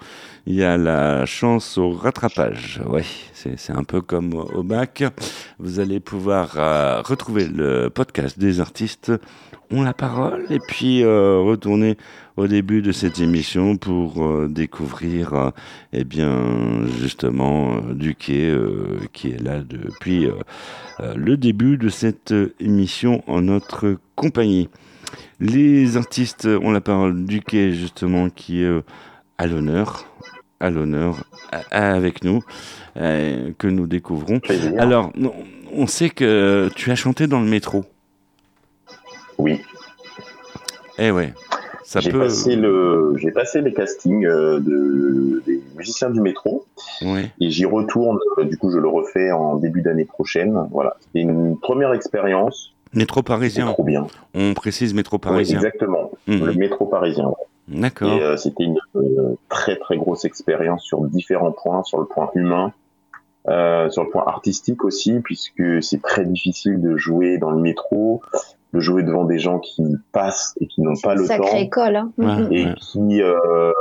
Il 0.45 0.55
y 0.55 0.63
a 0.63 0.77
la 0.77 1.25
chance 1.25 1.77
au 1.77 1.91
rattrapage. 1.91 2.81
Oui, 2.85 3.03
c'est 3.33 3.71
un 3.71 3.83
peu 3.83 4.01
comme 4.01 4.33
au 4.33 4.61
bac. 4.61 5.03
Vous 5.57 5.79
allez 5.79 5.99
pouvoir 5.99 6.55
euh, 6.57 7.01
retrouver 7.01 7.47
le 7.47 7.89
podcast 7.89 8.37
des 8.37 8.59
artistes 8.59 9.11
ont 9.71 9.81
la 9.81 9.93
parole 9.93 10.45
et 10.49 10.59
puis 10.59 11.03
euh, 11.03 11.39
retourner 11.39 11.97
au 12.37 12.47
début 12.47 12.81
de 12.81 12.91
cette 12.91 13.19
émission 13.19 13.77
pour 13.77 14.23
euh, 14.23 14.47
découvrir 14.47 15.51
eh 15.93 16.03
bien 16.03 16.85
justement 16.99 17.79
Duquet 17.93 18.53
qui 19.13 19.29
est 19.29 19.41
là 19.41 19.61
depuis 19.61 20.29
le 20.99 21.37
début 21.37 21.77
de 21.77 21.89
cette 21.89 22.33
émission 22.59 23.23
en 23.27 23.41
notre 23.41 23.97
compagnie. 24.15 24.69
Les 25.39 25.97
artistes 25.97 26.45
ont 26.45 26.71
la 26.71 26.81
parole 26.81 27.25
du 27.25 27.41
quai, 27.41 27.71
justement, 27.73 28.29
qui 28.29 28.61
est 28.61 28.67
euh, 28.67 28.83
à 29.38 29.47
l'honneur, 29.47 30.05
à 30.59 30.69
l'honneur, 30.69 31.25
avec 31.71 32.23
nous, 32.23 32.41
euh, 32.97 33.51
que 33.57 33.67
nous 33.67 33.88
découvrons. 33.88 34.39
Alors, 34.77 35.11
on- 35.73 35.88
sait 35.88 36.09
que 36.09 36.69
tu 36.75 36.89
as 36.91 36.95
chanté 36.95 37.27
dans 37.27 37.41
le 37.41 37.47
métro. 37.47 37.83
Oui. 39.38 39.61
Eh 40.97 41.11
ouais, 41.11 41.33
ça 41.83 41.99
J'ai 41.99 42.11
peut... 42.11 42.19
passé 42.19 42.55
le, 42.55 43.13
j'ai 43.17 43.31
passé 43.31 43.59
les 43.59 43.73
castings 43.73 44.25
euh, 44.25 44.61
de, 44.61 45.43
des 45.45 45.61
musiciens 45.75 46.09
du 46.09 46.21
métro. 46.21 46.65
Ouais. 47.01 47.29
Et 47.41 47.51
j'y 47.51 47.65
retourne. 47.65 48.17
Du 48.45 48.57
coup, 48.57 48.71
je 48.71 48.77
le 48.77 48.88
refais 48.88 49.31
en 49.31 49.57
début 49.57 49.81
d'année 49.81 50.05
prochaine. 50.05 50.57
Voilà. 50.71 50.95
C'était 51.01 51.19
une 51.19 51.57
première 51.59 51.91
expérience. 51.93 52.71
Métro 52.95 53.21
parisien. 53.21 53.67
Trop 53.67 53.83
bien. 53.83 54.07
On 54.33 54.53
précise 54.53 54.93
métro 54.93 55.17
Oui, 55.17 55.21
parisien. 55.21 55.57
exactement. 55.57 56.11
Mhm. 56.27 56.45
Le 56.45 56.53
métro 56.53 56.85
parisien. 56.85 57.31
D'accord. 57.67 58.13
Et 58.13 58.21
euh, 58.21 58.37
c'était 58.37 58.63
une 58.63 58.77
euh, 58.95 59.35
très 59.49 59.75
très 59.75 59.97
grosse 59.97 60.23
expérience 60.23 60.83
sur 60.83 61.01
différents 61.01 61.51
points, 61.51 61.83
sur 61.83 61.99
le 61.99 62.05
point 62.05 62.29
humain, 62.35 62.71
euh, 63.47 63.89
sur 63.89 64.03
le 64.03 64.09
point 64.09 64.23
artistique 64.25 64.83
aussi, 64.83 65.19
puisque 65.19 65.83
c'est 65.83 66.01
très 66.01 66.25
difficile 66.25 66.79
de 66.79 66.95
jouer 66.95 67.37
dans 67.37 67.51
le 67.51 67.59
métro, 67.59 68.21
de 68.73 68.79
jouer 68.79 69.03
devant 69.03 69.25
des 69.25 69.39
gens 69.39 69.59
qui 69.59 69.83
passent 70.11 70.55
et 70.61 70.67
qui 70.67 70.81
n'ont 70.81 70.95
pas 71.01 71.15
le 71.15 71.25
Sacrée 71.25 71.49
temps 71.49 71.57
école. 71.57 71.95
Hein. 71.95 72.47
Et 72.51 72.67
qui 72.75 73.21
euh, 73.21 73.71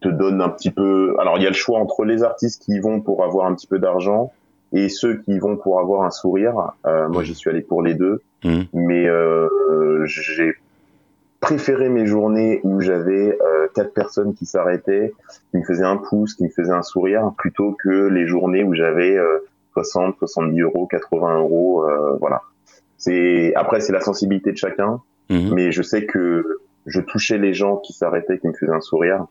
te 0.00 0.08
donnent 0.08 0.42
un 0.42 0.48
petit 0.48 0.70
peu. 0.70 1.16
Alors 1.20 1.38
il 1.38 1.44
y 1.44 1.46
a 1.46 1.50
le 1.50 1.54
choix 1.54 1.78
entre 1.78 2.04
les 2.04 2.24
artistes 2.24 2.62
qui 2.62 2.72
y 2.72 2.80
vont 2.80 3.00
pour 3.00 3.24
avoir 3.24 3.46
un 3.46 3.54
petit 3.54 3.68
peu 3.68 3.78
d'argent 3.78 4.32
et 4.72 4.88
ceux 4.88 5.16
qui 5.22 5.38
vont 5.38 5.56
pour 5.56 5.80
avoir 5.80 6.02
un 6.02 6.10
sourire. 6.10 6.72
Euh, 6.86 7.08
moi 7.08 7.22
j'y 7.22 7.34
suis 7.34 7.50
allé 7.50 7.60
pour 7.62 7.82
les 7.82 7.94
deux, 7.94 8.22
Mhm. 8.44 8.64
mais 8.72 9.06
euh, 9.08 9.48
j'ai 10.04 10.54
préféré 11.40 11.88
mes 11.88 12.06
journées 12.06 12.60
où 12.64 12.80
j'avais 12.80 13.36
euh, 13.40 13.66
quatre 13.74 13.92
personnes 13.92 14.34
qui 14.34 14.46
s'arrêtaient, 14.46 15.12
qui 15.50 15.58
me 15.58 15.64
faisaient 15.64 15.84
un 15.84 15.96
pouce, 15.96 16.34
qui 16.34 16.44
me 16.44 16.48
faisaient 16.50 16.72
un 16.72 16.82
sourire, 16.82 17.32
plutôt 17.36 17.76
que 17.82 18.06
les 18.08 18.26
journées 18.26 18.62
où 18.64 18.74
j'avais 18.74 19.16
euh, 19.16 19.38
60, 19.74 20.16
70 20.18 20.60
euros, 20.60 20.86
80 20.86 21.38
euros, 21.38 21.84
euh, 21.88 22.16
voilà. 22.20 22.42
C'est 22.98 23.52
après 23.56 23.80
c'est 23.80 23.92
la 23.92 24.00
sensibilité 24.00 24.52
de 24.52 24.56
chacun, 24.56 25.00
Mhm. 25.30 25.54
mais 25.54 25.72
je 25.72 25.82
sais 25.82 26.04
que 26.06 26.60
je 26.86 27.00
touchais 27.00 27.38
les 27.38 27.54
gens 27.54 27.76
qui 27.76 27.92
s'arrêtaient, 27.92 28.38
qui 28.38 28.48
me 28.48 28.52
faisaient 28.52 28.72
un 28.72 28.80
sourire, 28.80 29.26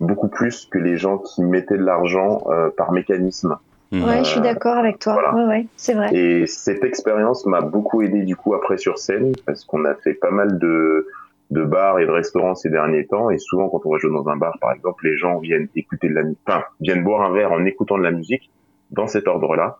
beaucoup 0.00 0.28
plus 0.28 0.66
que 0.70 0.78
les 0.78 0.96
gens 0.96 1.18
qui 1.18 1.42
mettaient 1.42 1.76
de 1.78 1.84
l'argent 1.84 2.42
euh, 2.48 2.70
par 2.76 2.92
mécanisme. 2.92 3.56
Ouais, 3.92 4.24
je 4.24 4.30
suis 4.30 4.40
d'accord 4.40 4.76
avec 4.76 4.98
toi. 4.98 5.12
voilà. 5.12 5.34
Ouais, 5.34 5.44
ouais, 5.44 5.66
c'est 5.76 5.92
vrai. 5.92 6.14
et 6.14 6.46
cette 6.46 6.82
expérience 6.82 7.44
m'a 7.44 7.60
beaucoup 7.60 8.00
aidé 8.00 8.22
du 8.22 8.36
coup 8.36 8.54
après 8.54 8.78
sur 8.78 8.98
scène 8.98 9.32
parce 9.44 9.64
qu'on 9.64 9.84
a 9.84 9.94
fait 9.94 10.14
pas 10.14 10.30
mal 10.30 10.58
de 10.58 11.06
de 11.50 11.62
bars 11.62 11.98
et 12.00 12.06
de 12.06 12.10
restaurants 12.10 12.54
ces 12.54 12.70
derniers 12.70 13.06
temps 13.06 13.28
et 13.28 13.36
souvent 13.38 13.68
quand 13.68 13.82
on 13.84 13.92
va 13.92 13.98
jouer 13.98 14.10
dans 14.10 14.26
un 14.28 14.36
bar 14.36 14.56
par 14.58 14.72
exemple 14.72 15.06
les 15.06 15.18
gens 15.18 15.38
viennent 15.38 15.68
écouter 15.76 16.08
de 16.08 16.14
la 16.14 16.22
musique 16.22 16.38
enfin 16.46 16.62
viennent 16.80 17.04
boire 17.04 17.20
un 17.22 17.32
verre 17.34 17.52
en 17.52 17.64
écoutant 17.66 17.98
de 17.98 18.02
la 18.02 18.12
musique 18.12 18.50
dans 18.90 19.06
cet 19.06 19.28
ordre-là 19.28 19.76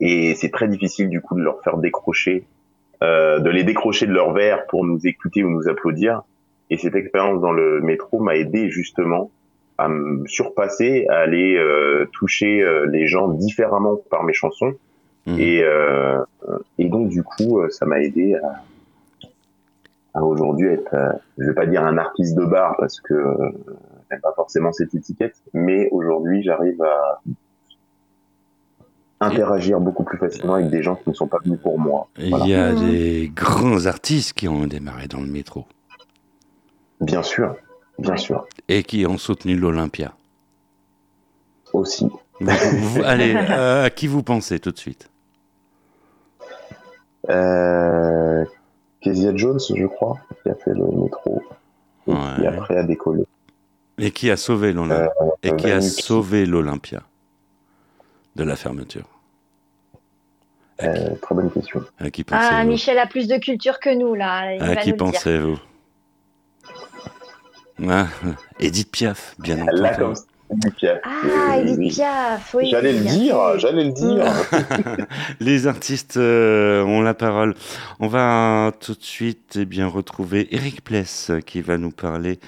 et 0.00 0.34
c'est 0.34 0.50
très 0.50 0.68
difficile 0.68 1.10
du 1.10 1.20
coup 1.20 1.34
de 1.34 1.42
leur 1.42 1.62
faire 1.62 1.76
décrocher 1.76 2.44
euh, 3.02 3.38
de 3.40 3.50
les 3.50 3.64
décrocher 3.64 4.06
de 4.06 4.12
leur 4.12 4.32
verre 4.32 4.66
pour 4.66 4.86
nous 4.86 5.06
écouter 5.06 5.44
ou 5.44 5.50
nous 5.50 5.68
applaudir 5.68 6.22
et 6.70 6.78
cette 6.78 6.94
expérience 6.94 7.42
dans 7.42 7.52
le 7.52 7.82
métro 7.82 8.18
m'a 8.20 8.36
aidé 8.36 8.70
justement 8.70 9.30
à 9.84 9.88
me 9.88 10.26
surpasser, 10.26 11.06
à 11.08 11.18
aller 11.18 11.56
euh, 11.56 12.06
toucher 12.12 12.62
euh, 12.62 12.86
les 12.86 13.06
gens 13.06 13.28
différemment 13.28 13.96
par 14.10 14.22
mes 14.24 14.32
chansons. 14.34 14.74
Mhm. 15.26 15.38
Et, 15.38 15.62
euh, 15.62 16.18
et 16.78 16.88
donc, 16.88 17.08
du 17.08 17.22
coup, 17.22 17.60
ça 17.70 17.86
m'a 17.86 18.00
aidé 18.00 18.34
à, 18.34 18.62
à 20.14 20.22
aujourd'hui 20.24 20.68
être, 20.68 20.94
euh, 20.94 21.12
je 21.38 21.46
vais 21.46 21.54
pas 21.54 21.66
dire 21.66 21.84
un 21.84 21.98
artiste 21.98 22.36
de 22.36 22.44
bar 22.44 22.76
parce 22.78 23.00
que 23.00 23.14
euh, 23.14 23.50
j'aime 24.10 24.20
pas 24.20 24.32
forcément 24.34 24.72
cette 24.72 24.94
étiquette, 24.94 25.36
mais 25.54 25.88
aujourd'hui, 25.92 26.42
j'arrive 26.42 26.82
à 26.82 27.20
interagir 29.20 29.80
beaucoup 29.80 30.02
plus 30.02 30.18
facilement 30.18 30.54
avec 30.54 30.70
des 30.70 30.82
gens 30.82 30.96
qui 30.96 31.10
ne 31.10 31.14
sont 31.14 31.28
pas 31.28 31.38
venus 31.44 31.60
pour 31.62 31.78
moi. 31.78 32.08
Il 32.18 32.30
Voilà. 32.30 32.46
y 32.46 32.54
a 32.54 32.72
des 32.74 33.30
grands 33.34 33.84
artistes 33.86 34.32
qui 34.32 34.48
ont 34.48 34.66
démarré 34.66 35.06
dans 35.08 35.20
le 35.20 35.26
métro 35.26 35.66
Bien 37.02 37.22
sûr, 37.22 37.54
bien 38.00 38.16
sûr. 38.16 38.46
et 38.68 38.82
qui 38.82 39.06
ont 39.06 39.18
soutenu 39.18 39.56
l'Olympia. 39.56 40.12
Aussi. 41.72 42.08
Vous- 42.40 42.50
vous- 42.78 43.02
allez, 43.04 43.34
euh, 43.36 43.84
à 43.84 43.90
qui 43.90 44.06
vous 44.06 44.22
pensez 44.22 44.58
tout 44.60 44.72
de 44.72 44.78
suite? 44.78 45.10
Euh, 47.28 48.44
Kezia 49.00 49.34
Jones, 49.36 49.58
je 49.76 49.86
crois, 49.86 50.18
qui 50.42 50.48
a 50.50 50.54
fait 50.54 50.72
le 50.72 50.86
métro 50.86 51.42
et 52.08 52.12
qui 52.40 52.46
après 52.46 52.76
a 52.76 52.82
décollé. 52.82 53.24
Et 53.98 54.10
qui 54.10 54.30
a 54.30 54.36
sauvé 54.36 54.72
l'Olympia 54.72 55.10
Euh, 55.22 55.28
Et 55.42 55.54
qui 55.56 55.70
a 55.70 55.80
sauvé 55.80 56.46
l'Olympia 56.46 57.02
de 58.36 58.44
la 58.44 58.56
fermeture? 58.56 59.06
Euh, 60.82 61.14
très 61.20 61.34
bonne 61.34 61.50
question. 61.50 61.82
À 61.98 62.10
qui 62.10 62.24
Ah, 62.30 62.38
pensez-vous? 62.38 62.68
Michel 62.70 62.98
a 62.98 63.06
plus 63.06 63.28
de 63.28 63.36
culture 63.36 63.78
que 63.80 63.94
nous, 63.94 64.14
là. 64.14 64.54
Il 64.54 64.62
À 64.62 64.68
va 64.74 64.76
qui 64.76 64.94
pensez-vous? 64.94 65.58
Ah, 67.88 68.06
Edith 68.58 68.90
Piaf, 68.90 69.34
bien 69.38 69.64
Là, 69.72 69.94
comme 69.94 70.10
entendu. 70.12 70.20
ça, 70.20 70.24
Edith 70.52 70.74
Piaf. 70.76 70.98
Ah, 71.04 71.58
Edith 71.58 71.76
oui. 71.78 71.88
Piaf, 71.90 72.54
oui. 72.54 72.68
J'allais 72.70 72.92
le 72.92 73.00
dire, 73.00 73.58
j'allais 73.58 73.84
le 73.84 73.92
dire. 73.92 74.24
Les 75.40 75.66
artistes 75.66 76.16
euh, 76.16 76.82
ont 76.84 77.00
la 77.02 77.14
parole. 77.14 77.54
On 78.00 78.08
va 78.08 78.72
tout 78.80 78.94
de 78.94 79.02
suite 79.02 79.56
eh 79.60 79.64
bien, 79.64 79.86
retrouver 79.86 80.48
Eric 80.54 80.82
Pless 80.82 81.30
qui 81.46 81.60
va 81.60 81.78
nous 81.78 81.92
parler 81.92 82.40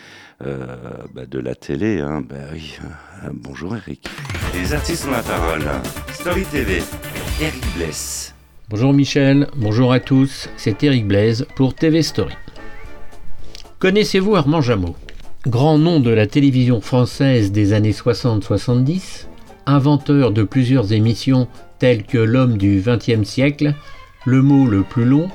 euh, 0.44 0.76
bah, 1.14 1.26
de 1.26 1.38
la 1.38 1.54
télé. 1.54 2.00
Hein. 2.00 2.22
Bah 2.28 2.36
oui. 2.52 2.78
Euh, 3.24 3.28
bonjour 3.32 3.76
Eric. 3.76 4.08
Les 4.54 4.74
artistes 4.74 5.06
ont 5.06 5.12
la 5.12 5.22
parole. 5.22 5.62
Story 6.12 6.44
TV. 6.44 6.82
Eric 7.40 7.60
Pless. 7.76 8.34
Bonjour 8.68 8.92
Michel, 8.94 9.48
bonjour 9.56 9.92
à 9.92 10.00
tous, 10.00 10.48
c'est 10.56 10.82
Eric 10.82 11.06
Blaise 11.06 11.46
pour 11.56 11.74
TV 11.74 12.00
Story. 12.02 12.32
Connaissez-vous 13.78 14.34
Armand 14.34 14.62
Jameau? 14.62 14.96
Grand 15.48 15.76
nom 15.76 15.98
de 15.98 16.10
la 16.10 16.28
télévision 16.28 16.80
française 16.80 17.50
des 17.50 17.72
années 17.72 17.90
60-70, 17.90 19.26
inventeur 19.66 20.30
de 20.30 20.44
plusieurs 20.44 20.92
émissions 20.92 21.48
telles 21.80 22.04
que 22.04 22.18
L'homme 22.18 22.56
du 22.56 22.80
XXe 22.80 23.28
siècle, 23.28 23.74
Le 24.24 24.40
mot 24.40 24.66
le 24.66 24.84
plus 24.84 25.04
long 25.04 25.28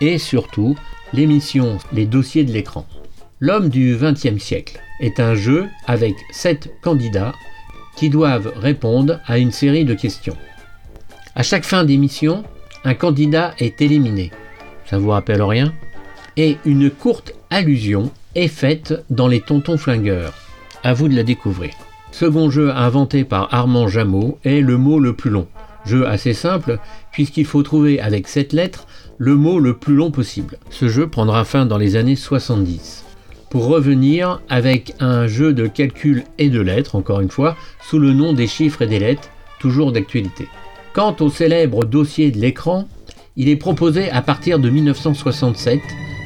et 0.00 0.16
surtout 0.16 0.74
l'émission 1.12 1.76
Les 1.92 2.06
dossiers 2.06 2.44
de 2.44 2.52
l'écran. 2.52 2.86
L'homme 3.40 3.68
du 3.68 3.94
XXe 3.94 4.42
siècle 4.42 4.80
est 5.00 5.20
un 5.20 5.34
jeu 5.34 5.66
avec 5.86 6.14
sept 6.30 6.72
candidats 6.80 7.34
qui 7.94 8.08
doivent 8.08 8.54
répondre 8.56 9.20
à 9.26 9.36
une 9.36 9.52
série 9.52 9.84
de 9.84 9.92
questions. 9.92 10.36
À 11.34 11.42
chaque 11.42 11.64
fin 11.64 11.84
d'émission, 11.84 12.42
un 12.84 12.94
candidat 12.94 13.52
est 13.58 13.82
éliminé. 13.82 14.30
Ça 14.86 14.96
vous 14.96 15.10
rappelle 15.10 15.42
rien? 15.42 15.74
Et 16.38 16.56
une 16.64 16.88
courte 16.88 17.34
allusion 17.50 18.10
est 18.34 18.48
faite 18.48 18.94
dans 19.10 19.28
les 19.28 19.40
Tontons 19.40 19.76
Flingueurs. 19.76 20.32
À 20.82 20.94
vous 20.94 21.08
de 21.08 21.14
la 21.14 21.22
découvrir. 21.22 21.72
Second 22.10 22.50
jeu 22.50 22.70
inventé 22.70 23.24
par 23.24 23.52
Armand 23.54 23.88
Jameau 23.88 24.38
est 24.44 24.60
le 24.60 24.76
mot 24.76 24.98
le 24.98 25.14
plus 25.14 25.30
long. 25.30 25.46
Jeu 25.84 26.06
assez 26.06 26.34
simple 26.34 26.78
puisqu'il 27.10 27.46
faut 27.46 27.62
trouver 27.62 28.00
avec 28.00 28.28
cette 28.28 28.52
lettre 28.52 28.86
le 29.18 29.36
mot 29.36 29.58
le 29.58 29.74
plus 29.74 29.94
long 29.94 30.10
possible. 30.10 30.58
Ce 30.70 30.88
jeu 30.88 31.06
prendra 31.06 31.44
fin 31.44 31.66
dans 31.66 31.78
les 31.78 31.96
années 31.96 32.16
70. 32.16 33.04
Pour 33.50 33.66
revenir 33.66 34.40
avec 34.48 34.94
un 34.98 35.26
jeu 35.26 35.52
de 35.52 35.66
calcul 35.66 36.24
et 36.38 36.48
de 36.48 36.60
lettres, 36.60 36.96
encore 36.96 37.20
une 37.20 37.30
fois, 37.30 37.56
sous 37.82 37.98
le 37.98 38.12
nom 38.12 38.32
des 38.32 38.46
chiffres 38.46 38.82
et 38.82 38.86
des 38.86 38.98
lettres, 38.98 39.28
toujours 39.60 39.92
d'actualité. 39.92 40.48
Quant 40.94 41.14
au 41.20 41.30
célèbre 41.30 41.84
dossier 41.84 42.30
de 42.30 42.38
l'écran, 42.38 42.88
il 43.36 43.48
est 43.48 43.56
proposé 43.56 44.10
à 44.10 44.22
partir 44.22 44.58
de 44.58 44.70
1967, 44.70 45.80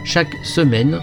chaque 0.05 0.33
semaine, 0.45 1.01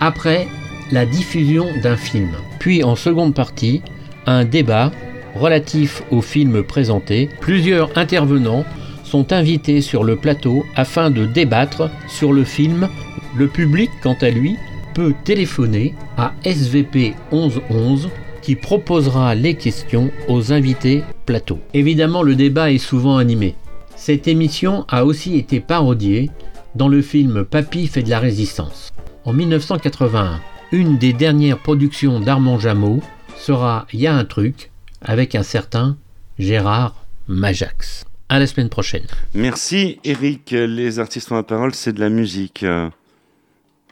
après 0.00 0.48
la 0.90 1.06
diffusion 1.06 1.66
d'un 1.82 1.96
film. 1.96 2.30
Puis 2.58 2.82
en 2.82 2.96
seconde 2.96 3.34
partie, 3.34 3.82
un 4.26 4.44
débat 4.44 4.90
relatif 5.34 6.02
au 6.10 6.20
film 6.20 6.62
présenté. 6.62 7.28
Plusieurs 7.40 7.96
intervenants 7.96 8.64
sont 9.04 9.32
invités 9.32 9.80
sur 9.80 10.04
le 10.04 10.16
plateau 10.16 10.64
afin 10.76 11.10
de 11.10 11.26
débattre 11.26 11.90
sur 12.08 12.32
le 12.32 12.44
film. 12.44 12.88
Le 13.36 13.48
public, 13.48 13.90
quant 14.02 14.16
à 14.20 14.30
lui, 14.30 14.56
peut 14.94 15.14
téléphoner 15.24 15.94
à 16.16 16.32
SVP 16.44 17.14
1111 17.32 18.08
qui 18.42 18.56
proposera 18.56 19.34
les 19.34 19.54
questions 19.54 20.10
aux 20.28 20.52
invités 20.52 21.02
plateau. 21.26 21.58
Évidemment, 21.74 22.22
le 22.22 22.34
débat 22.34 22.72
est 22.72 22.78
souvent 22.78 23.18
animé. 23.18 23.54
Cette 23.96 24.28
émission 24.28 24.84
a 24.88 25.04
aussi 25.04 25.36
été 25.36 25.60
parodiée 25.60 26.30
dans 26.74 26.88
le 26.88 27.02
film 27.02 27.44
Papy 27.44 27.86
fait 27.86 28.02
de 28.02 28.10
la 28.10 28.18
résistance. 28.18 28.92
En 29.24 29.32
1981, 29.32 30.40
une 30.72 30.98
des 30.98 31.12
dernières 31.12 31.58
productions 31.58 32.20
d'Armand 32.20 32.58
Jameau 32.58 33.00
sera 33.36 33.86
Y 33.92 34.06
a 34.06 34.14
un 34.14 34.24
truc 34.24 34.70
avec 35.02 35.34
un 35.34 35.42
certain 35.42 35.96
Gérard 36.38 36.94
Majax. 37.28 38.04
À 38.28 38.38
la 38.38 38.46
semaine 38.46 38.68
prochaine. 38.68 39.06
Merci 39.34 39.98
Eric. 40.04 40.52
Les 40.52 40.98
artistes 41.00 41.32
ont 41.32 41.36
la 41.36 41.42
parole, 41.42 41.74
c'est 41.74 41.92
de 41.92 42.00
la 42.00 42.08
musique. 42.10 42.64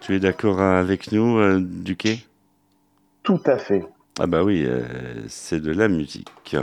Tu 0.00 0.14
es 0.14 0.20
d'accord 0.20 0.60
avec 0.60 1.10
nous, 1.10 1.38
euh, 1.38 1.60
Duquet? 1.60 2.20
Tout 3.24 3.40
à 3.46 3.58
fait. 3.58 3.84
Ah 4.20 4.26
bah 4.26 4.44
oui, 4.44 4.62
euh, 4.64 4.82
c'est 5.28 5.60
de 5.60 5.72
la 5.72 5.88
musique. 5.88 6.56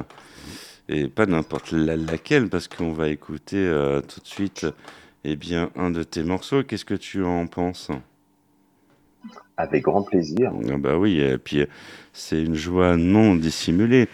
Et 0.87 1.07
pas 1.09 1.25
n'importe 1.25 1.71
la- 1.73 1.97
laquelle, 1.97 2.47
parce 2.47 2.67
qu'on 2.69 2.93
va 2.93 3.09
écouter 3.09 3.57
euh, 3.57 4.01
tout 4.01 4.21
de 4.21 4.27
suite 4.27 4.65
eh 5.25 5.35
bien, 5.35 5.69
un 5.75 5.91
de 5.91 6.03
tes 6.03 6.23
morceaux. 6.23 6.63
Qu'est-ce 6.63 6.85
que 6.85 6.93
tu 6.93 7.23
en 7.25 7.45
penses? 7.47 7.89
Avec 9.57 9.83
grand 9.83 10.03
plaisir. 10.03 10.51
Ah 10.69 10.77
bah 10.77 10.97
oui, 10.97 11.19
et 11.21 11.37
puis 11.37 11.61
euh, 11.61 11.65
c'est 12.13 12.41
une 12.43 12.55
joie 12.55 12.97
non 12.97 13.35
dissimulée. 13.35 14.07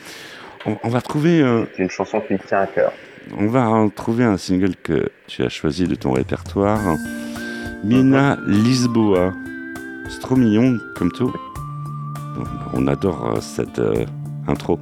On, 0.65 0.77
on 0.83 0.89
va 0.89 1.01
trouver... 1.01 1.41
euh, 1.41 1.65
C'est 1.75 1.83
une 1.83 1.89
chanson 1.89 2.21
qui 2.21 2.33
me 2.33 2.39
tient 2.39 2.59
à 2.59 2.67
cœur. 2.67 2.91
On 3.37 3.47
va 3.47 3.87
trouver 3.95 4.23
un 4.23 4.37
single 4.37 4.75
que 4.75 5.09
tu 5.27 5.43
as 5.43 5.49
choisi 5.49 5.85
de 5.85 5.95
ton 5.95 6.11
répertoire. 6.11 6.79
Mina 7.83 8.37
Lisboa. 8.45 9.33
C'est 10.09 10.19
trop 10.19 10.35
mignon 10.35 10.77
comme 10.95 11.11
tout. 11.11 11.33
On 12.73 12.87
adore 12.87 13.33
euh, 13.35 13.41
cette 13.41 13.79
euh, 13.79 14.05
intro. 14.47 14.79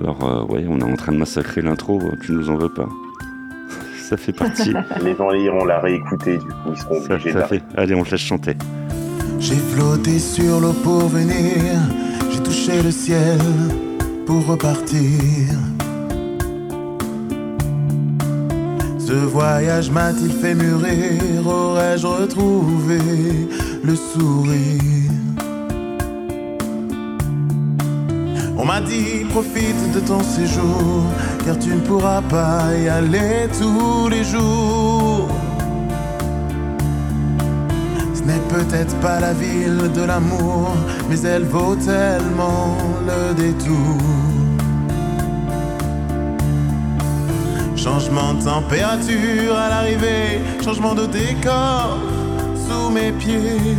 Alors, 0.00 0.22
euh, 0.24 0.44
ouais, 0.52 0.66
on 0.68 0.78
est 0.80 0.84
en 0.84 0.96
train 0.96 1.12
de 1.12 1.18
massacrer 1.18 1.62
l'intro, 1.62 2.00
tu 2.22 2.32
nous 2.32 2.50
en 2.50 2.56
veux 2.56 2.68
pas. 2.72 2.88
Ça 4.08 4.16
fait 4.16 4.32
partie. 4.32 4.74
Les 5.02 5.14
gens 5.16 5.30
iront 5.32 5.64
la 5.64 5.80
réécouter, 5.80 6.38
du 6.38 6.44
coup, 6.46 6.70
ils 6.70 6.76
seront 6.78 7.00
ça, 7.00 7.14
obligés 7.14 7.32
ça 7.32 7.38
d'arrêter. 7.40 7.64
fait. 7.74 7.80
Allez, 7.80 7.94
on 7.94 8.04
te 8.04 8.10
laisse 8.10 8.20
chanter. 8.20 8.54
J'ai 9.38 9.56
flotté 9.56 10.18
sur 10.18 10.60
l'eau 10.60 10.72
pour 10.72 11.08
venir, 11.08 11.80
j'ai 12.30 12.42
touché 12.42 12.82
le 12.82 12.90
ciel 12.90 13.38
pour 14.26 14.44
repartir. 14.46 15.54
Ce 18.98 19.12
voyage 19.12 19.90
m'a-t-il 19.90 20.32
fait 20.32 20.54
mûrir? 20.54 21.46
Aurais-je 21.46 22.06
retrouvé 22.06 22.98
le 23.84 23.94
sourire? 23.94 25.12
On 28.58 28.64
m'a 28.64 28.80
dit 28.80 29.24
profite 29.30 29.92
de 29.94 30.00
ton 30.00 30.22
séjour 30.24 31.04
car 31.44 31.56
tu 31.58 31.68
ne 31.68 31.80
pourras 31.80 32.22
pas 32.22 32.74
y 32.82 32.88
aller 32.88 33.48
tous 33.56 34.08
les 34.08 34.24
jours. 34.24 35.28
N'est 38.26 38.48
peut-être 38.48 38.96
pas 38.96 39.20
la 39.20 39.32
ville 39.32 39.88
de 39.94 40.02
l'amour, 40.02 40.74
mais 41.08 41.20
elle 41.20 41.44
vaut 41.44 41.76
tellement 41.76 42.76
le 43.06 43.34
détour. 43.34 44.00
Changement 47.76 48.34
de 48.34 48.42
température 48.42 49.56
à 49.56 49.68
l'arrivée, 49.68 50.40
changement 50.64 50.94
de 50.96 51.06
décor 51.06 51.98
sous 52.68 52.90
mes 52.90 53.12
pieds. 53.12 53.76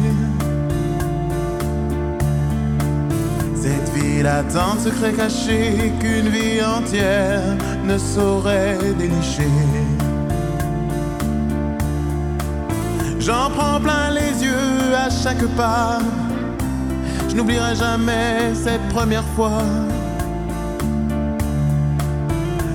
Cette 3.54 3.90
ville 3.96 4.28
a 4.28 4.44
tant 4.44 4.76
de 4.76 4.80
secrets 4.80 5.12
cachés 5.12 5.92
qu'une 6.00 6.30
vie 6.30 6.64
entière 6.64 7.58
ne 7.86 7.98
saurait 7.98 8.78
dénicher. 8.98 9.97
J'en 13.28 13.50
prends 13.50 13.82
plein 13.82 14.12
les 14.12 14.42
yeux 14.42 14.96
à 14.96 15.10
chaque 15.10 15.46
pas. 15.58 16.00
Je 17.28 17.36
n'oublierai 17.36 17.76
jamais 17.76 18.56
cette 18.56 18.88
première 18.88 19.26
fois. 19.36 19.64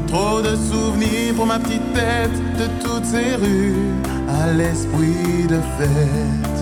Trop 0.09 0.43
de 0.43 0.55
souvenirs 0.55 1.35
pour 1.37 1.47
ma 1.47 1.59
petite 1.59 1.95
tête 1.95 2.39
de 2.59 2.67
toutes 2.85 3.07
ces 3.07 3.35
rues 3.37 3.95
à 4.29 4.53
l'esprit 4.53 5.47
de 5.49 5.59
fête. 5.79 6.53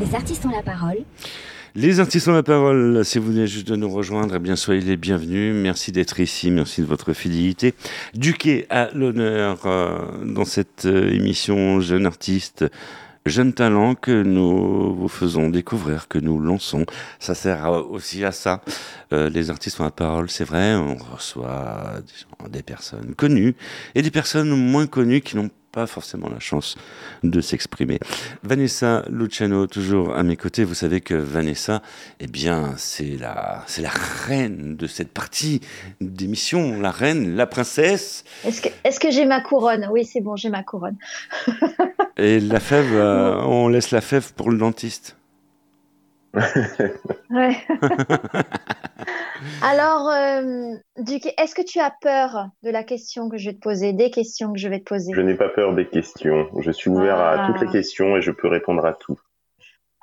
Les 0.00 0.14
artistes 0.14 0.46
ont 0.46 0.56
la 0.56 0.62
parole. 0.62 1.04
Les 1.76 2.00
artistes 2.00 2.26
ont 2.26 2.32
la 2.32 2.42
parole. 2.42 3.04
Si 3.04 3.18
vous 3.18 3.26
venez 3.26 3.46
juste 3.46 3.68
de 3.68 3.76
nous 3.76 3.90
rejoindre, 3.90 4.36
eh 4.36 4.38
bien 4.38 4.56
soyez 4.56 4.80
les 4.80 4.96
bienvenus. 4.96 5.54
Merci 5.54 5.92
d'être 5.92 6.18
ici. 6.20 6.50
Merci 6.50 6.80
de 6.80 6.86
votre 6.86 7.12
fidélité. 7.12 7.74
Duquet 8.14 8.66
à 8.70 8.88
l'honneur 8.94 9.66
euh, 9.66 9.98
dans 10.24 10.46
cette 10.46 10.86
euh, 10.86 11.12
émission 11.12 11.82
Jeune 11.82 12.06
Artiste. 12.06 12.64
Jeune 13.26 13.52
talent 13.52 13.94
que 13.94 14.22
nous 14.22 14.94
vous 14.94 15.08
faisons 15.08 15.50
découvrir, 15.50 16.08
que 16.08 16.18
nous 16.18 16.40
lançons. 16.40 16.86
Ça 17.18 17.34
sert 17.34 17.66
euh, 17.66 17.82
aussi 17.82 18.24
à 18.24 18.32
ça. 18.32 18.62
Les 19.10 19.50
artistes 19.50 19.78
ont 19.78 19.84
la 19.84 19.90
parole, 19.90 20.30
c'est 20.30 20.44
vrai. 20.44 20.76
On 20.76 20.96
reçoit 20.96 22.00
des, 22.46 22.48
des 22.50 22.62
personnes 22.62 23.14
connues 23.14 23.54
et 23.94 24.00
des 24.00 24.10
personnes 24.10 24.48
moins 24.48 24.86
connues 24.86 25.20
qui 25.20 25.36
n'ont 25.36 25.50
pas 25.76 25.86
forcément 25.86 26.30
la 26.30 26.38
chance 26.38 26.74
de 27.22 27.38
s'exprimer. 27.42 27.98
Vanessa 28.42 29.04
Luciano, 29.10 29.66
toujours 29.66 30.16
à 30.16 30.22
mes 30.22 30.38
côtés. 30.38 30.64
Vous 30.64 30.72
savez 30.72 31.02
que 31.02 31.12
Vanessa, 31.12 31.82
eh 32.18 32.26
bien, 32.26 32.72
c'est 32.78 33.18
la, 33.20 33.62
c'est 33.66 33.82
la 33.82 33.90
reine 33.90 34.76
de 34.76 34.86
cette 34.86 35.12
partie 35.12 35.60
d'émission, 36.00 36.80
la 36.80 36.90
reine, 36.90 37.36
la 37.36 37.46
princesse. 37.46 38.24
Est-ce 38.46 38.62
que, 38.62 38.68
est-ce 38.84 38.98
que 38.98 39.10
j'ai 39.10 39.26
ma 39.26 39.42
couronne? 39.42 39.86
Oui, 39.92 40.06
c'est 40.06 40.22
bon, 40.22 40.34
j'ai 40.34 40.48
ma 40.48 40.62
couronne. 40.62 40.96
Et 42.16 42.40
la 42.40 42.58
fève, 42.58 42.94
euh, 42.94 43.36
on 43.42 43.68
laisse 43.68 43.90
la 43.90 44.00
fève 44.00 44.32
pour 44.32 44.50
le 44.50 44.56
dentiste. 44.56 45.18
Ouais. 46.32 47.56
Alors, 49.62 50.08
euh, 50.08 50.74
est-ce 51.38 51.54
que 51.54 51.62
tu 51.62 51.78
as 51.80 51.92
peur 52.00 52.48
de 52.62 52.70
la 52.70 52.84
question 52.84 53.28
que 53.28 53.36
je 53.38 53.50
vais 53.50 53.54
te 53.54 53.60
poser, 53.60 53.92
des 53.92 54.10
questions 54.10 54.52
que 54.52 54.58
je 54.58 54.68
vais 54.68 54.78
te 54.80 54.84
poser? 54.84 55.12
Je 55.14 55.20
n'ai 55.20 55.34
pas 55.34 55.48
peur 55.48 55.74
des 55.74 55.86
questions. 55.86 56.48
Je 56.60 56.70
suis 56.70 56.90
ouvert 56.90 57.18
à 57.18 57.32
Ah. 57.44 57.46
toutes 57.46 57.60
les 57.60 57.72
questions 57.72 58.16
et 58.16 58.22
je 58.22 58.30
peux 58.30 58.48
répondre 58.48 58.84
à 58.84 58.92
tout. 58.92 59.18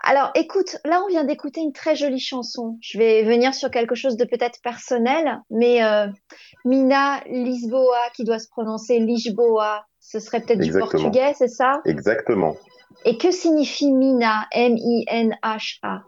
Alors, 0.06 0.32
écoute, 0.36 0.78
là, 0.84 1.02
on 1.06 1.08
vient 1.08 1.24
d'écouter 1.24 1.62
une 1.62 1.72
très 1.72 1.96
jolie 1.96 2.20
chanson. 2.20 2.78
Je 2.82 2.98
vais 2.98 3.24
venir 3.24 3.54
sur 3.54 3.72
quelque 3.72 3.96
chose 3.96 4.18
de 4.18 4.26
peut-être 4.26 4.60
personnel, 4.62 5.40
mais 5.50 5.82
euh, 5.82 6.08
Mina 6.66 7.22
Lisboa, 7.28 7.98
qui 8.14 8.26
doit 8.26 8.40
se 8.40 8.50
prononcer 8.50 9.00
Lisboa, 9.00 9.86
ce 10.02 10.20
serait 10.20 10.42
peut-être 10.42 10.60
du 10.60 10.74
portugais, 10.78 11.34
c'est 11.38 11.48
ça? 11.48 11.82
Exactement. 11.86 12.58
Et 13.06 13.18
que 13.18 13.32
signifie 13.32 13.92
Mina, 13.94 14.46
M-I-N-H-A 14.52 16.04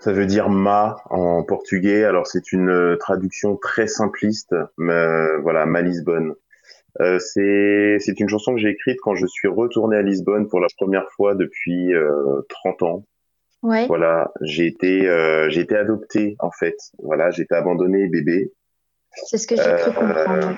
Ça 0.00 0.12
veut 0.12 0.26
dire 0.26 0.48
ma 0.48 1.02
en 1.10 1.42
portugais. 1.42 2.04
Alors 2.04 2.26
c'est 2.26 2.52
une 2.52 2.70
euh, 2.70 2.96
traduction 2.96 3.56
très 3.56 3.86
simpliste, 3.86 4.54
mais 4.76 4.92
euh, 4.92 5.38
voilà, 5.38 5.66
ma 5.66 5.82
Lisbonne. 5.82 6.34
Euh, 7.00 7.18
c'est 7.18 7.98
c'est 8.00 8.18
une 8.18 8.28
chanson 8.28 8.54
que 8.54 8.60
j'ai 8.60 8.70
écrite 8.70 8.98
quand 9.02 9.14
je 9.14 9.26
suis 9.26 9.48
retourné 9.48 9.96
à 9.96 10.02
Lisbonne 10.02 10.48
pour 10.48 10.60
la 10.60 10.68
première 10.76 11.08
fois 11.16 11.34
depuis 11.34 11.94
euh, 11.94 12.42
30 12.48 12.82
ans. 12.82 13.04
Ouais. 13.62 13.86
Voilà, 13.86 14.32
j'ai 14.40 14.66
été 14.66 15.08
euh, 15.08 15.48
j'ai 15.50 15.60
été 15.60 15.76
adopté 15.76 16.36
en 16.38 16.50
fait. 16.50 16.76
Voilà, 17.02 17.30
j'ai 17.30 17.42
été 17.42 17.54
abandonné 17.54 18.08
bébé. 18.08 18.52
C'est 19.26 19.38
ce 19.38 19.46
que 19.46 19.56
j'ai 19.56 19.74
cru 19.76 19.92
comprendre. 19.92 20.56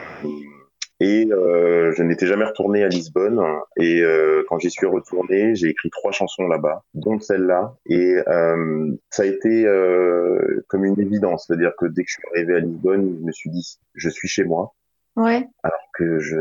Et 1.00 1.26
euh, 1.32 1.92
je 1.92 2.02
n'étais 2.02 2.26
jamais 2.26 2.44
retourné 2.44 2.84
à 2.84 2.88
Lisbonne. 2.88 3.40
Et 3.78 4.02
euh, 4.02 4.44
quand 4.48 4.58
j'y 4.58 4.70
suis 4.70 4.86
retourné, 4.86 5.54
j'ai 5.54 5.68
écrit 5.68 5.88
trois 5.90 6.12
chansons 6.12 6.46
là-bas, 6.46 6.84
dont 6.94 7.18
celle-là. 7.18 7.74
Et 7.86 8.16
euh, 8.28 8.92
ça 9.08 9.22
a 9.22 9.26
été 9.26 9.66
euh, 9.66 10.62
comme 10.68 10.84
une 10.84 11.00
évidence, 11.00 11.46
c'est-à-dire 11.46 11.72
que 11.78 11.86
dès 11.86 12.04
que 12.04 12.10
je 12.10 12.14
suis 12.14 12.28
arrivé 12.34 12.56
à 12.56 12.60
Lisbonne, 12.60 13.16
je 13.18 13.26
me 13.26 13.32
suis 13.32 13.50
dit, 13.50 13.78
je 13.94 14.08
suis 14.10 14.28
chez 14.28 14.44
moi. 14.44 14.74
Ouais. 15.16 15.48
Alors 15.62 15.88
que 15.94 16.20
je, 16.20 16.36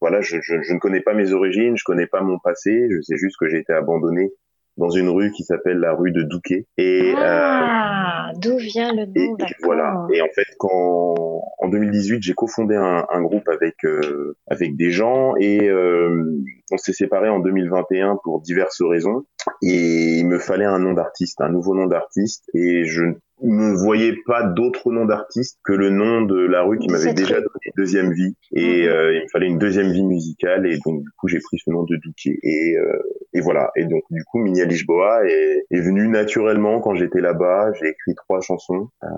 voilà, 0.00 0.20
je, 0.20 0.38
je, 0.42 0.60
je 0.60 0.72
ne 0.74 0.78
connais 0.78 1.00
pas 1.00 1.14
mes 1.14 1.32
origines, 1.32 1.76
je 1.76 1.84
connais 1.84 2.06
pas 2.06 2.20
mon 2.20 2.38
passé. 2.38 2.88
Je 2.90 3.00
sais 3.00 3.16
juste 3.16 3.36
que 3.38 3.48
j'ai 3.48 3.58
été 3.58 3.72
abandonné 3.72 4.32
dans 4.76 4.90
une 4.90 5.08
rue 5.08 5.30
qui 5.32 5.44
s'appelle 5.44 5.78
la 5.78 5.92
rue 5.92 6.12
de 6.12 6.22
Douquet. 6.22 6.66
Et 6.78 7.12
euh, 7.12 7.18
Ah, 7.18 8.32
d'où 8.36 8.56
vient 8.56 8.92
le 8.92 9.06
nom, 9.06 9.36
et 9.38 9.54
voilà. 9.62 10.06
Et 10.12 10.22
en 10.22 10.28
fait, 10.34 10.46
quand 10.58 11.14
en 11.58 11.68
2018, 11.68 12.22
j'ai 12.22 12.34
cofondé 12.34 12.74
un, 12.74 13.06
un 13.08 13.22
groupe 13.22 13.48
avec 13.48 13.84
euh, 13.84 14.36
avec 14.48 14.76
des 14.76 14.90
gens 14.90 15.34
et 15.38 15.68
euh, 15.68 16.38
on 16.72 16.76
s'est 16.76 16.92
séparés 16.92 17.28
en 17.28 17.40
2021 17.40 18.18
pour 18.22 18.40
diverses 18.40 18.82
raisons. 18.82 19.24
Et 19.62 20.18
il 20.18 20.26
me 20.26 20.38
fallait 20.38 20.64
un 20.64 20.78
nom 20.78 20.92
d'artiste, 20.92 21.40
un 21.40 21.50
nouveau 21.50 21.74
nom 21.74 21.86
d'artiste, 21.86 22.44
et 22.54 22.84
je 22.84 23.04
ne 23.42 23.72
voyais 23.74 24.14
pas 24.26 24.42
d'autre 24.44 24.90
nom 24.92 25.04
d'artiste 25.04 25.58
que 25.64 25.72
le 25.72 25.90
nom 25.90 26.22
de 26.22 26.38
la 26.38 26.62
rue 26.62 26.78
qui 26.78 26.88
m'avait 26.88 27.14
déjà 27.14 27.36
donné 27.36 27.72
deuxième 27.76 28.12
vie. 28.12 28.36
Et 28.52 28.86
euh, 28.88 29.14
il 29.14 29.22
me 29.22 29.28
fallait 29.28 29.46
une 29.46 29.58
deuxième 29.58 29.90
vie 29.90 30.04
musicale, 30.04 30.66
et 30.66 30.78
donc 30.84 31.02
du 31.02 31.10
coup 31.18 31.28
j'ai 31.28 31.40
pris 31.40 31.58
ce 31.58 31.70
nom 31.70 31.84
de 31.84 31.96
Douquier. 31.96 32.38
Et, 32.42 32.76
euh, 32.76 32.98
et 33.32 33.40
voilà. 33.40 33.70
Et 33.76 33.84
donc 33.84 34.02
du 34.10 34.22
coup 34.24 34.38
Minia 34.38 34.64
Lisboa 34.64 35.24
est, 35.26 35.64
est 35.70 35.80
venue 35.80 36.08
naturellement 36.08 36.80
quand 36.80 36.94
j'étais 36.94 37.20
là-bas. 37.20 37.72
J'ai 37.80 37.88
écrit 37.88 38.14
trois 38.14 38.40
chansons. 38.40 38.88
Euh, 39.02 39.08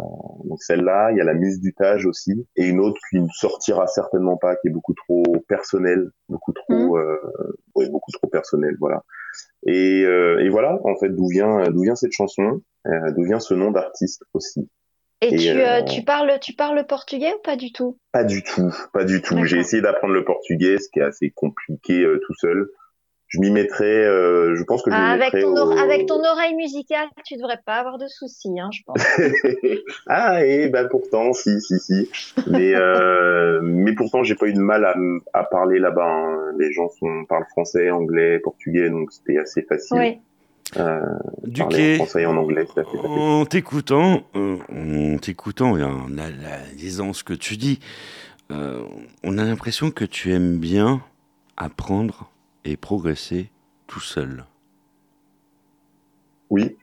donc 0.44 0.62
celle-là, 0.62 1.10
il 1.12 1.18
y 1.18 1.20
a 1.20 1.24
la 1.24 1.34
Muse 1.34 1.60
du 1.60 1.74
Tage 1.74 2.06
aussi, 2.06 2.46
et 2.56 2.66
une 2.66 2.80
autre 2.80 3.00
qui 3.10 3.20
ne 3.20 3.28
sortira 3.32 3.86
certainement 3.86 4.36
pas, 4.36 4.56
qui 4.56 4.68
est 4.68 4.70
beaucoup 4.70 4.94
trop 4.94 5.22
personnelle, 5.48 6.10
beaucoup 6.28 6.52
trop, 6.52 6.98
euh, 6.98 7.18
ouais, 7.74 7.88
beaucoup 7.90 8.12
trop 8.12 8.28
personnelle. 8.28 8.76
Voilà. 8.80 9.02
Et, 9.66 10.02
euh, 10.04 10.44
et 10.44 10.48
voilà, 10.48 10.78
en 10.84 10.96
fait, 10.96 11.08
d'où 11.10 11.28
vient, 11.28 11.70
d'où 11.70 11.82
vient 11.82 11.96
cette 11.96 12.12
chanson, 12.12 12.62
euh, 12.86 13.10
d'où 13.12 13.24
vient 13.24 13.40
ce 13.40 13.54
nom 13.54 13.70
d'artiste 13.70 14.22
aussi. 14.34 14.68
Et, 15.20 15.36
tu, 15.36 15.48
euh, 15.48 15.80
euh, 15.80 15.82
tu 15.82 16.02
parles, 16.02 16.38
tu 16.40 16.52
parles 16.52 16.84
portugais 16.86 17.32
ou 17.32 17.42
pas 17.42 17.56
du 17.56 17.72
tout? 17.72 17.98
Pas 18.12 18.24
du 18.24 18.42
tout, 18.42 18.74
pas 18.92 19.04
du 19.04 19.22
tout. 19.22 19.44
J'ai 19.44 19.58
essayé 19.58 19.80
d'apprendre 19.80 20.12
le 20.12 20.24
portugais, 20.24 20.78
ce 20.78 20.88
qui 20.90 20.98
est 20.98 21.04
assez 21.04 21.30
compliqué 21.30 22.02
euh, 22.02 22.20
tout 22.26 22.34
seul. 22.34 22.68
Je 23.34 23.40
m'y 23.40 23.50
mettrais, 23.50 23.84
euh, 24.04 24.54
je 24.54 24.62
pense 24.62 24.82
que 24.82 24.92
je 24.92 24.96
Ah, 24.96 25.10
avec, 25.10 25.32
ton 25.32 25.54
au- 25.54 25.58
or- 25.58 25.76
avec 25.76 26.06
ton 26.06 26.22
oreille 26.24 26.54
musicale, 26.54 27.08
tu 27.26 27.36
devrais 27.36 27.58
pas 27.66 27.74
avoir 27.74 27.98
de 27.98 28.06
soucis, 28.06 28.60
hein, 28.60 28.70
je 28.72 28.82
pense. 28.86 28.96
ah, 30.06 30.44
et 30.46 30.68
bah 30.68 30.84
pourtant, 30.84 31.32
si, 31.32 31.60
si, 31.60 31.80
si. 31.80 32.08
Mais, 32.46 32.74
euh, 32.76 33.58
mais 33.62 33.92
pourtant, 33.94 34.22
j'ai 34.22 34.36
pas 34.36 34.46
eu 34.46 34.52
de 34.52 34.60
mal 34.60 34.84
à, 35.32 35.42
parler 35.44 35.80
là-bas. 35.80 36.06
hein. 36.06 36.52
Les 36.60 36.72
gens 36.72 36.88
sont, 36.90 37.24
parlent 37.28 37.46
français, 37.50 37.90
anglais, 37.90 38.38
portugais, 38.38 38.88
donc 38.88 39.10
c'était 39.10 39.38
assez 39.38 39.62
facile. 39.62 39.96
Oui. 39.98 40.18
Euh, 40.76 41.00
Du 41.42 41.66
quai. 41.66 41.94
en 41.94 41.96
français 41.96 42.22
et 42.22 42.26
en 42.26 42.36
anglais, 42.36 42.66
facile. 42.72 43.00
En 43.02 43.44
t'écoutant, 43.46 44.22
euh, 44.36 44.58
en 44.72 45.18
t'écoutant 45.18 45.76
et 45.76 45.82
en 45.82 46.16
analysant 46.18 47.12
ce 47.12 47.24
que 47.24 47.34
tu 47.34 47.56
dis, 47.56 47.80
euh, 48.52 48.82
on 49.24 49.38
a 49.38 49.44
l'impression 49.44 49.90
que 49.90 50.04
tu 50.04 50.32
aimes 50.32 50.56
bien 50.58 51.00
apprendre 51.56 52.30
et 52.64 52.76
progresser 52.76 53.50
tout 53.86 54.00
seul. 54.00 54.44
Oui. 56.50 56.76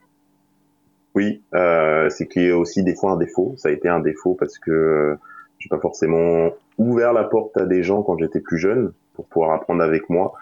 Oui, 1.14 1.42
euh, 1.54 2.08
c'est 2.08 2.26
qu'il 2.26 2.44
y 2.44 2.50
a 2.50 2.56
aussi 2.56 2.82
des 2.82 2.94
fois 2.94 3.12
un 3.12 3.16
défaut. 3.16 3.54
Ça 3.58 3.68
a 3.68 3.72
été 3.72 3.88
un 3.88 4.00
défaut 4.00 4.34
parce 4.34 4.58
que 4.58 4.70
euh, 4.70 5.16
j'ai 5.58 5.68
pas 5.68 5.78
forcément 5.78 6.50
ouvert 6.78 7.12
la 7.12 7.24
porte 7.24 7.56
à 7.56 7.66
des 7.66 7.82
gens 7.82 8.02
quand 8.02 8.16
j'étais 8.18 8.40
plus 8.40 8.58
jeune 8.58 8.92
pour 9.14 9.26
pouvoir 9.26 9.52
apprendre 9.52 9.82
avec 9.82 10.08
moi. 10.08 10.32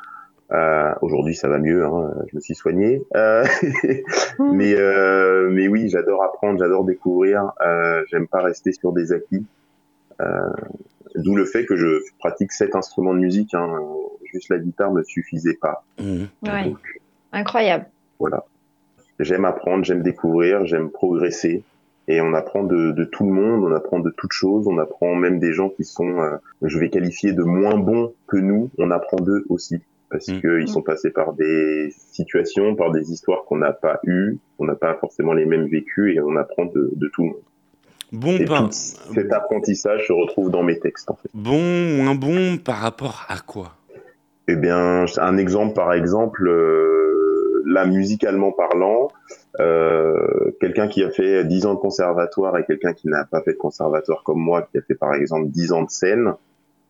Euh, 0.52 0.92
Aujourd'hui, 1.00 1.34
ça 1.34 1.48
va 1.48 1.58
mieux. 1.58 1.84
Hein, 1.84 2.12
je 2.28 2.36
me 2.36 2.40
suis 2.40 2.54
soigné. 2.54 3.04
Euh, 3.16 3.44
mais 4.38 4.74
euh, 4.74 5.48
mais 5.50 5.68
oui, 5.68 5.88
j'adore 5.88 6.22
apprendre, 6.22 6.58
j'adore 6.58 6.84
découvrir. 6.84 7.52
Euh, 7.60 8.02
J'aime 8.10 8.26
pas 8.26 8.42
rester 8.42 8.72
sur 8.72 8.92
des 8.92 9.12
acquis. 9.12 9.44
D'où 11.22 11.36
le 11.36 11.44
fait 11.44 11.66
que 11.66 11.76
je 11.76 12.00
pratique 12.18 12.52
sept 12.52 12.74
instruments 12.74 13.14
de 13.14 13.20
musique. 13.20 13.54
Hein. 13.54 13.78
Juste 14.32 14.48
la 14.48 14.58
guitare 14.58 14.92
ne 14.92 15.02
suffisait 15.02 15.58
pas. 15.60 15.84
Ouais. 15.98 16.74
Incroyable. 17.32 17.86
Voilà. 18.18 18.44
J'aime 19.18 19.44
apprendre, 19.44 19.84
j'aime 19.84 20.02
découvrir, 20.02 20.64
j'aime 20.66 20.90
progresser. 20.90 21.62
Et 22.08 22.20
on 22.20 22.34
apprend 22.34 22.64
de, 22.64 22.90
de 22.90 23.04
tout 23.04 23.24
le 23.24 23.30
monde, 23.30 23.62
on 23.62 23.72
apprend 23.72 24.00
de 24.00 24.10
toutes 24.10 24.32
choses, 24.32 24.66
on 24.66 24.78
apprend 24.78 25.14
même 25.14 25.38
des 25.38 25.52
gens 25.52 25.68
qui 25.68 25.84
sont, 25.84 26.20
euh, 26.20 26.38
je 26.62 26.78
vais 26.78 26.90
qualifier 26.90 27.32
de 27.32 27.44
moins 27.44 27.76
bons 27.76 28.12
que 28.26 28.36
nous, 28.36 28.70
on 28.78 28.90
apprend 28.90 29.18
d'eux 29.18 29.44
aussi. 29.48 29.80
Parce 30.10 30.26
qu'ils 30.26 30.66
sont 30.66 30.82
passés 30.82 31.10
par 31.10 31.34
des 31.34 31.94
situations, 31.94 32.74
par 32.74 32.90
des 32.90 33.12
histoires 33.12 33.44
qu'on 33.44 33.58
n'a 33.58 33.72
pas 33.72 34.00
eues, 34.02 34.38
on 34.58 34.64
n'a 34.64 34.74
pas 34.74 34.94
forcément 34.94 35.34
les 35.34 35.46
mêmes 35.46 35.68
vécus 35.68 36.16
et 36.16 36.20
on 36.20 36.34
apprend 36.34 36.64
de, 36.64 36.90
de 36.96 37.08
tout 37.08 37.22
le 37.22 37.28
monde. 37.28 37.42
Bon 38.12 38.36
et 38.36 38.44
pain. 38.44 38.68
cet 38.70 39.32
apprentissage 39.32 40.06
se 40.08 40.12
retrouve 40.12 40.50
dans 40.50 40.62
mes 40.62 40.78
textes 40.78 41.10
en 41.10 41.14
fait. 41.14 41.28
Bon, 41.32 41.60
moins 41.96 42.14
bon 42.14 42.58
par 42.58 42.76
rapport 42.78 43.24
à 43.28 43.38
quoi? 43.38 43.72
Eh 44.48 44.56
bien, 44.56 45.04
un 45.18 45.36
exemple 45.36 45.74
par 45.74 45.92
exemple, 45.92 46.48
euh, 46.48 47.62
là, 47.66 47.86
musicalement 47.86 48.50
parlant, 48.50 49.08
euh, 49.60 50.52
quelqu'un 50.60 50.88
qui 50.88 51.04
a 51.04 51.10
fait 51.10 51.44
10 51.44 51.66
ans 51.66 51.74
de 51.74 51.78
conservatoire 51.78 52.58
et 52.58 52.64
quelqu'un 52.64 52.92
qui 52.92 53.08
n'a 53.08 53.24
pas 53.24 53.42
fait 53.42 53.52
de 53.52 53.58
conservatoire 53.58 54.22
comme 54.24 54.40
moi, 54.40 54.62
qui 54.62 54.78
a 54.78 54.82
fait 54.82 54.94
par 54.94 55.14
exemple 55.14 55.48
10 55.48 55.72
ans 55.72 55.82
de 55.82 55.90
scène, 55.90 56.34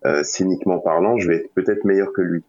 euh, 0.07 0.23
scéniquement 0.23 0.79
parlant, 0.79 1.19
je 1.19 1.29
vais 1.29 1.37
être 1.37 1.53
peut-être 1.55 1.85
meilleur 1.85 2.13
que 2.13 2.23
lui. 2.23 2.43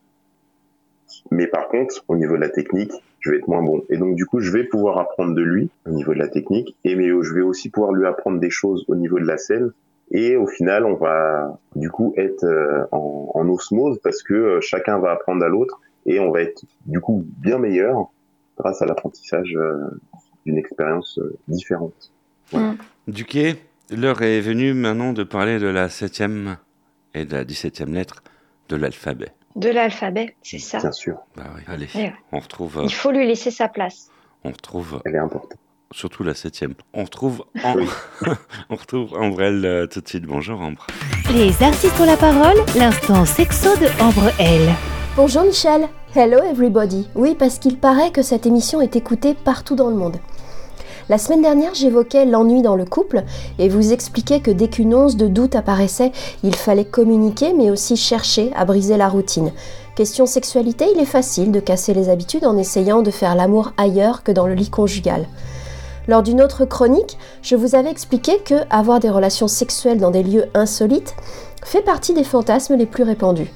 Mais 1.29 1.47
par 1.47 1.67
contre, 1.67 2.03
au 2.07 2.15
niveau 2.15 2.35
de 2.35 2.41
la 2.41 2.49
technique, 2.49 2.93
je 3.21 3.31
vais 3.31 3.37
être 3.37 3.47
moins 3.47 3.63
bon. 3.63 3.83
Et 3.89 3.97
donc 3.97 4.15
du 4.15 4.25
coup, 4.25 4.39
je 4.39 4.51
vais 4.51 4.63
pouvoir 4.63 4.97
apprendre 4.97 5.33
de 5.33 5.41
lui 5.41 5.69
au 5.87 5.91
niveau 5.91 6.13
de 6.13 6.19
la 6.19 6.27
technique, 6.27 6.75
et 6.83 6.95
mais 6.95 7.07
je 7.07 7.33
vais 7.33 7.41
aussi 7.41 7.69
pouvoir 7.69 7.93
lui 7.93 8.05
apprendre 8.05 8.39
des 8.39 8.49
choses 8.49 8.83
au 8.87 8.95
niveau 8.95 9.19
de 9.19 9.25
la 9.25 9.37
scène. 9.37 9.71
Et 10.11 10.35
au 10.35 10.47
final, 10.47 10.85
on 10.85 10.95
va 10.95 11.57
du 11.75 11.89
coup 11.89 12.13
être 12.17 12.43
euh, 12.43 12.83
en, 12.91 13.47
osmose 13.47 13.99
parce 14.03 14.21
que 14.23 14.33
euh, 14.33 14.61
chacun 14.61 14.99
va 14.99 15.11
apprendre 15.11 15.43
à 15.43 15.47
l'autre 15.47 15.79
et 16.05 16.19
on 16.19 16.31
va 16.31 16.41
être 16.41 16.63
du 16.85 16.99
coup 16.99 17.25
bien 17.37 17.57
meilleur 17.57 18.11
grâce 18.57 18.81
à 18.81 18.85
l'apprentissage 18.85 19.55
euh, 19.55 19.77
d'une 20.45 20.57
expérience 20.57 21.17
différente. 21.47 22.11
Voilà. 22.51 22.75
Duquet, 23.07 23.55
l'heure 23.89 24.21
est 24.21 24.41
venue 24.41 24.73
maintenant 24.73 25.13
de 25.13 25.23
parler 25.23 25.59
de 25.59 25.67
la 25.67 25.87
septième 25.87 26.57
et 27.13 27.23
de 27.23 27.33
la 27.33 27.45
dix-septième 27.45 27.93
lettre 27.93 28.21
de 28.67 28.75
l'alphabet. 28.75 29.31
De 29.55 29.69
l'alphabet, 29.69 30.35
c'est 30.41 30.59
ça. 30.59 30.79
Bien 30.79 30.91
sûr. 30.91 31.17
Bah 31.35 31.43
oui, 31.55 31.61
allez, 31.67 31.87
ouais. 31.95 32.13
on 32.31 32.39
retrouve. 32.39 32.79
Euh, 32.79 32.83
Il 32.83 32.93
faut 32.93 33.11
lui 33.11 33.27
laisser 33.27 33.51
sa 33.51 33.67
place. 33.67 34.09
On 34.43 34.51
retrouve. 34.51 35.01
Elle 35.05 35.15
est 35.15 35.19
importante. 35.19 35.57
Surtout 35.93 36.23
la 36.23 36.33
septième. 36.33 36.73
On 36.93 37.03
retrouve 37.03 37.43
Ambre. 37.63 37.91
on 38.69 38.75
retrouve 38.75 39.13
Ambrelle 39.15 39.65
euh, 39.65 39.87
tout 39.87 40.01
de 40.01 40.07
suite. 40.07 40.23
Bonjour 40.25 40.61
Ambre. 40.61 40.87
Les 41.33 41.61
artistes 41.63 41.99
ont 41.99 42.05
la 42.05 42.17
parole, 42.17 42.57
l'instant 42.77 43.25
sexo 43.25 43.75
de 43.77 43.87
Ambre 44.01 44.31
L. 44.39 44.69
Bonjour 45.17 45.43
Michel. 45.43 45.87
Hello 46.15 46.41
everybody. 46.43 47.07
Oui, 47.15 47.35
parce 47.37 47.59
qu'il 47.59 47.77
paraît 47.77 48.11
que 48.11 48.21
cette 48.21 48.45
émission 48.45 48.81
est 48.81 48.95
écoutée 48.95 49.33
partout 49.33 49.75
dans 49.75 49.89
le 49.89 49.95
monde. 49.95 50.17
La 51.11 51.17
semaine 51.17 51.41
dernière, 51.41 51.73
j'évoquais 51.73 52.23
l'ennui 52.25 52.61
dans 52.61 52.77
le 52.77 52.85
couple 52.85 53.25
et 53.59 53.67
vous 53.67 53.91
expliquais 53.91 54.39
que 54.39 54.49
dès 54.49 54.69
qu'une 54.69 54.95
once 54.95 55.17
de 55.17 55.27
doute 55.27 55.57
apparaissait, 55.57 56.13
il 56.41 56.55
fallait 56.55 56.85
communiquer 56.85 57.51
mais 57.51 57.69
aussi 57.69 57.97
chercher 57.97 58.49
à 58.55 58.63
briser 58.63 58.95
la 58.95 59.09
routine. 59.09 59.51
Question 59.97 60.25
sexualité, 60.25 60.85
il 60.95 61.01
est 61.01 61.05
facile 61.05 61.51
de 61.51 61.59
casser 61.59 61.93
les 61.93 62.07
habitudes 62.07 62.45
en 62.45 62.55
essayant 62.55 63.01
de 63.01 63.11
faire 63.11 63.35
l'amour 63.35 63.73
ailleurs 63.75 64.23
que 64.23 64.31
dans 64.31 64.47
le 64.47 64.53
lit 64.53 64.69
conjugal. 64.69 65.27
Lors 66.07 66.23
d'une 66.23 66.41
autre 66.41 66.63
chronique, 66.63 67.17
je 67.41 67.57
vous 67.57 67.75
avais 67.75 67.91
expliqué 67.91 68.37
que 68.37 68.63
avoir 68.69 69.01
des 69.01 69.09
relations 69.09 69.49
sexuelles 69.49 69.99
dans 69.99 70.11
des 70.11 70.23
lieux 70.23 70.45
insolites 70.53 71.17
fait 71.61 71.81
partie 71.81 72.13
des 72.13 72.23
fantasmes 72.23 72.75
les 72.75 72.85
plus 72.85 73.03
répandus. 73.03 73.51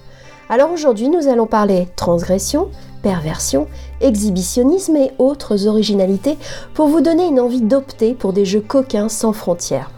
Alors 0.50 0.72
aujourd'hui, 0.74 1.08
nous 1.08 1.30
allons 1.30 1.48
parler 1.48 1.88
transgression, 1.96 2.68
perversion, 3.06 3.68
exhibitionnisme 4.02 4.96
et 4.96 5.12
autres 5.20 5.68
originalités 5.68 6.40
pour 6.74 6.88
vous 6.88 7.02
donner 7.02 7.28
une 7.28 7.40
envie 7.40 7.62
d'opter 7.62 8.16
pour 8.16 8.34
des 8.34 8.46
jeux 8.46 8.62
coquins 8.68 9.10
sans 9.10 9.32
frontières. 9.32 9.92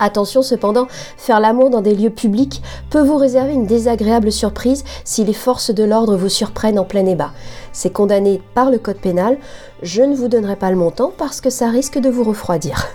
Attention 0.00 0.42
cependant, 0.42 0.88
faire 1.16 1.38
l'amour 1.38 1.70
dans 1.70 1.80
des 1.80 1.94
lieux 1.94 2.10
publics 2.10 2.60
peut 2.90 3.02
vous 3.02 3.18
réserver 3.18 3.52
une 3.52 3.66
désagréable 3.66 4.32
surprise 4.32 4.82
si 5.04 5.24
les 5.24 5.32
forces 5.32 5.72
de 5.72 5.84
l'ordre 5.84 6.16
vous 6.16 6.28
surprennent 6.28 6.80
en 6.80 6.84
plein 6.84 7.06
ébat. 7.06 7.30
C'est 7.72 7.92
condamné 7.92 8.42
par 8.52 8.72
le 8.72 8.78
code 8.78 8.98
pénal, 8.98 9.38
je 9.82 10.02
ne 10.02 10.16
vous 10.16 10.26
donnerai 10.26 10.56
pas 10.56 10.72
le 10.72 10.76
montant 10.76 11.12
parce 11.16 11.40
que 11.40 11.50
ça 11.50 11.68
risque 11.68 12.00
de 12.00 12.10
vous 12.10 12.24
refroidir. 12.24 12.88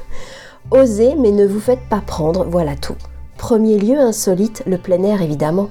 Osez 0.70 1.16
mais 1.18 1.32
ne 1.32 1.48
vous 1.48 1.62
faites 1.62 1.88
pas 1.90 2.02
prendre, 2.06 2.44
voilà 2.44 2.76
tout. 2.76 2.98
Premier 3.38 3.80
lieu 3.80 3.98
insolite, 3.98 4.64
le 4.66 4.78
plein 4.78 5.02
air 5.04 5.22
évidemment. 5.22 5.70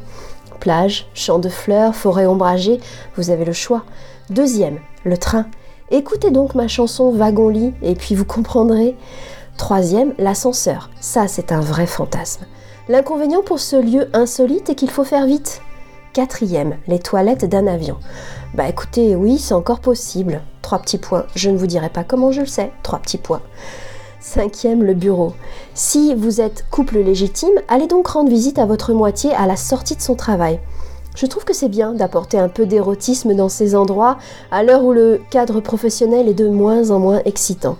Plage, 0.62 1.08
champs 1.12 1.40
de 1.40 1.48
fleurs, 1.48 1.92
forêt 1.92 2.24
ombragée, 2.24 2.78
vous 3.16 3.30
avez 3.30 3.44
le 3.44 3.52
choix. 3.52 3.82
Deuxième, 4.30 4.78
le 5.02 5.18
train. 5.18 5.46
Écoutez 5.90 6.30
donc 6.30 6.54
ma 6.54 6.68
chanson 6.68 7.10
Wagon-lit 7.10 7.74
et 7.82 7.96
puis 7.96 8.14
vous 8.14 8.24
comprendrez. 8.24 8.96
Troisième, 9.58 10.14
l'ascenseur. 10.18 10.88
Ça, 11.00 11.26
c'est 11.26 11.50
un 11.50 11.58
vrai 11.58 11.86
fantasme. 11.86 12.44
L'inconvénient 12.88 13.42
pour 13.42 13.58
ce 13.58 13.74
lieu 13.74 14.08
insolite 14.12 14.70
est 14.70 14.76
qu'il 14.76 14.90
faut 14.90 15.02
faire 15.02 15.26
vite. 15.26 15.62
Quatrième, 16.12 16.76
les 16.86 17.00
toilettes 17.00 17.44
d'un 17.44 17.66
avion. 17.66 17.96
Bah 18.54 18.68
écoutez, 18.68 19.16
oui, 19.16 19.38
c'est 19.38 19.54
encore 19.54 19.80
possible. 19.80 20.42
Trois 20.62 20.78
petits 20.78 20.98
points. 20.98 21.26
Je 21.34 21.50
ne 21.50 21.58
vous 21.58 21.66
dirai 21.66 21.88
pas 21.88 22.04
comment 22.04 22.30
je 22.30 22.42
le 22.42 22.46
sais. 22.46 22.70
Trois 22.84 23.00
petits 23.00 23.18
points. 23.18 23.42
Cinquième, 24.22 24.84
le 24.84 24.94
bureau. 24.94 25.32
Si 25.74 26.14
vous 26.14 26.40
êtes 26.40 26.64
couple 26.70 27.00
légitime, 27.00 27.50
allez 27.66 27.88
donc 27.88 28.06
rendre 28.06 28.30
visite 28.30 28.60
à 28.60 28.66
votre 28.66 28.92
moitié 28.92 29.34
à 29.34 29.48
la 29.48 29.56
sortie 29.56 29.96
de 29.96 30.00
son 30.00 30.14
travail. 30.14 30.60
Je 31.16 31.26
trouve 31.26 31.44
que 31.44 31.52
c'est 31.52 31.68
bien 31.68 31.92
d'apporter 31.92 32.38
un 32.38 32.48
peu 32.48 32.64
d'érotisme 32.64 33.34
dans 33.34 33.48
ces 33.48 33.74
endroits 33.74 34.18
à 34.52 34.62
l'heure 34.62 34.84
où 34.84 34.92
le 34.92 35.20
cadre 35.30 35.60
professionnel 35.60 36.28
est 36.28 36.34
de 36.34 36.48
moins 36.48 36.90
en 36.90 37.00
moins 37.00 37.20
excitant. 37.24 37.78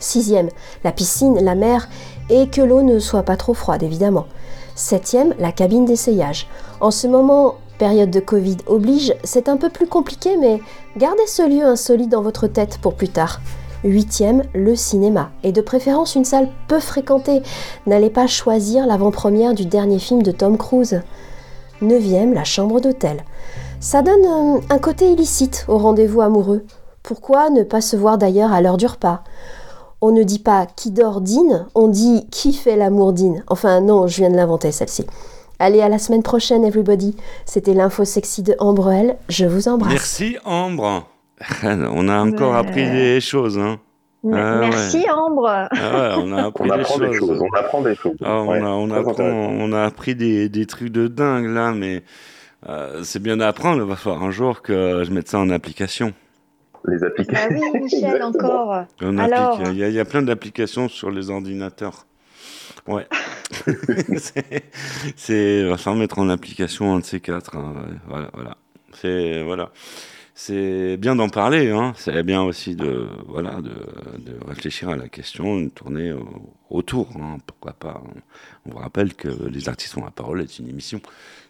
Sixième, 0.00 0.48
la 0.82 0.90
piscine, 0.90 1.38
la 1.40 1.54
mer 1.54 1.88
et 2.28 2.48
que 2.48 2.60
l'eau 2.60 2.82
ne 2.82 2.98
soit 2.98 3.22
pas 3.22 3.36
trop 3.36 3.54
froide 3.54 3.84
évidemment. 3.84 4.26
Septième, 4.74 5.32
la 5.38 5.52
cabine 5.52 5.84
d'essayage. 5.84 6.48
En 6.80 6.90
ce 6.90 7.06
moment, 7.06 7.54
période 7.78 8.10
de 8.10 8.20
Covid 8.20 8.56
oblige, 8.66 9.14
c'est 9.22 9.48
un 9.48 9.56
peu 9.56 9.68
plus 9.68 9.86
compliqué 9.86 10.36
mais 10.36 10.60
gardez 10.96 11.26
ce 11.28 11.48
lieu 11.48 11.64
insolite 11.64 12.10
dans 12.10 12.22
votre 12.22 12.48
tête 12.48 12.78
pour 12.82 12.94
plus 12.94 13.10
tard. 13.10 13.40
Huitième, 13.84 14.44
le 14.54 14.76
cinéma, 14.76 15.30
et 15.42 15.52
de 15.52 15.60
préférence 15.60 16.14
une 16.14 16.24
salle 16.24 16.48
peu 16.68 16.78
fréquentée. 16.78 17.42
N'allez 17.86 18.10
pas 18.10 18.26
choisir 18.26 18.86
l'avant-première 18.86 19.54
du 19.54 19.66
dernier 19.66 19.98
film 19.98 20.22
de 20.22 20.30
Tom 20.30 20.56
Cruise. 20.56 21.02
Neuvième, 21.80 22.32
la 22.32 22.44
chambre 22.44 22.80
d'hôtel. 22.80 23.24
Ça 23.80 24.02
donne 24.02 24.24
euh, 24.24 24.60
un 24.70 24.78
côté 24.78 25.10
illicite 25.10 25.64
au 25.66 25.78
rendez-vous 25.78 26.20
amoureux. 26.20 26.64
Pourquoi 27.02 27.50
ne 27.50 27.64
pas 27.64 27.80
se 27.80 27.96
voir 27.96 28.18
d'ailleurs 28.18 28.52
à 28.52 28.60
l'heure 28.60 28.76
du 28.76 28.86
repas? 28.86 29.24
On 30.00 30.12
ne 30.12 30.22
dit 30.22 30.38
pas 30.38 30.66
qui 30.66 30.92
dort 30.92 31.20
dîne, 31.20 31.66
on 31.74 31.88
dit 31.88 32.26
qui 32.30 32.52
fait 32.52 32.76
l'amour 32.76 33.12
dîne. 33.12 33.42
Enfin 33.48 33.80
non, 33.80 34.06
je 34.06 34.18
viens 34.18 34.30
de 34.30 34.36
l'inventer 34.36 34.70
celle-ci. 34.70 35.06
Allez, 35.58 35.80
à 35.80 35.88
la 35.88 35.98
semaine 35.98 36.22
prochaine, 36.22 36.64
everybody. 36.64 37.16
C'était 37.46 37.74
l'info 37.74 38.04
sexy 38.04 38.42
de 38.42 38.54
Ambre 38.58 38.90
L. 38.90 39.16
Je 39.28 39.46
vous 39.46 39.68
embrasse. 39.68 39.92
Merci 39.92 40.36
Ambre. 40.44 41.04
On 41.62 42.08
a 42.08 42.18
encore 42.20 42.54
appris 42.54 42.90
des 42.90 43.20
choses. 43.20 43.58
Hein. 43.58 43.78
Ah, 44.24 44.58
Merci 44.60 44.98
ouais. 44.98 45.10
Ambre. 45.10 45.48
Ah 45.48 45.68
ouais, 45.70 46.22
on 46.24 46.32
a 46.32 46.44
appris 46.46 46.70
on 46.70 46.74
des, 46.74 46.80
apprend 46.80 46.94
choses. 46.94 47.10
des 47.10 47.18
choses. 47.18 47.42
On 47.42 47.56
apprend 47.56 47.82
des 47.82 47.94
choses. 47.96 48.16
Ah, 48.22 48.36
on, 48.36 48.48
ouais, 48.48 48.60
a, 48.60 48.66
on, 48.66 48.90
apprend, 48.90 49.24
on, 49.24 49.72
a, 49.72 49.82
appris 49.82 50.14
des, 50.14 50.48
des, 50.48 50.66
trucs 50.66 50.90
de 50.90 51.08
dingue 51.08 51.46
là, 51.46 51.72
mais 51.72 52.04
euh, 52.68 53.02
c'est 53.02 53.20
bien 53.20 53.36
d'apprendre. 53.36 53.82
Il 53.82 53.88
va 53.88 53.96
falloir 53.96 54.22
un 54.22 54.30
jour 54.30 54.62
que 54.62 55.02
je 55.04 55.10
mette 55.10 55.28
ça 55.28 55.38
en 55.38 55.50
application. 55.50 56.12
Les 56.86 57.02
applications. 57.02 57.48
Ah 57.50 57.68
oui, 57.74 57.80
Michel, 57.82 58.22
encore. 58.22 58.84
On 59.00 59.18
Alors... 59.18 59.60
il, 59.66 59.78
y 59.78 59.84
a, 59.84 59.88
il 59.88 59.94
y 59.94 60.00
a 60.00 60.04
plein 60.04 60.22
d'applications 60.22 60.88
sur 60.88 61.10
les 61.10 61.30
ordinateurs. 61.30 62.06
Ouais. 62.86 63.06
c'est, 65.16 65.64
va 65.64 65.76
falloir 65.76 66.00
mettre 66.00 66.20
en 66.20 66.28
application 66.28 66.94
un 66.94 67.00
de 67.00 67.04
ces 67.04 67.18
quatre. 67.18 67.56
Hein. 67.56 67.74
Voilà, 68.08 68.30
voilà. 68.32 68.56
C'est 68.94 69.42
voilà 69.42 69.70
c'est 70.34 70.96
bien 70.96 71.14
d'en 71.14 71.28
parler, 71.28 71.70
hein. 71.70 71.92
c'est 71.96 72.22
bien 72.22 72.42
aussi 72.42 72.74
de, 72.74 73.08
voilà, 73.26 73.60
de, 73.60 73.70
de, 73.70 74.36
réfléchir 74.46 74.88
à 74.88 74.96
la 74.96 75.08
question, 75.08 75.60
de 75.60 75.68
tourner 75.68 76.14
autour, 76.70 77.10
hein. 77.16 77.38
pourquoi 77.46 77.74
pas. 77.74 78.02
On 78.66 78.70
vous 78.70 78.78
rappelle 78.78 79.14
que 79.14 79.28
Les 79.28 79.68
Artistes 79.68 79.96
ont 79.96 80.04
la 80.04 80.10
parole 80.10 80.40
est 80.40 80.58
une 80.58 80.68
émission 80.68 81.00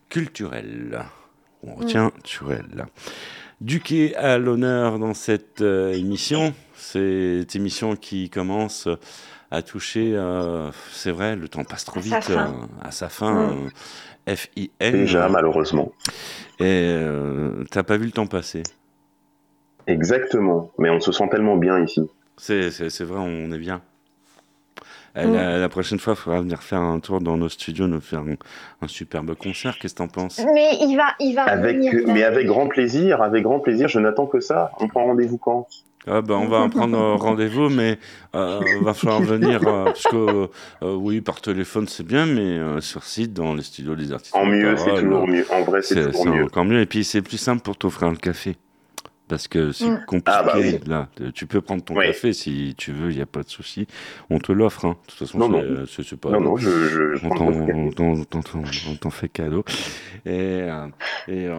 culturelle. 0.09 1.05
On 1.63 1.75
retient 1.75 2.09
mmh. 2.09 2.13
sur 2.25 2.53
elle. 2.53 2.87
Duquet 3.61 4.15
à 4.17 4.39
l'honneur 4.39 4.99
dans 4.99 5.15
cette 5.15 5.63
euh, 5.63 5.93
émission, 5.93 6.53
cette 6.75 7.55
émission 7.55 7.95
qui 7.95 8.29
commence 8.29 8.89
à 9.53 9.63
toucher, 9.63 10.13
euh, 10.17 10.71
c'est 10.93 11.13
vrai, 11.13 11.37
le 11.37 11.49
temps 11.49 11.63
passe 11.65 11.85
trop 11.85 11.99
à 11.99 12.03
vite, 12.03 12.31
euh, 12.31 12.47
à 12.83 12.91
sa 12.91 13.09
fin. 13.09 13.53
Mmh. 13.53 13.71
F-I-N. 14.29 14.93
Déjà, 14.93 15.29
malheureusement. 15.29 15.93
Et 16.59 16.65
euh, 16.65 17.65
t'as 17.71 17.83
pas 17.83 17.97
vu 17.97 18.07
le 18.07 18.13
temps 18.13 18.27
passer. 18.27 18.63
Exactement. 19.87 20.71
Mais 20.79 20.91
on 20.91 21.01
se 21.01 21.13
sent 21.13 21.29
tellement 21.31 21.57
bien 21.57 21.83
ici. 21.83 22.09
C'est, 22.37 22.71
c'est, 22.71 22.91
c'est 22.91 23.05
vrai, 23.05 23.19
on 23.19 23.53
est 23.53 23.59
bien. 23.59 23.83
Et 25.15 25.27
mm. 25.27 25.35
la, 25.35 25.59
la, 25.59 25.69
prochaine 25.69 25.99
fois, 25.99 26.15
il 26.15 26.21
faudra 26.21 26.41
venir 26.41 26.63
faire 26.63 26.81
un 26.81 26.99
tour 27.01 27.21
dans 27.21 27.37
nos 27.37 27.49
studios, 27.49 27.87
nous 27.87 28.01
faire 28.01 28.21
un, 28.21 28.37
un 28.81 28.89
superbe 28.89 29.35
concert. 29.35 29.77
Qu'est-ce 29.79 29.95
que 29.95 29.99
t'en 29.99 30.09
penses? 30.09 30.41
Mais 30.55 30.77
il 30.81 30.97
va, 30.97 31.15
il 31.21 31.35
va 31.35 31.43
avec, 31.43 31.77
venir. 31.77 31.93
Mais 32.07 32.23
avec 32.23 32.47
grand 32.47 32.67
plaisir, 32.67 33.21
avec 33.21 33.43
grand 33.43 33.61
plaisir. 33.61 33.89
Je 33.89 33.99
n'attends 33.99 34.27
que 34.27 34.41
ça. 34.41 34.73
On 34.79 34.89
prend 34.89 35.05
rendez-vous 35.05 35.39
quand? 35.39 35.67
Ah 36.07 36.21
ben, 36.21 36.35
on 36.35 36.49
va 36.49 36.69
prendre 36.69 36.99
rendez-vous, 37.17 37.69
mais 37.69 37.99
euh, 38.35 38.61
va 38.83 38.93
falloir 38.95 39.23
venir 39.23 39.61
euh, 39.67 39.85
parce 39.85 40.03
que 40.05 40.49
euh, 40.83 40.95
oui, 40.95 41.21
par 41.21 41.41
téléphone 41.41 41.87
c'est 41.87 42.07
bien, 42.07 42.27
mais 42.27 42.41
euh, 42.41 42.81
sur 42.81 43.05
site 43.05 43.33
dans 43.33 43.55
les 43.55 43.63
studios 43.63 43.95
des 43.95 44.13
artistes. 44.13 44.35
En 44.35 44.45
mieux, 44.47 44.77
c'est 44.77 45.01
toujours 45.01 45.29
mieux. 45.29 45.47
En 45.51 45.63
vrai, 45.63 45.81
c'est, 45.83 46.11
toujours 46.11 46.27
mieux. 46.27 46.45
encore 46.45 46.65
mieux. 46.65 46.81
Et 46.81 46.87
puis 46.87 47.05
c'est 47.05 47.23
plus 47.23 47.39
simple 47.39 47.63
pour 47.63 47.77
t'offrir 47.77 48.11
le 48.11 48.17
café. 48.17 48.57
Parce 49.29 49.49
que 49.49 49.71
c'est 49.73 49.87
Mm. 49.89 50.05
compliqué. 50.07 50.39
Ah 50.39 50.43
bah 50.43 50.55
oui. 50.57 50.79
là. 50.87 51.09
Tu 51.35 51.47
peux 51.47 51.61
prendre 51.63 51.83
ton 51.83 51.97
Oui. 51.97 52.07
café 52.07 52.33
si 52.35 52.75
tu 52.77 52.93
veux, 52.93 53.11
il 53.11 53.17
n'y 53.17 53.23
a 53.23 53.27
pas 53.27 53.43
de 53.43 53.49
souci. 53.49 53.87
On 54.29 54.39
te 54.39 54.53
l'offre. 54.53 54.85
Hein. 54.85 54.97
De 55.07 55.11
toute 55.11 55.19
façon, 55.21 55.39
Non, 55.39 55.87
c'est, 55.87 56.17
pas. 56.21 56.31
Non, 56.31 56.41
non, 56.41 56.57
je, 56.57 56.69
je, 56.69 57.15
je 57.15 57.27
on 57.27 58.97
t'en, 58.97 59.11
fait 59.11 59.29
cadeau. 59.29 59.65
Et, 60.27 60.31
euh, 60.63 60.87
et 61.29 61.47
euh, 61.47 61.57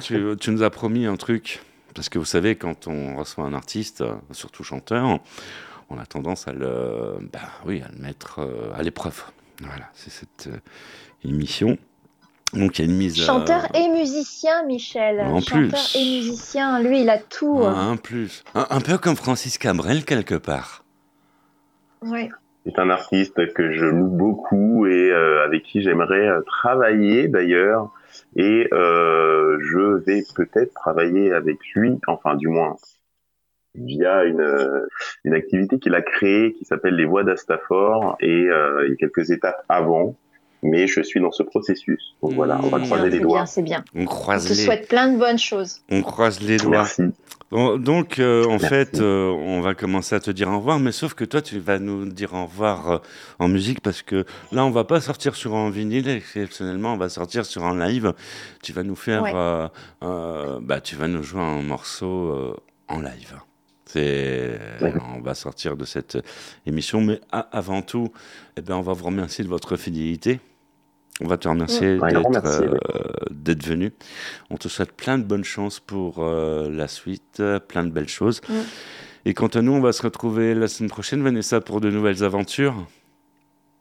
tu, 0.00 0.20
tu 0.38 0.50
nous 0.50 0.62
as 0.62 0.70
promis 0.70 1.06
un 1.06 1.16
truc. 1.16 1.60
Parce 1.94 2.08
que 2.08 2.18
vous 2.18 2.24
savez, 2.24 2.56
quand 2.56 2.88
on 2.88 3.16
reçoit 3.16 3.44
un 3.44 3.54
artiste, 3.54 4.04
surtout 4.30 4.64
chanteur, 4.64 5.20
on 5.90 5.98
a 5.98 6.06
tendance 6.06 6.48
à 6.48 6.52
le, 6.52 7.18
bah, 7.32 7.40
oui, 7.66 7.82
à 7.82 7.88
le 7.94 8.02
mettre 8.02 8.40
à 8.74 8.82
l'épreuve. 8.82 9.22
Voilà, 9.60 9.90
c'est 9.94 10.10
cette 10.10 10.48
émission. 11.24 11.76
Donc 12.54 12.78
il 12.78 12.84
y 12.84 12.88
a 12.88 12.90
une 12.90 12.96
mise. 12.96 13.16
Chanteur 13.16 13.66
et 13.74 13.88
musicien, 13.88 14.62
Michel. 14.64 15.20
En 15.20 15.40
Chanteur 15.40 15.68
plus. 15.70 15.96
et 15.96 16.04
musicien, 16.04 16.80
lui, 16.80 17.02
il 17.02 17.10
a 17.10 17.18
tout. 17.18 17.62
Ah, 17.64 17.70
un 17.70 17.96
plus. 17.96 18.44
Un, 18.54 18.66
un 18.68 18.80
peu 18.80 18.98
comme 18.98 19.16
Francis 19.16 19.56
Cabrel, 19.58 20.04
quelque 20.04 20.34
part. 20.34 20.84
Ouais. 22.02 22.28
C'est 22.66 22.78
un 22.78 22.90
artiste 22.90 23.52
que 23.54 23.72
je 23.72 23.86
loue 23.86 24.08
beaucoup 24.08 24.86
et 24.86 25.10
euh, 25.10 25.44
avec 25.44 25.64
qui 25.64 25.82
j'aimerais 25.82 26.28
euh, 26.28 26.42
travailler 26.42 27.26
d'ailleurs. 27.26 27.90
Et 28.36 28.68
euh, 28.72 29.58
je 29.60 30.04
vais 30.04 30.22
peut-être 30.34 30.72
travailler 30.74 31.32
avec 31.32 31.58
lui, 31.74 31.98
enfin 32.06 32.34
du 32.34 32.48
moins 32.48 32.76
via 33.74 34.24
une, 34.24 34.86
une 35.24 35.34
activité 35.34 35.78
qu'il 35.78 35.94
a 35.94 36.02
créée 36.02 36.52
qui 36.52 36.64
s'appelle 36.64 36.94
les 36.94 37.04
Voix 37.04 37.24
d'Astafor 37.24 38.16
et 38.20 38.46
euh, 38.48 38.88
a 38.90 38.96
quelques 38.96 39.30
étapes 39.30 39.64
avant. 39.68 40.16
Mais 40.64 40.86
je 40.86 41.02
suis 41.02 41.20
dans 41.20 41.32
ce 41.32 41.42
processus. 41.42 42.14
Donc 42.22 42.34
voilà, 42.34 42.60
on 42.62 42.68
va 42.68 42.78
Mmh. 42.78 42.84
croiser 42.84 43.04
les 43.10 43.16
C'est 43.16 43.22
doigts. 43.22 43.38
bien, 43.38 43.46
c'est 43.46 43.62
bien. 43.62 43.84
On 43.96 44.02
On 44.02 44.04
croise 44.04 44.44
te 44.44 44.50
les. 44.50 44.54
souhaite 44.64 44.88
plein 44.88 45.08
de 45.12 45.18
bonnes 45.18 45.38
choses. 45.38 45.80
On 45.90 46.02
croise 46.02 46.40
les 46.40 46.56
doigts. 46.58 46.70
Merci. 46.70 47.02
Donc, 47.50 48.18
euh, 48.18 48.44
en 48.46 48.52
Merci. 48.52 48.66
fait, 48.68 49.00
euh, 49.00 49.28
on 49.30 49.60
va 49.60 49.74
commencer 49.74 50.14
à 50.14 50.20
te 50.20 50.30
dire 50.30 50.48
au 50.48 50.56
revoir, 50.56 50.78
mais 50.78 50.90
sauf 50.92 51.12
que 51.12 51.24
toi, 51.24 51.42
tu 51.42 51.58
vas 51.58 51.78
nous 51.78 52.06
dire 52.06 52.32
au 52.32 52.44
revoir 52.46 52.90
euh, 52.90 52.98
en 53.40 53.48
musique 53.48 53.80
parce 53.82 54.00
que 54.00 54.24
là, 54.52 54.64
on 54.64 54.70
va 54.70 54.84
pas 54.84 55.02
sortir 55.02 55.34
sur 55.34 55.54
un 55.54 55.68
vinyle, 55.68 56.08
exceptionnellement, 56.08 56.94
on 56.94 56.96
va 56.96 57.10
sortir 57.10 57.44
sur 57.44 57.64
un 57.64 57.76
live. 57.86 58.14
Tu 58.62 58.72
vas 58.72 58.84
nous 58.84 58.96
faire, 58.96 59.22
Ouais. 59.24 59.32
euh, 59.34 59.68
euh, 60.02 60.60
bah, 60.62 60.80
tu 60.80 60.96
vas 60.96 61.08
nous 61.08 61.22
jouer 61.22 61.42
un 61.42 61.60
morceau 61.60 62.06
euh, 62.30 62.56
en 62.88 63.00
live. 63.00 63.34
C'est, 63.84 64.58
on 65.14 65.20
va 65.20 65.34
sortir 65.34 65.76
de 65.76 65.84
cette 65.84 66.16
émission, 66.64 67.02
mais 67.02 67.20
avant 67.30 67.82
tout, 67.82 68.10
eh 68.56 68.62
ben, 68.62 68.76
on 68.76 68.80
va 68.80 68.94
vous 68.94 69.04
remercier 69.04 69.44
de 69.44 69.50
votre 69.50 69.76
fidélité. 69.76 70.40
On 71.20 71.26
va 71.28 71.36
te 71.36 71.48
remercier 71.48 71.98
d'être, 71.98 72.30
merci, 72.30 72.62
euh, 72.62 72.70
ouais. 72.70 72.78
d'être 73.30 73.64
venu. 73.64 73.92
On 74.50 74.56
te 74.56 74.68
souhaite 74.68 74.92
plein 74.92 75.18
de 75.18 75.24
bonnes 75.24 75.44
chances 75.44 75.78
pour 75.78 76.16
euh, 76.18 76.70
la 76.70 76.88
suite, 76.88 77.42
plein 77.68 77.84
de 77.84 77.90
belles 77.90 78.08
choses. 78.08 78.40
Et 79.24 79.34
quant 79.34 79.48
à 79.48 79.62
nous, 79.62 79.72
on 79.72 79.80
va 79.80 79.92
se 79.92 80.02
retrouver 80.02 80.54
la 80.54 80.68
semaine 80.68 80.90
prochaine, 80.90 81.22
Vanessa, 81.22 81.60
pour 81.60 81.80
de 81.80 81.90
nouvelles 81.90 82.24
aventures. 82.24 82.86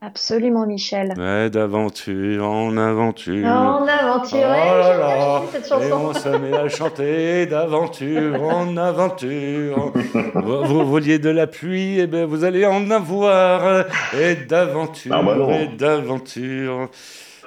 Absolument, 0.03 0.65
Michel. 0.65 1.13
Ouais, 1.15 1.51
d'aventure 1.51 2.43
en 2.49 2.75
aventure. 2.75 3.45
En 3.47 3.87
aventure, 3.87 4.39
Oh 4.41 4.49
ouais, 4.49 4.65
là 4.65 4.81
j'aime 4.81 4.97
bien 4.97 5.07
là, 5.07 5.19
chanter 5.21 5.47
cette 5.51 5.65
et 5.65 5.69
chanson. 5.69 6.05
on 6.09 6.13
se 6.15 6.29
met 6.37 6.53
à 6.57 6.69
chanter 6.69 7.45
d'aventure 7.45 8.41
en 8.43 8.77
aventure. 8.77 9.93
vous, 10.33 10.63
vous 10.65 10.85
vouliez 10.87 11.19
de 11.19 11.29
la 11.29 11.45
pluie, 11.45 11.99
et 11.99 12.07
ben 12.07 12.25
vous 12.25 12.43
allez 12.43 12.65
en 12.65 12.89
avoir. 12.89 13.85
Et 14.19 14.33
d'aventure, 14.35 15.13
Ah 15.15 15.21
bah 15.21 15.37
et 15.61 15.67
d'aventure. 15.67 16.89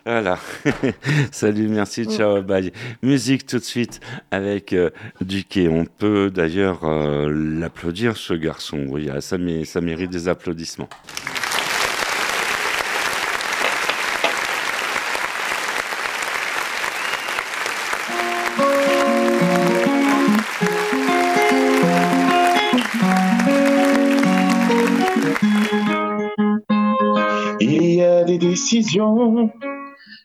Voilà. 0.06 0.38
Salut, 1.32 1.66
merci, 1.66 2.04
ciao, 2.04 2.40
bye. 2.40 2.70
Musique 3.02 3.46
tout 3.46 3.58
de 3.58 3.64
suite 3.64 3.98
avec 4.30 4.72
euh, 4.74 4.90
Duquet. 5.22 5.66
On 5.68 5.86
peut 5.86 6.30
d'ailleurs 6.30 6.80
euh, 6.84 7.32
l'applaudir, 7.58 8.16
ce 8.16 8.34
garçon. 8.34 8.84
Oui, 8.90 9.10
ah, 9.12 9.20
ça, 9.20 9.38
mé- 9.38 9.64
ça 9.64 9.80
mérite 9.80 10.10
des 10.10 10.28
applaudissements. 10.28 10.90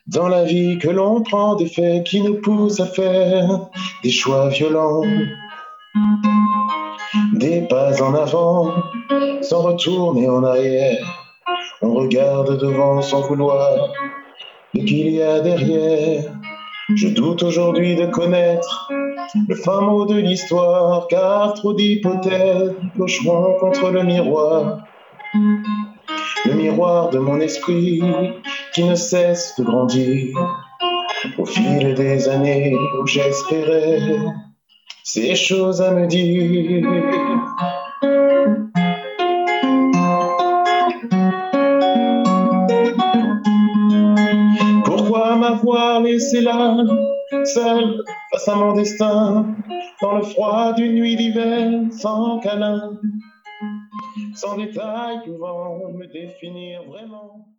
Dans 0.06 0.28
la 0.28 0.44
vie 0.44 0.78
que 0.78 0.88
l'on 0.88 1.22
prend, 1.22 1.56
des 1.56 1.66
faits 1.66 2.04
qui 2.04 2.20
nous 2.20 2.40
poussent 2.40 2.80
à 2.80 2.86
faire 2.86 3.68
des 4.02 4.10
choix 4.10 4.48
violents, 4.48 5.02
des 7.34 7.62
pas 7.62 8.02
en 8.02 8.14
avant 8.14 8.72
sans 9.42 9.62
retourner 9.62 10.28
en 10.28 10.44
arrière. 10.44 10.98
On 11.82 11.94
regarde 11.94 12.60
devant 12.60 13.02
sans 13.02 13.22
vouloir 13.22 13.88
ce 14.74 14.80
qu'il 14.80 15.10
y 15.10 15.22
a 15.22 15.40
derrière. 15.40 16.32
Je 16.94 17.08
doute 17.08 17.42
aujourd'hui 17.42 17.96
de 17.96 18.06
connaître 18.06 18.90
le 19.48 19.54
fin 19.54 19.80
mot 19.80 20.06
de 20.06 20.16
l'histoire, 20.16 21.06
car 21.08 21.54
trop 21.54 21.72
d'hypothèses 21.72 22.74
clocheront 22.94 23.54
contre 23.60 23.90
le 23.90 24.02
miroir 24.02 24.78
le 26.46 26.54
miroir 26.54 27.10
de 27.10 27.18
mon 27.18 27.40
esprit 27.40 28.00
qui 28.72 28.84
ne 28.84 28.94
cesse 28.94 29.54
de 29.58 29.64
grandir 29.64 30.36
au 31.38 31.44
fil 31.44 31.94
des 31.94 32.28
années 32.28 32.76
où 33.00 33.06
j'espérais 33.06 33.98
ces 35.04 35.34
choses 35.34 35.82
à 35.82 35.92
me 35.92 36.06
dire. 36.06 36.86
Pourquoi 44.84 45.36
m'avoir 45.36 46.00
laissé 46.00 46.40
là, 46.40 46.76
seul 47.44 48.02
face 48.32 48.48
à 48.48 48.54
mon 48.54 48.72
destin, 48.74 49.46
dans 50.00 50.16
le 50.16 50.22
froid 50.22 50.72
d'une 50.74 50.94
nuit 50.94 51.16
d'hiver, 51.16 51.70
sans 51.90 52.38
câlin? 52.38 52.92
Sans 54.34 54.56
détail 54.56 55.22
pouvant 55.24 55.90
me 55.92 56.06
définir 56.06 56.84
vraiment. 56.84 57.49